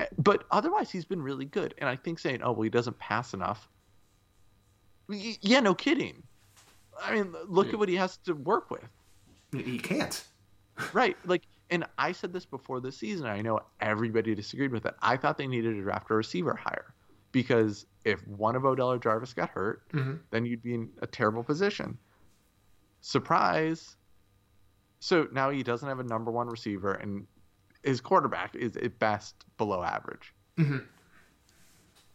[0.00, 1.74] Eh, but otherwise, he's been really good.
[1.76, 3.68] And I think saying, "Oh, well, he doesn't pass enough."
[5.08, 6.22] Yeah, no kidding.
[7.02, 8.88] I mean, look at what he has to work with.
[9.52, 10.24] He can't.
[10.94, 11.18] right.
[11.26, 13.26] Like, and I said this before the season.
[13.26, 14.94] I know everybody disagreed with it.
[15.02, 16.94] I thought they needed to draft a receiver higher
[17.32, 20.14] because if one of Odell or Jarvis got hurt, mm-hmm.
[20.30, 21.98] then you'd be in a terrible position.
[23.00, 23.96] Surprise.
[25.00, 27.26] So now he doesn't have a number one receiver, and
[27.82, 30.32] his quarterback is at best below average.
[30.58, 30.78] Mm-hmm.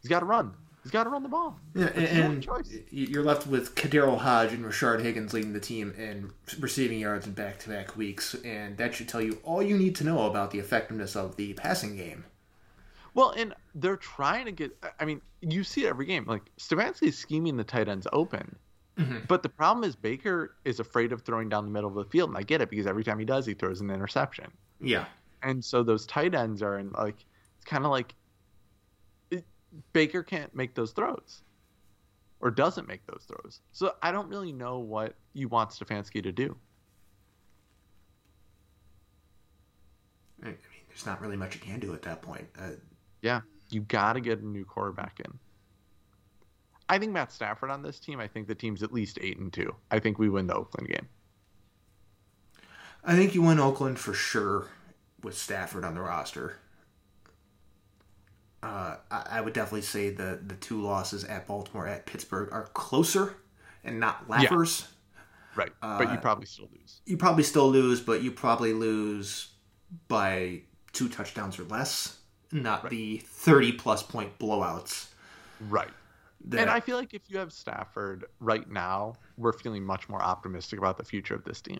[0.01, 0.53] He's got to run.
[0.89, 1.55] He's got to run the ball.
[1.75, 2.47] Yeah, and,
[2.89, 7.33] you're left with KhaDarel Hodge and Rashard Higgins leading the team in receiving yards in
[7.33, 11.15] back-to-back weeks, and that should tell you all you need to know about the effectiveness
[11.15, 12.25] of the passing game.
[13.13, 14.75] Well, and they're trying to get.
[14.99, 16.25] I mean, you see it every game.
[16.25, 18.55] Like Stefanski is scheming the tight ends open,
[18.97, 19.19] mm-hmm.
[19.27, 22.29] but the problem is Baker is afraid of throwing down the middle of the field,
[22.29, 24.47] and I get it because every time he does, he throws an interception.
[24.81, 25.05] Yeah,
[25.43, 27.23] and so those tight ends are in like
[27.57, 28.15] it's kind of like
[29.93, 31.41] Baker can't make those throws
[32.41, 33.61] or doesn't make those throws.
[33.71, 36.55] So I don't really know what you want Stefanski to do.
[40.41, 42.47] I mean, there's not really much you can do at that point.
[42.57, 42.71] Uh,
[43.21, 45.37] yeah, you got to get a new quarterback in.
[46.87, 48.19] I think Matt Stafford on this team.
[48.19, 49.75] I think the team's at least eight and two.
[49.91, 51.07] I think we win the Oakland game.
[53.03, 54.67] I think you win Oakland for sure
[55.21, 56.57] with Stafford on the roster
[58.61, 63.37] uh, I, would definitely say the the two losses at Baltimore at Pittsburgh are closer
[63.83, 64.81] and not laughers.
[64.81, 65.21] Yeah.
[65.55, 67.01] Right, but you uh, probably still lose.
[67.05, 69.49] You probably still lose, but you probably lose
[70.07, 70.61] by
[70.93, 72.19] two touchdowns or less,
[72.51, 72.89] not right.
[72.91, 75.07] the 30 plus point blowouts.
[75.69, 75.89] Right.
[76.45, 76.61] That...
[76.61, 80.79] And I feel like if you have Stafford right now, we're feeling much more optimistic
[80.79, 81.79] about the future of this team.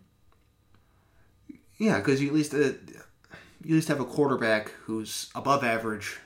[1.78, 6.20] Yeah, because you at least uh, you at least have a quarterback who's above average,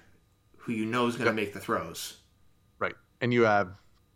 [0.63, 1.47] who you know is going to yep.
[1.47, 2.17] make the throws.
[2.79, 3.73] Right, and you have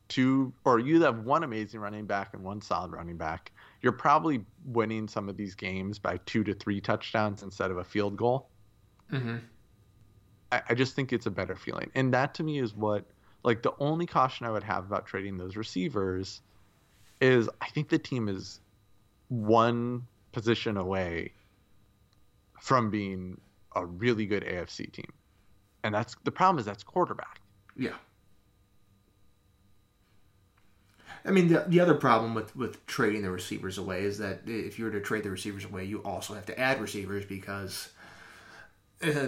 [0.08, 3.52] two, or you have one amazing running back and one solid running back.
[3.82, 7.84] You're probably winning some of these games by two to three touchdowns instead of a
[7.84, 8.50] field goal.
[9.12, 9.38] Mm-hmm.
[10.52, 13.06] I, I just think it's a better feeling, and that to me is what
[13.44, 16.42] like the only caution I would have about trading those receivers
[17.22, 18.60] is I think the team is
[19.30, 21.32] one position away
[22.62, 23.40] from being
[23.76, 25.12] a really good AFC team.
[25.84, 27.42] And that's the problem is that's quarterback.
[27.76, 27.94] Yeah.
[31.26, 34.80] I mean, the, the other problem with, with trading the receivers away is that if
[34.80, 37.90] you were to trade the receivers away, you also have to add receivers because
[39.04, 39.28] uh,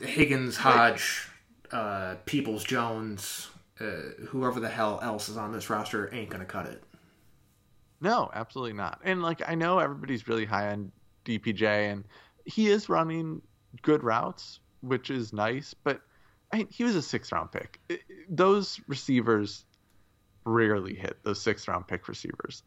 [0.00, 1.28] Higgins, Hodge,
[1.72, 3.48] uh, Peoples Jones,
[3.80, 6.82] uh, whoever the hell else is on this roster ain't going to cut it.
[8.00, 9.00] No, absolutely not.
[9.04, 10.92] And like I know everybody's really high on
[11.24, 12.04] DPJ, and
[12.44, 13.42] he is running
[13.82, 15.74] good routes, which is nice.
[15.74, 16.00] But
[16.52, 17.80] I mean, he was a six round pick.
[17.88, 19.64] It, those receivers
[20.44, 22.62] rarely hit those six round pick receivers.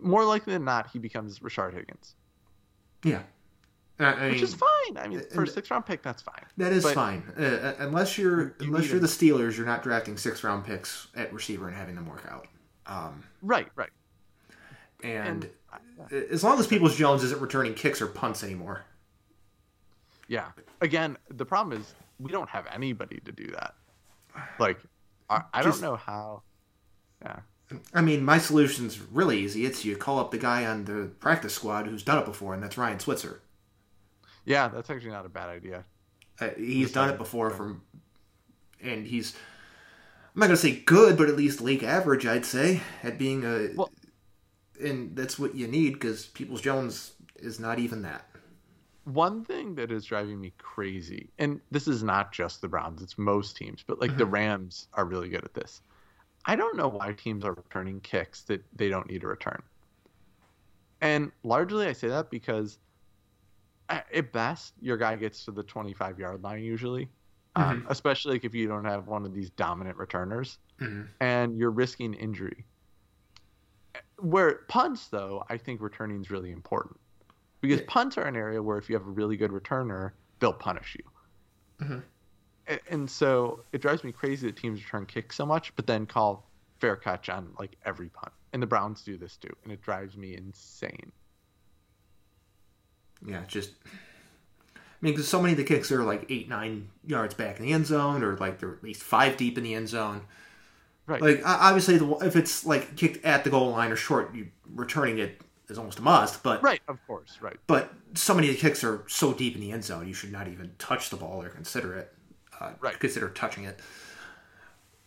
[0.00, 2.14] More likely than not, he becomes Rashard Higgins.
[3.04, 3.22] Yeah,
[3.98, 4.96] I which is fine.
[4.96, 6.44] I mean, for a six round pick, that's fine.
[6.56, 9.82] That is but fine, uh, uh unless you're you unless you're the Steelers, you're not
[9.82, 12.48] drafting six round picks at receiver and having them work out.
[12.86, 13.90] Um, right, right.
[15.02, 15.50] And,
[16.10, 18.84] and as long as Peoples Jones isn't returning kicks or punts anymore.
[20.28, 20.48] Yeah.
[20.80, 23.74] Again, the problem is we don't have anybody to do that.
[24.58, 24.78] Like,
[25.30, 26.42] I, I Just, don't know how.
[27.22, 27.40] Yeah.
[27.92, 29.66] I mean, my solution's really easy.
[29.66, 32.62] It's you call up the guy on the practice squad who's done it before, and
[32.62, 33.40] that's Ryan Switzer.
[34.44, 35.84] Yeah, that's actually not a bad idea.
[36.40, 37.82] Uh, he's done it before from,
[38.80, 39.34] and he's.
[40.34, 43.70] I'm not gonna say good, but at least league average, I'd say, at being a.
[43.74, 43.90] Well,
[44.80, 48.25] and that's what you need because Peoples Jones is not even that.
[49.06, 53.16] One thing that is driving me crazy, and this is not just the Browns; it's
[53.16, 54.18] most teams, but like mm-hmm.
[54.18, 55.80] the Rams are really good at this.
[56.44, 59.62] I don't know why teams are returning kicks that they don't need to return.
[61.00, 62.78] And largely, I say that because
[63.88, 67.08] at best, your guy gets to the 25 yard line usually,
[67.54, 67.70] um, mm-hmm.
[67.70, 71.02] um, especially like if you don't have one of these dominant returners mm-hmm.
[71.20, 72.64] and you're risking injury.
[74.18, 76.98] Where punts, though, I think returning is really important
[77.66, 80.96] because punts are an area where if you have a really good returner, they'll punish
[80.98, 81.84] you.
[81.84, 81.98] Mm-hmm.
[82.68, 86.06] And, and so it drives me crazy that teams return kicks so much, but then
[86.06, 86.48] call
[86.80, 88.32] fair catch on like every punt.
[88.52, 91.12] And the Browns do this too, and it drives me insane
[93.24, 93.70] yeah, just.
[94.74, 97.66] I mean, because so many of the kicks are like eight, nine yards back in
[97.66, 100.22] the end zone, or like they're at least five deep in the end zone.
[101.06, 101.20] Right.
[101.20, 105.18] Like obviously, the, if it's like kicked at the goal line or short, you returning
[105.18, 106.42] it is almost a must.
[106.42, 107.56] But right, of course, right.
[107.66, 110.32] But so many of the kicks are so deep in the end zone, you should
[110.32, 112.12] not even touch the ball or consider it.
[112.60, 112.98] Uh, right.
[112.98, 113.80] Consider touching it.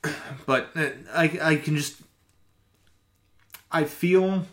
[0.46, 2.02] But uh, I, I can just,
[3.70, 4.46] I feel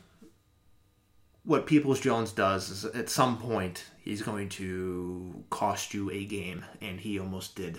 [1.44, 6.64] what Peoples Jones does is at some point he's going to cost you a game,
[6.80, 7.78] and he almost did.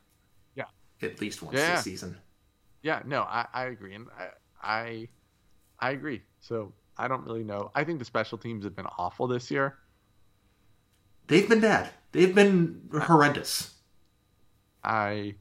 [0.56, 0.64] yeah,
[1.00, 1.76] at least once yeah.
[1.76, 2.16] this season.
[2.82, 4.28] Yeah, no, I, I agree, and I,
[4.60, 5.08] I
[5.78, 6.22] I agree.
[6.40, 7.70] So I don't really know.
[7.74, 9.78] I think the special teams have been awful this year.
[11.26, 11.90] They've been bad.
[12.12, 13.74] They've been horrendous.
[14.82, 15.34] I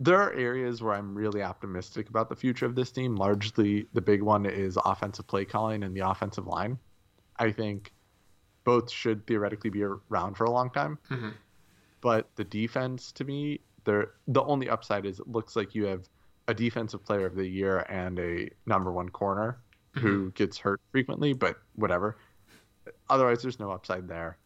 [0.00, 3.16] there are areas where I'm really optimistic about the future of this team.
[3.16, 6.78] Largely, the big one is offensive play calling and the offensive line.
[7.36, 7.92] I think
[8.64, 10.98] both should theoretically be around for a long time.
[11.10, 11.30] Mm-hmm.
[12.00, 16.08] But the defense, to me, the the only upside is it looks like you have
[16.46, 19.58] a defensive player of the year and a number one corner
[19.94, 20.06] mm-hmm.
[20.06, 22.16] who gets hurt frequently, but whatever.
[23.10, 24.38] Otherwise, there's no upside there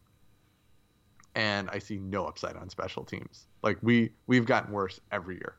[1.35, 3.47] and I see no upside on special teams.
[3.62, 5.55] Like we we've gotten worse every year.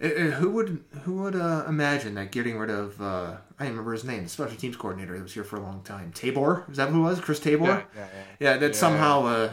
[0.00, 4.04] And who would who would uh, imagine that getting rid of uh, I remember his
[4.04, 6.66] name, the special teams coordinator that was here for a long time, Tabor?
[6.70, 7.20] Is that who it was?
[7.20, 7.64] Chris Tabor?
[7.64, 8.24] Yeah, yeah, yeah.
[8.40, 9.50] yeah that yeah, somehow uh,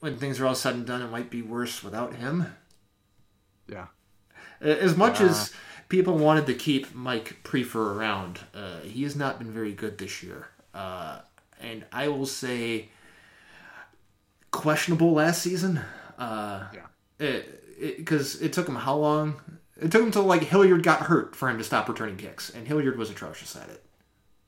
[0.00, 2.46] when things are all said and done, it might be worse without him.
[3.68, 3.86] Yeah.
[4.60, 5.54] As much as
[5.90, 10.22] people wanted to keep Mike Priefer around, uh, he has not been very good this
[10.22, 10.48] year.
[10.72, 11.18] Uh,
[11.60, 12.88] and I will say
[14.50, 15.80] questionable last season.
[16.16, 17.40] Uh, yeah.
[17.88, 19.40] Because it, it, it, took him how long?
[19.76, 22.66] It took him until like Hilliard got hurt for him to stop returning kicks, and
[22.66, 23.84] Hilliard was atrocious at it.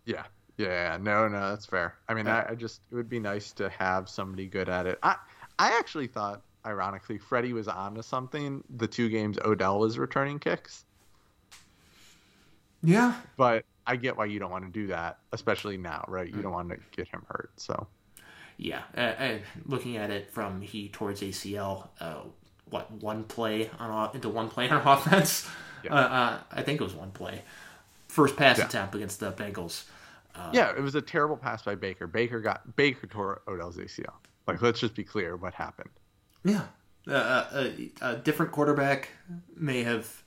[0.06, 0.24] Yeah,
[0.56, 1.94] Yeah, no, no, that's fair.
[2.08, 4.98] I mean, I, I, just it would be nice to have somebody good at it.
[5.02, 5.16] I
[5.58, 8.62] I actually thought, ironically, Freddie was onto something.
[8.76, 10.84] The two games Odell was returning kicks.
[12.82, 16.28] Yeah, but I get why you don't want to do that, especially now, right?
[16.28, 16.42] You mm.
[16.42, 17.50] don't want to get him hurt.
[17.56, 17.86] So,
[18.56, 22.20] yeah, uh, looking at it from he towards ACL, uh,
[22.70, 25.48] what one play on into one play on offense?
[25.84, 25.94] Yeah.
[25.94, 27.42] Uh, uh, I think it was one play.
[28.08, 28.66] First pass yeah.
[28.66, 29.84] attempt against the Bengals.
[30.34, 32.06] Uh, yeah, it was a terrible pass by Baker.
[32.06, 34.14] Baker got Baker tore Odell's ACL.
[34.46, 35.90] Like, let's just be clear what happened.
[36.44, 36.64] Yeah,
[37.06, 39.10] uh, a, a, different quarterback
[39.56, 40.22] may have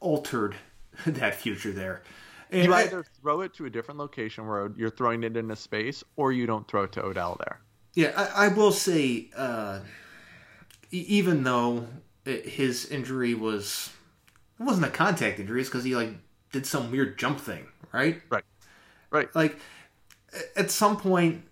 [0.00, 0.56] altered
[1.06, 2.02] that future there.
[2.50, 6.04] And you either throw it to a different location where you're throwing it into space,
[6.16, 7.60] or you don't throw it to Odell there.
[7.94, 9.80] Yeah, I, I will say, uh,
[10.90, 11.86] even though
[12.24, 13.90] it, his injury was
[14.60, 16.10] it wasn't a contact injury, it's because he like
[16.52, 18.20] did some weird jump thing, right?
[18.30, 18.44] Right,
[19.10, 19.34] right.
[19.34, 19.58] Like
[20.56, 21.42] at some point,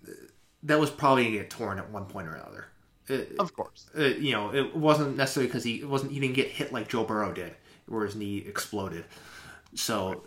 [0.62, 2.66] that was probably gonna get torn at one point or another.
[3.08, 6.48] It, of course, it, you know, it wasn't necessarily because he wasn't he didn't get
[6.48, 7.54] hit like Joe Burrow did,
[7.86, 9.04] where his knee exploded.
[9.74, 10.24] So.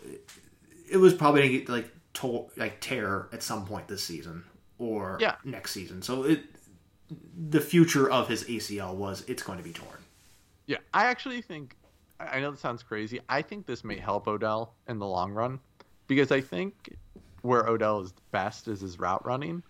[0.88, 4.44] It was probably gonna get like to, like tear at some point this season
[4.78, 5.34] or yeah.
[5.44, 6.02] next season.
[6.02, 6.44] So it
[7.48, 9.98] the future of his ACL was it's going to be torn.
[10.66, 11.76] Yeah, I actually think
[12.18, 13.20] I know this sounds crazy.
[13.28, 15.60] I think this may help Odell in the long run
[16.06, 16.96] because I think
[17.42, 19.62] where Odell is best is his route running.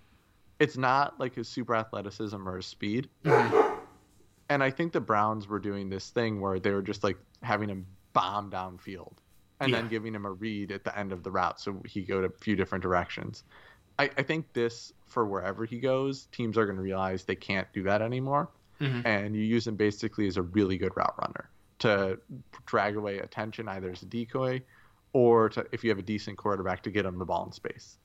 [0.58, 3.08] It's not like his super athleticism or his speed.
[3.24, 3.74] Mm-hmm.
[4.48, 7.68] And I think the Browns were doing this thing where they were just like having
[7.68, 9.14] him bomb downfield
[9.60, 9.80] and yeah.
[9.80, 12.26] then giving him a read at the end of the route so he go to
[12.26, 13.44] a few different directions.
[13.98, 17.66] I, I think this for wherever he goes, teams are going to realize they can't
[17.72, 18.50] do that anymore,
[18.80, 19.06] mm-hmm.
[19.06, 22.18] and you use him basically as a really good route runner to
[22.66, 24.62] drag away attention either as a decoy
[25.12, 27.98] or to if you have a decent quarterback to get him the ball in space.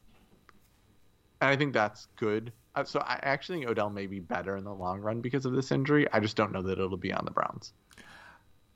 [1.42, 2.54] And I think that's good.
[2.76, 5.54] Uh, so I actually think Odell may be better in the long run because of
[5.54, 6.08] this injury.
[6.14, 7.74] I just don't know that it'll be on the Browns.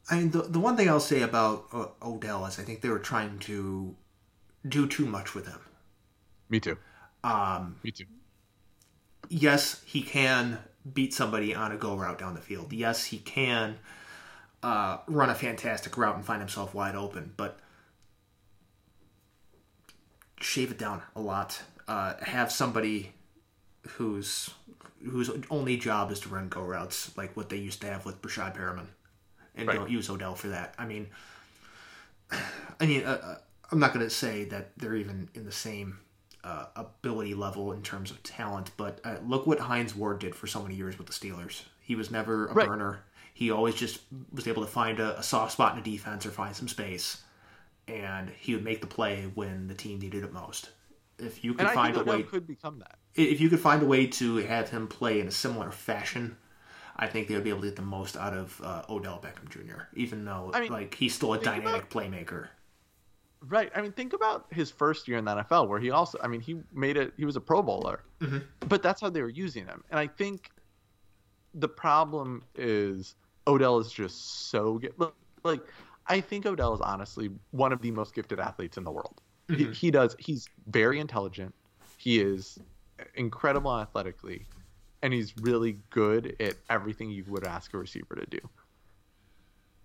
[0.10, 2.90] I mean, the, the one thing I'll say about uh, Odell is I think they
[2.90, 3.96] were trying to
[4.68, 5.60] do too much with him.
[6.50, 6.78] Me too.
[7.24, 8.06] Um, Me too.
[9.30, 10.60] Yes, he can
[10.94, 12.72] beat somebody on a go route down the field.
[12.72, 13.80] Yes, he can
[14.62, 17.60] uh, run a fantastic route and find himself wide open, but
[20.40, 21.64] shave it down a lot.
[21.88, 23.14] Uh, have somebody
[23.90, 24.52] whose
[25.04, 28.22] whose only job is to run go routes, like what they used to have with
[28.22, 28.88] Breshad Perriman
[29.56, 29.78] and right.
[29.78, 30.76] don't use Odell for that.
[30.78, 31.08] I mean,
[32.32, 33.36] I mean, uh, uh
[33.72, 36.00] I'm not going to say that they're even in the same
[36.44, 40.46] uh, ability level in terms of talent, but uh, look what Hines Ward did for
[40.46, 41.64] so many years with the Steelers.
[41.82, 42.68] He was never a right.
[42.68, 43.04] burner.
[43.34, 44.02] He always just
[44.32, 47.24] was able to find a, a, soft spot in a defense or find some space,
[47.88, 50.70] and he would make the play when the team needed it most.
[51.18, 52.98] If you could find a way, could become that.
[53.16, 56.38] If you could find a way to have him play in a similar fashion
[56.98, 59.50] I think they would be able to get the most out of uh, Odell Beckham
[59.50, 59.84] Jr.
[59.96, 62.48] Even though, I mean, like, he's still a dynamic about, playmaker.
[63.42, 63.72] Right.
[63.76, 66.40] I mean, think about his first year in the NFL, where he also, I mean,
[66.40, 67.14] he made it.
[67.18, 68.40] He was a Pro Bowler, mm-hmm.
[68.68, 69.84] but that's how they were using him.
[69.92, 70.50] And I think
[71.54, 73.16] the problem is
[73.46, 74.94] Odell is just so good.
[75.44, 75.62] Like,
[76.08, 79.22] I think Odell is honestly one of the most gifted athletes in the world.
[79.50, 79.66] Mm-hmm.
[79.66, 80.16] He, he does.
[80.18, 81.54] He's very intelligent.
[81.98, 82.58] He is
[83.16, 84.46] incredible athletically
[85.06, 88.40] and he's really good at everything you would ask a receiver to do.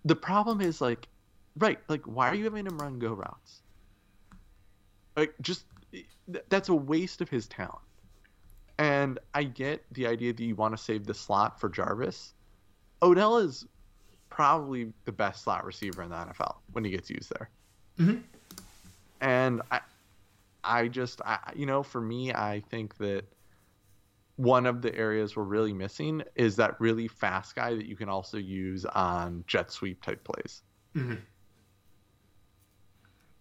[0.07, 1.09] The problem is like,
[1.59, 3.61] right, like why are you having him run go routes?
[5.17, 5.67] Like just
[6.49, 7.83] that's a waste of his talent.
[8.79, 12.33] And I get the idea that you want to save the slot for Jarvis.
[13.03, 13.67] Odell is
[14.31, 17.51] probably the best slot receiver in the NFL when he gets used there.
[17.99, 18.21] Mm-hmm.
[19.21, 19.81] And I,
[20.65, 23.27] I just, I, you know, for me, I think that
[24.41, 28.09] one of the areas we're really missing is that really fast guy that you can
[28.09, 30.63] also use on jet sweep type plays.
[30.97, 31.17] Mm-hmm.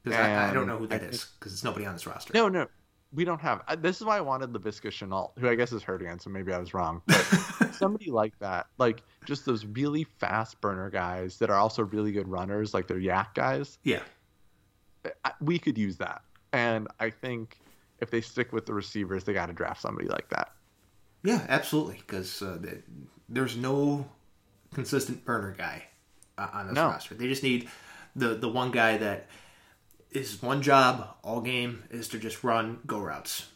[0.04, 2.34] Because I, I, don't know who that is because it's nobody on this roster.
[2.34, 2.68] No, no,
[3.14, 3.62] we don't have.
[3.82, 6.52] This is why I wanted Laviska Shenault, who I guess is hurt again, so maybe
[6.52, 7.02] I was wrong.
[7.06, 7.22] But
[7.74, 12.28] somebody like that, like just those really fast burner guys that are also really good
[12.28, 13.78] runners, like they're YAC guys.
[13.84, 14.02] Yeah,
[15.40, 17.58] we could use that, and I think
[18.00, 20.52] if they stick with the receivers, they got to draft somebody like that.
[21.24, 21.98] Yeah, absolutely.
[21.98, 22.58] Because uh,
[23.28, 24.08] there's no
[24.74, 25.84] consistent burner guy
[26.38, 26.88] uh, on this no.
[26.88, 27.16] roster.
[27.16, 27.70] They just need
[28.16, 29.28] the the one guy that
[30.12, 33.48] is one job all game is to just run go routes.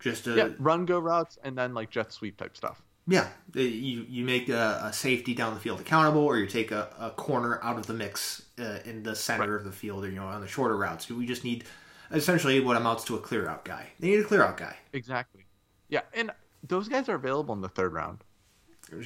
[0.00, 2.82] Just to, yeah, run go routes and then like jet sweep type stuff.
[3.06, 6.88] Yeah, you you make a, a safety down the field accountable, or you take a,
[7.00, 9.60] a corner out of the mix uh, in the center right.
[9.60, 11.10] of the field, or you know on the shorter routes.
[11.10, 11.64] We just need
[12.12, 13.88] essentially what amounts to a clear out guy.
[13.98, 14.76] They need a clear out guy.
[14.92, 15.46] Exactly.
[15.88, 16.30] Yeah, and
[16.62, 18.24] those guys are available in the third round.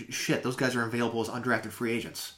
[0.08, 2.34] Shit, those guys are available as undrafted free agents.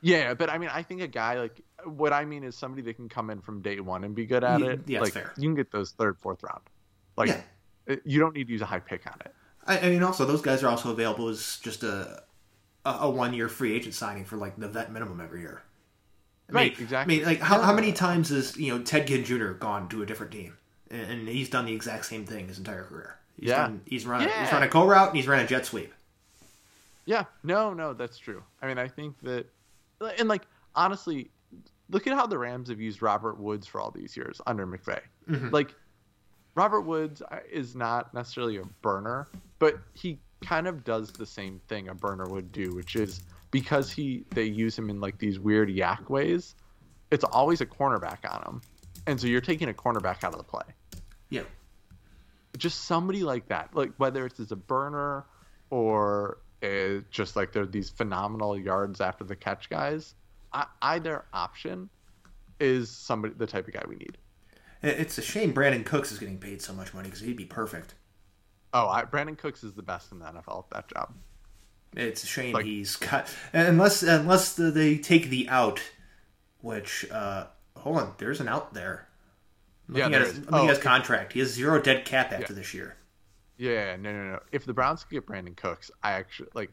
[0.00, 2.94] Yeah, but I mean, I think a guy like what I mean is somebody that
[2.94, 4.80] can come in from day one and be good at Yeah, it.
[4.86, 5.32] yeah, like fair.
[5.36, 6.62] you can get those third, fourth round.
[7.16, 7.40] Like Yeah.
[7.88, 9.34] Uh, you don't need to use a high pick on it.
[9.66, 12.22] I, I mean, also those guys are also available as just a
[12.84, 15.62] a, a one year free agent signing for like the vet minimum every year.
[16.48, 17.14] I Right, mean, exactly.
[17.14, 19.50] I mean, like how, how many times has you know Ted Ginn Jr.
[19.52, 20.58] gone to a different team,
[20.90, 23.18] and, and he's done the exact same thing his entire career.
[23.38, 23.56] He's Yeah.
[23.68, 25.92] done, he's run he's run a co route and he's run a jet sweep.
[27.04, 28.42] Yeah, no, no, that's true.
[28.60, 29.46] I mean, I think that,
[30.18, 30.42] and like
[30.74, 31.30] honestly,
[31.90, 35.00] look at how the Rams have used Robert Woods for all these years under McVay.
[35.50, 35.74] Like,
[36.54, 39.28] Robert Woods uh, is not necessarily a burner,
[39.58, 43.90] but he kind of does the same thing a burner would do, which is because
[43.90, 46.54] he they use him in like these weird YAC ways.
[47.10, 48.60] It's always a cornerback on him,
[49.06, 50.62] and so you're taking a cornerback out of the play
[51.30, 51.42] Yeah,
[52.56, 55.24] just somebody like that, like whether it's as a burner
[55.70, 60.14] or uh, just like they're these phenomenal yards after the catch guys.
[60.52, 61.88] I, either option
[62.60, 64.18] is somebody the type of guy we need.
[64.82, 67.94] It's a shame Brandin Cooks is getting paid so much money because he'd be perfect.
[68.74, 71.14] Oh, I, Brandin Cooks is the best in the NFL at that job.
[71.94, 75.80] It's a shame Like- he's cut unless unless the, they take the out,
[76.60, 77.46] which uh
[77.76, 79.08] hold on, there's an out there.
[79.88, 82.52] Yeah, Looking at his, looking Oh, at his contract, he has zero dead cap after
[82.52, 82.58] Yeah.
[82.58, 82.96] this year.
[83.58, 84.40] Yeah, no, no, no.
[84.52, 86.70] If the Browns could get Brandin Cooks, I actually like.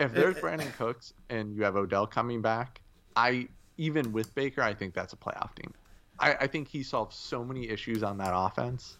[0.00, 2.80] If there's Uh, Brandin Cooks and you have Odell coming back,
[3.14, 5.72] I even with Baker, I think that's a playoff team.
[6.18, 8.96] I, I think he solves so many issues on that offense.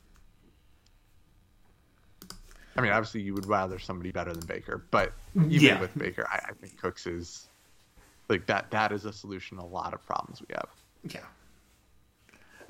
[2.77, 5.81] I mean, obviously, you would rather somebody better than Baker, but even Yeah.
[5.81, 7.47] with Baker, I, I think Cooks is
[8.29, 8.71] like that.
[8.71, 10.69] That is a solution to a lot of problems we have.
[11.05, 11.27] Yeah.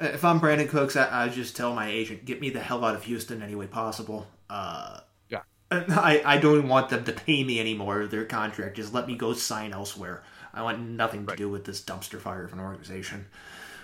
[0.02, 2.84] Uh, If I'm Brandin Cooks, I, I just tell my agent, get me the hell
[2.84, 4.26] out of Houston any way possible.
[4.50, 5.42] Uh, Yeah.
[5.70, 8.06] I, I don't want them to pay me anymore.
[8.06, 8.76] Their contract.
[8.76, 10.22] Just let me go sign elsewhere.
[10.54, 13.26] I want nothing to do with this dumpster fire of an organization.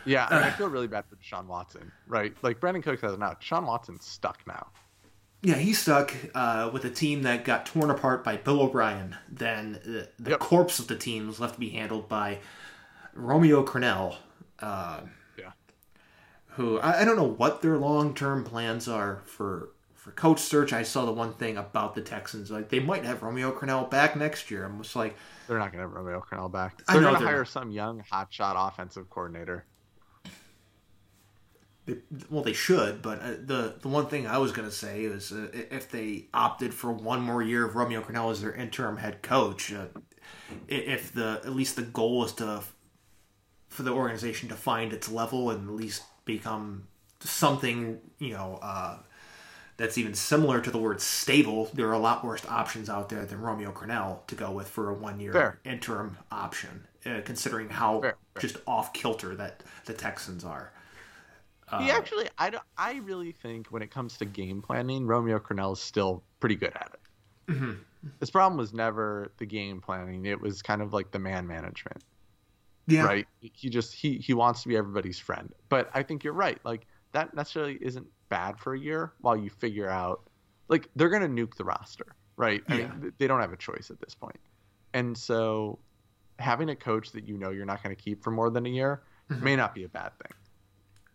[0.04, 2.34] Yeah, and I feel really bad for Deshaun Watson, right?
[2.42, 3.32] Like Brandin Cooks has now.
[3.34, 4.68] Deshaun Watson's stuck now.
[5.42, 9.16] Yeah, he's stuck uh, with a team that got torn apart by Bill O'Brien.
[9.30, 10.40] Then the, the Yep.
[10.40, 12.38] corpse of the team was left to be handled by
[13.14, 14.16] Romeo Crennel,
[14.60, 15.00] uh.
[16.52, 20.72] Who I, I don't know what their long term plans are for for coach search.
[20.72, 24.16] I saw the one thing about the Texans, like they might have Romeo Crennel back
[24.16, 24.64] next year.
[24.64, 25.16] I'm just like,
[25.46, 26.82] They're not going to have Romeo Crennel back.
[26.86, 29.66] They're going to hire some young hotshot offensive coordinator.
[31.86, 31.96] They,
[32.30, 35.32] well, they should, but uh, the the one thing I was going to say is
[35.32, 39.22] uh, if they opted for one more year of Romeo Crennel as their interim head
[39.22, 39.86] coach, uh,
[40.68, 42.62] if the at least the goal is to
[43.68, 46.86] for the organization to find its level and at least become
[47.20, 48.98] something you know uh,
[49.78, 53.24] that's even similar to the word stable, there are a lot worse options out there
[53.24, 58.00] than Romeo Crennel to go with for a one year interim option, uh, considering how
[58.00, 60.72] Fair, just off kilter that the Texans are.
[61.80, 65.72] he actually, I, don't- I really think when it comes to game planning, Romeo Crennel
[65.72, 67.52] is still pretty good at it.
[67.52, 67.72] Mm-hmm.
[68.20, 72.02] His problem was never the game planning; it was kind of like the man management.
[72.88, 73.04] Yeah.
[73.04, 73.26] right?
[73.40, 75.52] He just he he wants to be everybody's friend.
[75.68, 76.58] But I think you're right.
[76.64, 80.22] Like that necessarily isn't bad for a year while you figure out
[80.68, 82.06] like they're going to nuke the roster,
[82.36, 82.62] right?
[82.68, 84.38] I mean, they don't have a choice at this point.
[84.94, 85.78] And so
[86.38, 88.70] having a coach that you know you're not going to keep for more than a
[88.70, 89.44] year Mm-hmm.
[89.44, 90.32] may not be a bad thing.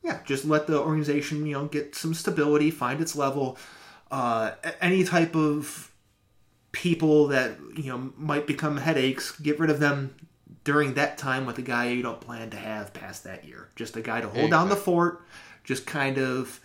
[0.04, 3.58] Yeah, just let the organization, you know, get some stability, find its level.
[4.12, 4.52] Uh,
[4.82, 5.92] any type of
[6.72, 10.16] people that you know might become headaches, get rid of them
[10.64, 13.70] during that time with a guy you don't plan to have past that year.
[13.76, 15.22] Just a guy to hold down the fort,
[15.64, 16.60] just kind of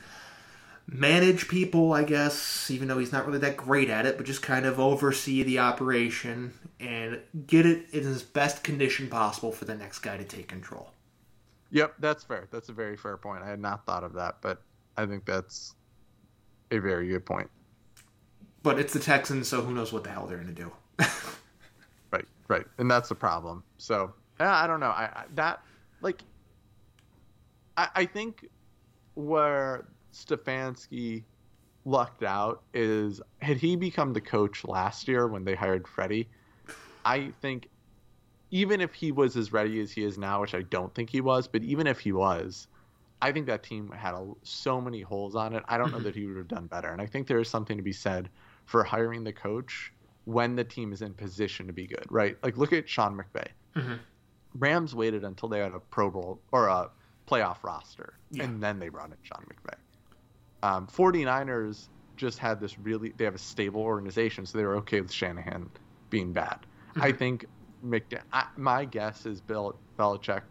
[0.91, 4.41] manage people, I guess, even though he's not really that great at it, but just
[4.41, 9.75] kind of oversee the operation and get it in as best condition possible for the
[9.75, 10.93] next guy to take control.
[11.71, 12.49] Yep, that's fair.
[12.51, 13.43] That's a very fair point.
[13.43, 14.63] I had not thought of that, but
[14.97, 15.75] I think that's
[16.71, 17.51] a very good point.
[18.63, 20.73] But it's the Texans, so who knows what the hell they're going to do.
[22.49, 23.63] Right, and that's the problem.
[23.77, 24.87] So yeah, I don't know.
[24.87, 25.61] I, I that
[26.01, 26.23] like,
[27.77, 28.47] I, I think
[29.15, 31.25] where Stefanski
[31.85, 36.29] lucked out is had he become the coach last year when they hired Freddie,
[37.05, 37.69] I think
[38.51, 41.21] even if he was as ready as he is now, which I don't think he
[41.21, 42.67] was, but even if he was,
[43.21, 45.63] I think that team had a, so many holes on it.
[45.69, 46.89] I don't know that he would have done better.
[46.89, 48.31] And I think there is something to be said
[48.65, 49.93] for hiring the coach
[50.29, 52.37] when the team is in position to be good, right?
[52.43, 53.49] Like look at Sean McVay.
[53.75, 53.99] Mhm.
[54.59, 56.91] Rams waited until they had a Pro Bowl or a
[57.27, 58.45] playoff roster, Yeah.
[58.45, 59.75] and then they brought in Sean McVay.
[60.63, 65.01] Um, 49ers just had this really they have a stable organization, so they were okay
[65.01, 65.71] with Shanahan
[66.11, 66.59] being bad.
[66.97, 67.47] I think
[67.83, 70.43] McDan- I, my guess is Bill Belichick.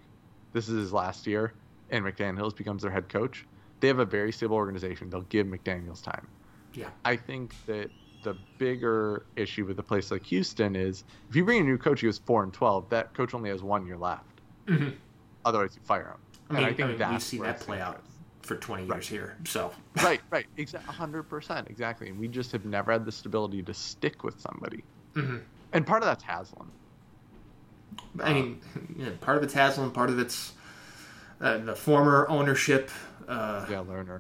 [0.54, 1.54] This is his last year,
[1.92, 3.46] and McDaniels becomes their head coach.
[3.80, 5.10] They have a very stable organization.
[5.12, 6.28] They'll give McDaniels time.
[6.74, 6.90] Yeah.
[7.06, 7.92] I think that
[8.28, 12.02] the bigger issue with a place like Houston is if you bring a new coach,
[12.02, 12.90] he was four and twelve.
[12.90, 14.26] That coach only has one year left.
[14.66, 14.96] Mhm.
[15.46, 16.18] Otherwise, you fire him.
[16.50, 18.02] I mean, And I mean we've that's seen where that play out
[18.42, 18.96] for 20 Right.
[18.98, 19.38] years here.
[19.46, 19.72] So,
[20.04, 22.10] right, right, exactly, hundred percent, exactly.
[22.10, 24.84] And we just have never had the stability to stick with somebody.
[25.16, 25.42] Mhm.
[25.74, 26.70] And part of that's Haslam.
[28.22, 28.62] I mean,
[28.98, 30.54] yeah, part of it's Haslam, part of it's
[31.40, 32.90] uh, the former ownership.
[33.28, 34.20] Uh, Yeah, Lerner.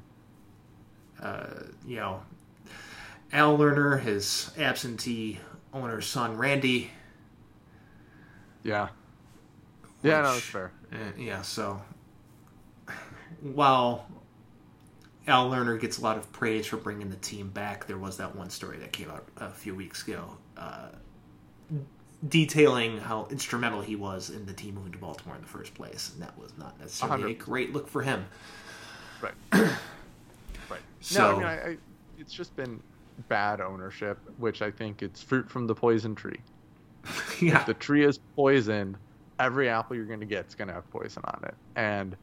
[1.21, 1.47] uh,
[1.85, 2.21] you know,
[3.33, 5.39] Al Lerner, his absentee
[5.73, 6.91] owner's son, Randy.
[8.63, 8.89] Yeah.
[10.03, 10.71] Yeah, no, which- that's fair.
[10.91, 11.81] Uh, yeah, so
[13.41, 14.07] while
[15.27, 18.33] Al Lerner gets a lot of praise for bringing the team back, there was that
[18.35, 20.87] one story that came out a few weeks ago uh,
[22.29, 26.11] detailing how instrumental he was in the team moving to Baltimore in the first place,
[26.13, 28.25] and that was not necessarily a great look for him.
[29.21, 29.33] Right.
[29.51, 29.69] right.
[30.69, 31.77] no, So- I mean, I, I,
[32.17, 32.81] it's just been
[33.30, 36.39] bad ownership, which I think it's fruit from the poison tree.
[37.41, 38.98] yeah, the tree is poisoned,
[39.39, 41.56] every apple you're going to get is going to have poison on it.
[41.76, 42.15] And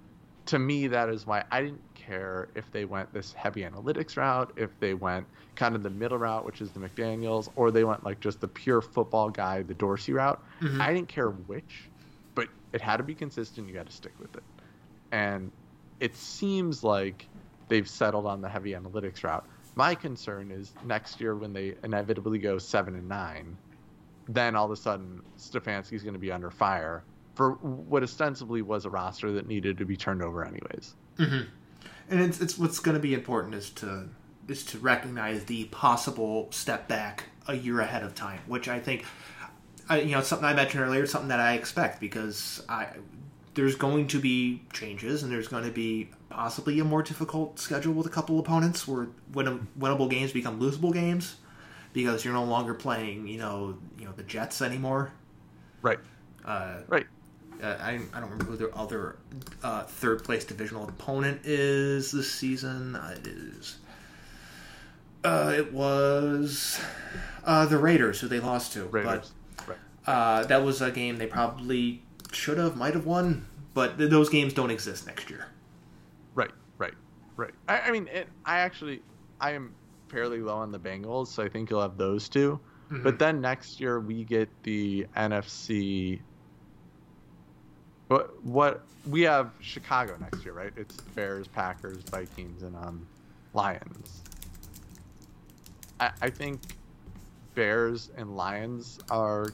[0.46, 4.52] to me, that is why I didn't care if they went this heavy analytics route,
[4.56, 8.04] if they went kind of the middle route, which is the McDaniels, or they went
[8.04, 10.42] like just the pure football guy, the Dorsey route.
[10.60, 10.80] Mhm.
[10.80, 11.88] I didn't care which,
[12.34, 13.68] but it had to be consistent.
[13.68, 14.42] You got to stick with it.
[15.12, 15.50] And
[16.00, 17.26] it seems like
[17.68, 19.46] they've settled on the heavy analytics route.
[19.76, 23.56] My concern is next year when they inevitably go seven and nine,
[24.28, 27.02] then all of a sudden Stefanski's going to be under fire
[27.34, 30.94] for what ostensibly was a roster that needed to be turned over anyways.
[31.18, 31.48] Mm-hmm.
[32.10, 34.08] and it's, it's what's going to be important is to
[34.48, 39.04] is to recognize the possible step back a year ahead of time, which I think,
[39.88, 41.06] I, you know, something I mentioned earlier.
[41.06, 42.88] Something that I expect because I
[43.54, 47.94] there's going to be changes and there's going to be possibly a more difficult schedule
[47.94, 51.36] with a couple opponents where win, winnable games become losable games
[51.92, 55.12] because you're no longer playing, you know, you know the Jets anymore.
[55.80, 55.98] Right.
[56.44, 57.06] Uh, Right.
[57.62, 59.16] uh, I, I don't remember who their other
[59.62, 62.96] uh, third place divisional opponent is this season.
[62.96, 63.76] Uh, it is.
[65.22, 66.80] Uh, it was
[67.44, 68.84] uh, the Raiders who they lost to.
[68.86, 69.30] Raiders.
[69.68, 69.78] right.
[70.04, 72.02] But uh, that was a game they probably
[72.32, 73.46] should have, might have won.
[73.72, 75.46] But th- those games don't exist next year.
[77.36, 77.54] Right.
[77.68, 79.02] I, I mean, it, I actually,
[79.40, 79.74] I am
[80.08, 82.58] fairly low on the Bengals, so I think you'll have those 2
[83.02, 86.20] But then next year we get the NFC.
[88.08, 90.72] What what we have Chicago next year, right?
[90.76, 93.06] It's Bears, Packers, Vikings, and um,
[93.54, 94.22] Lions.
[95.98, 96.60] I, I think
[97.54, 99.48] Bears and Lions are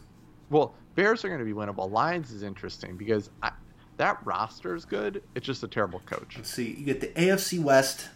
[0.51, 0.75] well.
[0.97, 1.91] Bears are going to be winnable.
[1.91, 3.53] Lions is interesting because I,
[4.01, 5.23] that roster is good.
[5.35, 6.37] It's just a terrible coach.
[6.37, 6.71] Let's see.
[6.73, 8.09] You get the AFC West,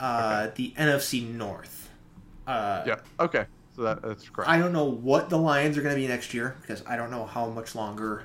[0.00, 1.90] uh, the NFC North.
[2.46, 2.96] Uh, Yeah.
[3.20, 3.44] Okay.
[3.76, 4.50] So that, that's correct.
[4.50, 7.10] I don't know what the Lions are going to be next year because I don't
[7.10, 8.24] know how much longer.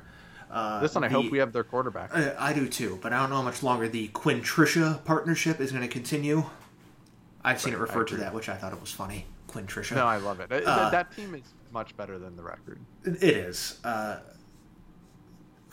[0.50, 2.12] Uh, this one, I the- hope we have their quarterback.
[2.16, 5.60] Uh, I do too, but I don't know how much longer the Quinn Trisha partnership
[5.60, 6.46] is going to continue.
[7.44, 9.26] I've seen it Right, I referred to that, which I thought it was funny.
[9.48, 9.96] Quinn Trisha.
[9.96, 10.52] No, I love it.
[10.52, 12.80] Uh, that team is much better than the record.
[13.04, 13.80] It is.
[13.84, 14.18] Uh,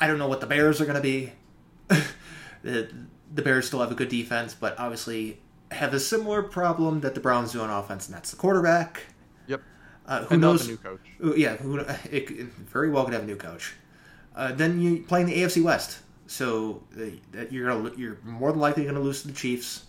[0.03, 1.33] I don't know what the Bears are going to be.
[2.65, 2.93] the,
[3.33, 5.39] the Bears still have a good defense, but obviously
[5.71, 9.05] have a similar problem that the Browns do on offense, and that's the quarterback.
[9.47, 9.63] Yep.
[10.05, 10.67] Uh, who And knows?
[10.67, 10.99] a new coach.
[11.37, 13.75] Yeah, who, it, it very well could have a new coach.
[14.35, 18.51] Uh, then you play in the AFC West, so uh, that you're gonna, you're more
[18.51, 19.85] than likely going to lose to the Chiefs.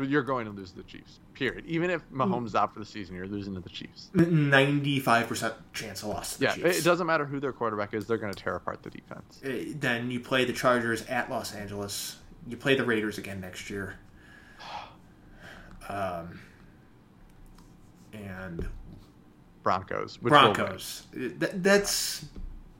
[0.00, 1.18] You're going to lose to the Chiefs.
[1.36, 1.66] Period.
[1.66, 4.08] Even if Mahomes is out for the season, you're losing to the Chiefs.
[4.14, 6.32] Ninety-five percent chance of loss.
[6.34, 6.78] To the Yeah, Chiefs.
[6.78, 9.40] it doesn't matter who their quarterback is; they're going to tear apart the defense.
[9.44, 12.16] Uh, Then you play the Chargers at Los Angeles.
[12.48, 13.96] You play the Raiders again next year.
[15.90, 16.40] Um,
[18.14, 18.66] and
[19.62, 20.20] Broncos.
[20.22, 20.30] Which.
[20.30, 21.02] Broncos.
[21.14, 22.24] Uh, Th- that's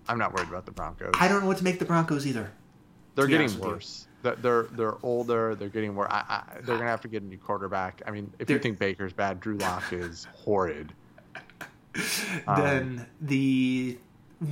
[0.09, 1.11] I'm not worried about the Broncos.
[1.15, 2.51] I don't know what to make the Broncos either.
[3.17, 3.73] They're getting honest with you.
[3.75, 4.06] worse.
[4.27, 5.55] They're, they're they're older.
[5.55, 6.11] They're getting more.
[6.13, 8.03] I, I, they're going to have to get a new quarterback.
[8.07, 10.93] I mean, if you They're- think Baker's bad, Drew Lock is horrid.
[11.35, 12.03] Um,
[12.61, 13.99] then the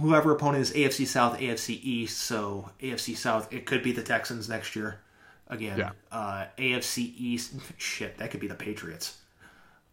[0.01, 2.18] whoever opponent is AFC South, AFC East.
[2.20, 5.01] So AFC South, it could be the Texans next year.
[5.48, 5.90] Again, Yeah.
[6.10, 7.55] uh, AFC East.
[7.76, 9.18] Shit, that could be the Patriots.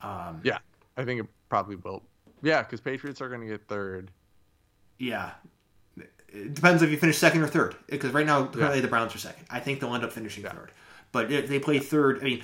[0.04, 0.60] Yeah,
[0.98, 2.04] I think it probably will.
[2.42, 4.12] Yeah, because Patriots are going to get third.
[4.98, 5.32] Yeah,
[6.34, 7.76] It depends if you finish second or third.
[7.88, 9.46] Because right now, currently the Browns are second.
[9.50, 10.72] I think they'll end up finishing third.
[11.12, 12.42] But if they play third, I mean,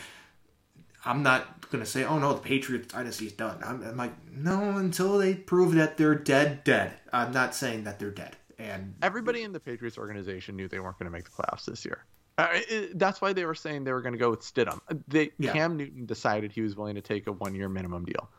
[1.05, 3.59] I'm not going to say, oh no, the Patriots dynasty is done.
[3.63, 6.93] I'm, I'm like, no, until they prove that they're dead, dead.
[7.13, 8.35] I'm not saying that they're dead.
[8.59, 11.85] And Everybody in the Patriots organization knew they weren't going to make the playoffs this
[11.85, 12.03] year.
[12.37, 14.79] Uh, it- that's why they were saying they were going to go with Stidham.
[15.07, 15.53] They Yeah.
[15.53, 18.29] Cam Newton decided he was willing to take a one-year minimum deal.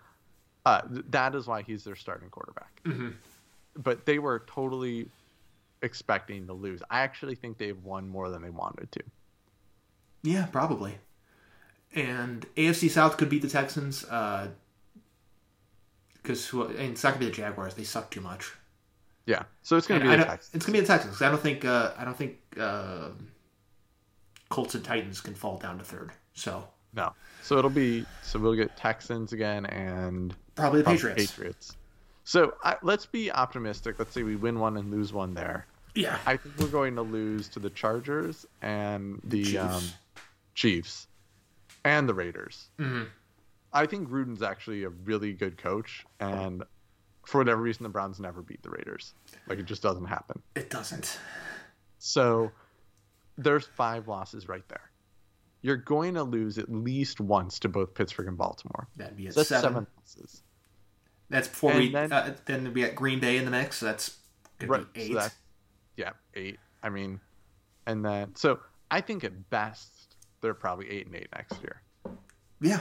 [0.66, 2.80] Uh, th- that is why he's their starting quarterback.
[2.84, 3.14] Mhm.
[3.76, 5.08] But they were totally
[5.82, 6.82] expecting to lose.
[6.90, 9.00] I actually think they've won more than they wanted to.
[10.22, 10.98] yeah, probably.
[11.94, 14.04] And AFC South could beat the Texans.
[14.04, 14.48] Uh,
[16.14, 17.74] because it's not going to be the Jaguars.
[17.74, 18.52] They suck too much.
[19.24, 20.54] Yeah, so it's going And to I be the Texans.
[20.54, 21.22] It's gonna be the Texans.
[21.22, 23.10] I don't think uh, I don't think uh,
[24.50, 26.12] Colts and Titans can fall down to third.
[26.34, 31.32] So No, so it'll be so we'll get Texans again and probably the probably Patriots.
[31.32, 31.76] Patriots.
[32.28, 33.98] So I, let's be optimistic.
[33.98, 35.66] Let's say we win one and lose one there.
[35.94, 39.56] Yeah, I think we're going to lose to the Chargers and the Chiefs.
[39.58, 39.82] um,
[40.54, 41.06] Chiefs
[41.86, 42.68] and the Raiders.
[42.78, 43.04] hmm
[43.72, 46.64] I think Gruden's actually a really good coach, and
[47.24, 49.14] for whatever reason, the Browns never beat the Raiders.
[49.46, 50.42] Like it just doesn't happen.
[50.54, 51.18] it doesn't.
[51.98, 52.50] So
[53.38, 54.90] there's five losses right there.
[55.62, 58.86] You're going to lose at least once to both Pittsburgh and Baltimore.
[58.96, 59.62] That'd be at So that's seven.
[59.72, 60.42] seven losses.
[61.30, 63.78] That's before And we then- uh, then we got Green Bay in the mix.
[63.78, 64.16] So that's
[64.64, 64.86] Right.
[64.94, 65.08] eight.
[65.12, 65.34] So that,
[65.96, 66.58] yeah, eight.
[66.82, 67.20] I mean,
[67.86, 68.60] and then so
[68.90, 71.82] I think at best they're probably eight and eight next year.
[72.60, 72.80] Yeah.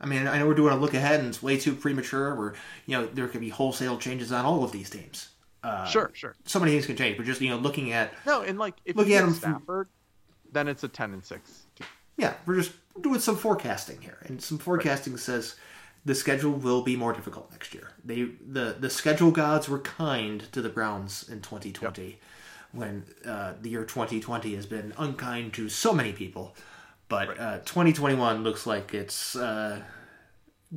[0.00, 2.34] I mean, I know we're doing a look ahead, and it's way too premature.
[2.34, 2.54] Where
[2.86, 5.30] you know there could be wholesale changes on all of these teams.
[5.64, 6.36] Uh, sure, sure.
[6.44, 8.94] so many things can change, but just you know, looking at No, and like if
[8.94, 9.88] Look you at get 'em from- Stafford,
[10.52, 11.66] then it's a ten and six.
[11.74, 11.86] team.
[12.16, 15.56] yeah, we're just doing some forecasting here, and some forecasting says
[16.04, 17.92] the schedule will be more difficult next year.
[18.04, 22.18] They the the schedule gods were kind to the Browns in 2020,
[22.72, 26.56] when uh, the year 2020 has been unkind to so many people,
[27.08, 29.80] but uh, 2021 looks like it's uh,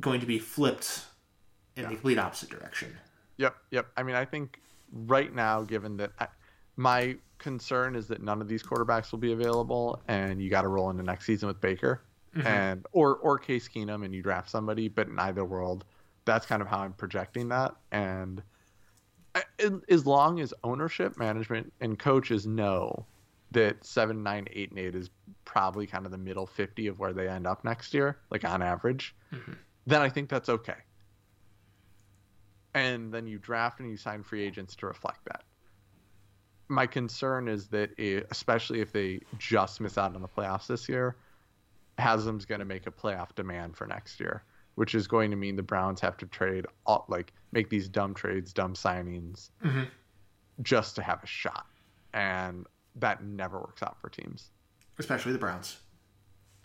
[0.00, 1.04] going to be flipped
[1.76, 2.96] in the complete opposite direction.
[3.38, 3.86] Yep, yep.
[3.96, 4.60] I mean, I think
[4.92, 6.28] right now, given that I,
[6.76, 10.68] my concern is that none of these quarterbacks will be available, and you got to
[10.68, 12.02] roll into next season with Baker
[12.34, 12.46] Mm-hmm.
[12.46, 14.88] and or or Case Keenum, and you draft somebody.
[14.88, 15.84] But in either world,
[16.24, 17.74] that's kind of how I'm projecting that.
[17.90, 18.42] And
[19.34, 19.44] I-
[19.88, 23.06] as long as ownership, management, and coaches know
[23.50, 25.10] that seven, nine, eight, and eight is
[25.44, 28.62] probably kind of the middle fifty of where they end up next year, like on
[28.62, 29.52] average, mm-hmm.
[29.86, 30.76] then I think that's okay
[32.74, 35.44] and then you draft and you sign free agents to reflect that.
[36.68, 40.88] My concern is that, it, especially if they just miss out on the playoffs this
[40.88, 41.16] year,
[41.98, 44.42] Haslam's going to make a playoff demand for next year,
[44.76, 48.14] which is going to mean the Browns have to trade, all, like make these dumb
[48.14, 49.88] trades, dumb signings, Mhm.
[50.62, 51.66] just to have a shot,
[52.14, 52.66] and
[52.96, 54.50] that never works out for teams.
[54.98, 55.80] Especially the Browns.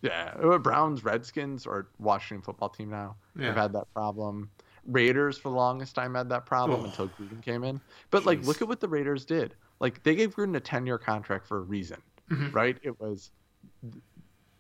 [0.02, 3.48] Yeah, uh, Browns, Redskins, or Washington football team now Yeah.
[3.48, 4.50] have had that problem.
[4.86, 6.86] Raiders for the longest time had that problem Oh.
[6.86, 7.82] until Gruden came in.
[8.12, 9.56] But like, look at what the Raiders did.
[9.80, 12.54] Like, they gave Gruden a ten-year contract for a reason, Mhm.
[12.54, 12.78] right?
[12.84, 13.32] It was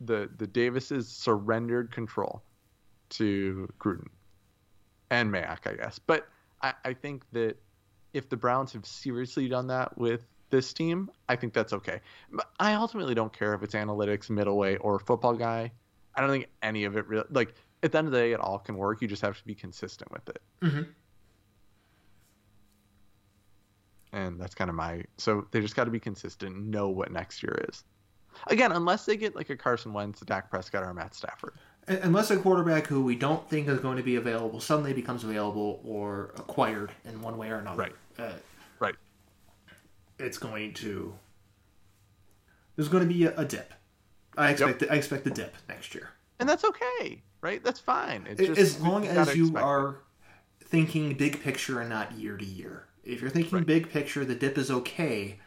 [0.01, 2.43] the the Davises surrendered control
[3.09, 4.07] to Gruden
[5.09, 5.99] and Mayock, I guess.
[5.99, 6.27] But
[6.61, 7.57] I, I think that
[8.13, 12.01] if the Browns have seriously done that with this team, I think that's okay.
[12.31, 15.71] But I ultimately don't care if it's analytics, middleweight, or football guy.
[16.15, 17.53] I don't think any of it really like
[17.83, 19.01] at the end of the day it all can work.
[19.01, 20.41] You just have to be consistent with it.
[20.61, 20.81] hmm
[24.13, 27.43] And that's kind of my so they just got to be consistent, know what next
[27.43, 27.83] year is.
[28.47, 31.53] Again, unless they get like a Carson Wentz, a Dak Prescott, or a Matt Stafford.
[31.87, 35.79] Unless a quarterback who we don't think is going to be available suddenly becomes available
[35.85, 37.77] or acquired in one way or another.
[37.83, 37.95] Right.
[38.19, 38.31] Uh,
[38.79, 38.95] Right.
[40.19, 41.13] it's going to.
[42.75, 43.73] There's going to be a, a dip.
[44.37, 44.83] I expect.
[44.89, 46.09] I expect the dip next year.
[46.39, 47.63] And that's okay, right?
[47.63, 48.27] That's fine.
[48.29, 49.67] It's A- just, as long as you expect it.
[49.67, 49.95] are
[50.63, 52.85] thinking big picture and not year to year.
[53.03, 53.65] If you're thinking Right.
[53.65, 55.39] big picture, the dip is okay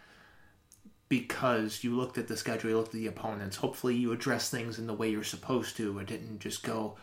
[1.10, 3.56] because you looked at the schedule, you looked at the opponents.
[3.56, 6.96] Hopefully, you address things in the way you're supposed to and didn't just go,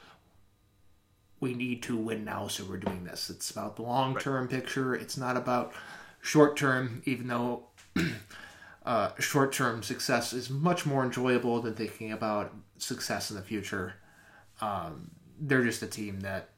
[1.39, 3.29] we need to win now, so we're doing this.
[3.29, 4.95] It's about the long term picture.
[4.95, 5.73] It's not about
[6.21, 7.67] short term, even though
[8.85, 13.95] uh, short term success is much more enjoyable than thinking about success in the future.
[14.61, 16.49] Um, they're just a team that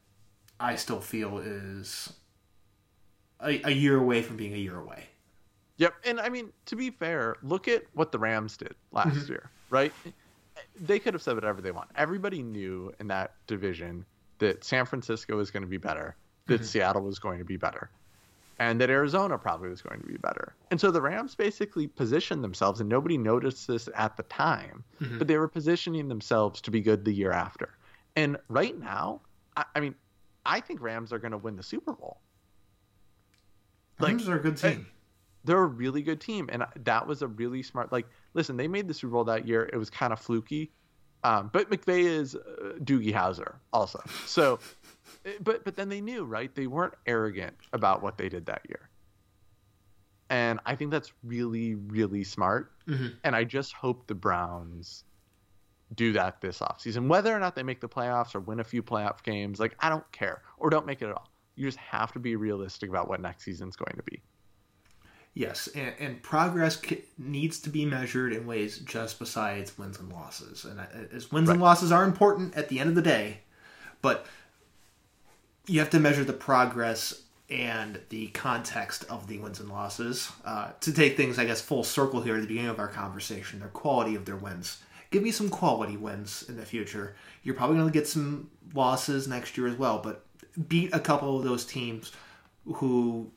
[0.59, 2.13] I still feel is
[3.41, 5.08] a, a year away from being a year away.
[5.79, 9.49] Yep, and I mean to be fair, look at what the Rams did last year,
[9.71, 9.91] right?
[10.79, 11.89] They could have said whatever they want.
[11.95, 14.05] Everybody knew in that division
[14.39, 16.15] that San Francisco was going to be better,
[16.47, 17.89] that Seattle was going to be better.
[18.61, 20.53] and that Arizona probably was going to be better.
[20.69, 25.17] And so the Rams basically positioned themselves, and nobody noticed this at the time, Mhm.
[25.17, 27.69] but they were positioning themselves to be good the year after.
[28.17, 29.21] And right now,
[29.55, 29.95] I, I mean,
[30.45, 32.19] I think Rams are going to win the Super Bowl.
[33.99, 34.87] Like, Rams are a good team.
[35.49, 37.91] They're a really good team, and that was a really smart.
[37.91, 38.05] Like,
[38.35, 39.67] listen, they made the Super Bowl that year.
[39.73, 40.71] It was kind of fluky,
[41.23, 43.99] um, but McVay is uh, Doogie Howser also.
[44.27, 44.59] So,
[45.25, 46.53] eh, but but then they knew, right?
[46.53, 48.89] They weren't arrogant about what they did that year,
[50.29, 52.71] and I think that's really really smart.
[52.87, 53.15] Mhm.
[53.23, 55.03] And I just hope the Browns
[55.95, 57.07] do that this offseason.
[57.07, 59.89] Whether or not they make the playoffs or win a few playoff games, like I
[59.89, 61.31] don't care, or don't make it at all.
[61.55, 64.21] You just have to be realistic about what next season's going to be.
[65.33, 70.11] Yes, and, and progress c- needs to be measured in ways just besides wins and
[70.11, 70.65] losses.
[70.65, 73.39] And uh, as wins and losses are important at the end of the day,
[74.01, 74.25] but
[75.67, 80.31] you have to measure the progress and the context of the wins and losses.
[80.45, 83.59] Uh, to take things, I guess, full circle here at the beginning of our conversation,
[83.59, 84.81] the quality of their wins.
[85.11, 87.15] Give me some quality wins in the future.
[87.43, 90.25] You're probably going to get some losses next year as well, but
[90.67, 92.11] beat a couple of those teams
[92.65, 93.31] who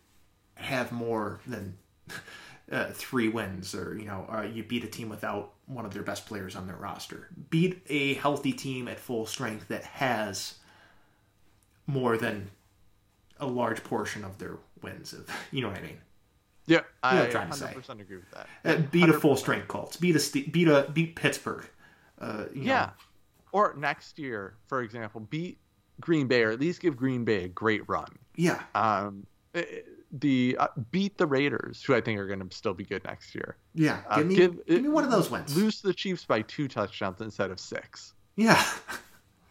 [0.56, 1.77] have more than
[2.72, 6.02] uh, three wins, or you know, uh, you beat a team without one of their
[6.02, 7.28] best players on their roster.
[7.51, 10.55] Beat a healthy team at full strength that has
[11.86, 12.51] more than
[13.39, 15.12] a large portion of their wins.
[15.12, 15.98] of you know what I mean.
[16.66, 17.74] Yeah, what I I'm trying to say.
[17.74, 18.47] 100% agree with that.
[18.64, 19.20] Uh, beat a 100%.
[19.20, 19.97] full strength Colts.
[19.97, 21.64] Beat a beat a beat Pittsburgh.
[22.20, 22.86] Uh, you Yeah.
[22.86, 22.90] know.
[23.51, 25.59] Or next year, for example, beat
[26.01, 28.09] Green Bay, or at least give Green Bay a great run.
[28.36, 29.64] yeah, Um, eh,
[30.12, 33.34] the uh, beat the Raiders, who I think are going to still be good next
[33.34, 33.56] year.
[33.74, 34.01] yeah.
[34.09, 35.56] Uh, Give me give, give- me one of those wins.
[35.56, 38.12] Lose the Chiefs by two touchdowns instead of six.
[38.36, 38.62] Yeah.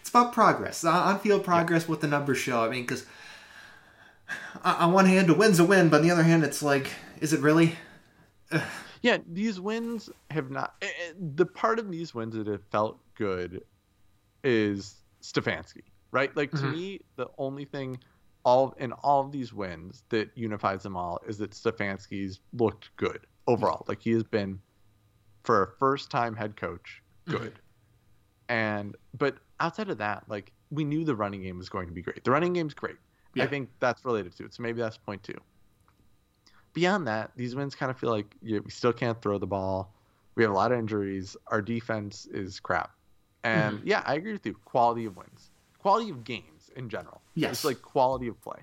[0.00, 2.62] it's about progress, on field progress, what the numbers show.
[2.64, 3.06] I mean, because
[4.64, 6.90] on one hand, a win's a win, but on the other hand, it's like,
[7.20, 7.76] is it really?
[9.02, 10.76] Yeah, these wins have not.
[10.80, 13.62] eh, eh, The part of these wins that have felt good
[14.42, 16.34] is Stefanski, right?
[16.34, 16.72] Like to Mhm.
[16.72, 17.98] me, the only thing
[18.44, 23.26] all in all of these wins that unifies them all is that Stefanski's looked good
[23.46, 23.84] overall.
[23.88, 24.60] Like he has been,
[25.42, 27.58] for a first-time head coach, good.
[28.48, 32.02] And but outside of that, like we knew the running game was going to be
[32.02, 32.22] great.
[32.24, 32.96] The running game's great.
[33.34, 33.44] Yeah.
[33.44, 34.54] I think that's related to it.
[34.54, 35.38] So maybe that's point two.
[36.74, 39.94] Beyond that, these wins kind of feel like yeah, we still can't throw the ball.
[40.34, 41.36] We have a lot of injuries.
[41.46, 42.90] Our defense is crap.
[43.44, 43.88] And Mm-hmm.
[43.88, 44.54] yeah, I agree with you.
[44.64, 47.22] Quality of wins, quality of games in general.
[47.34, 47.52] Yes.
[47.52, 48.58] It's like quality of play.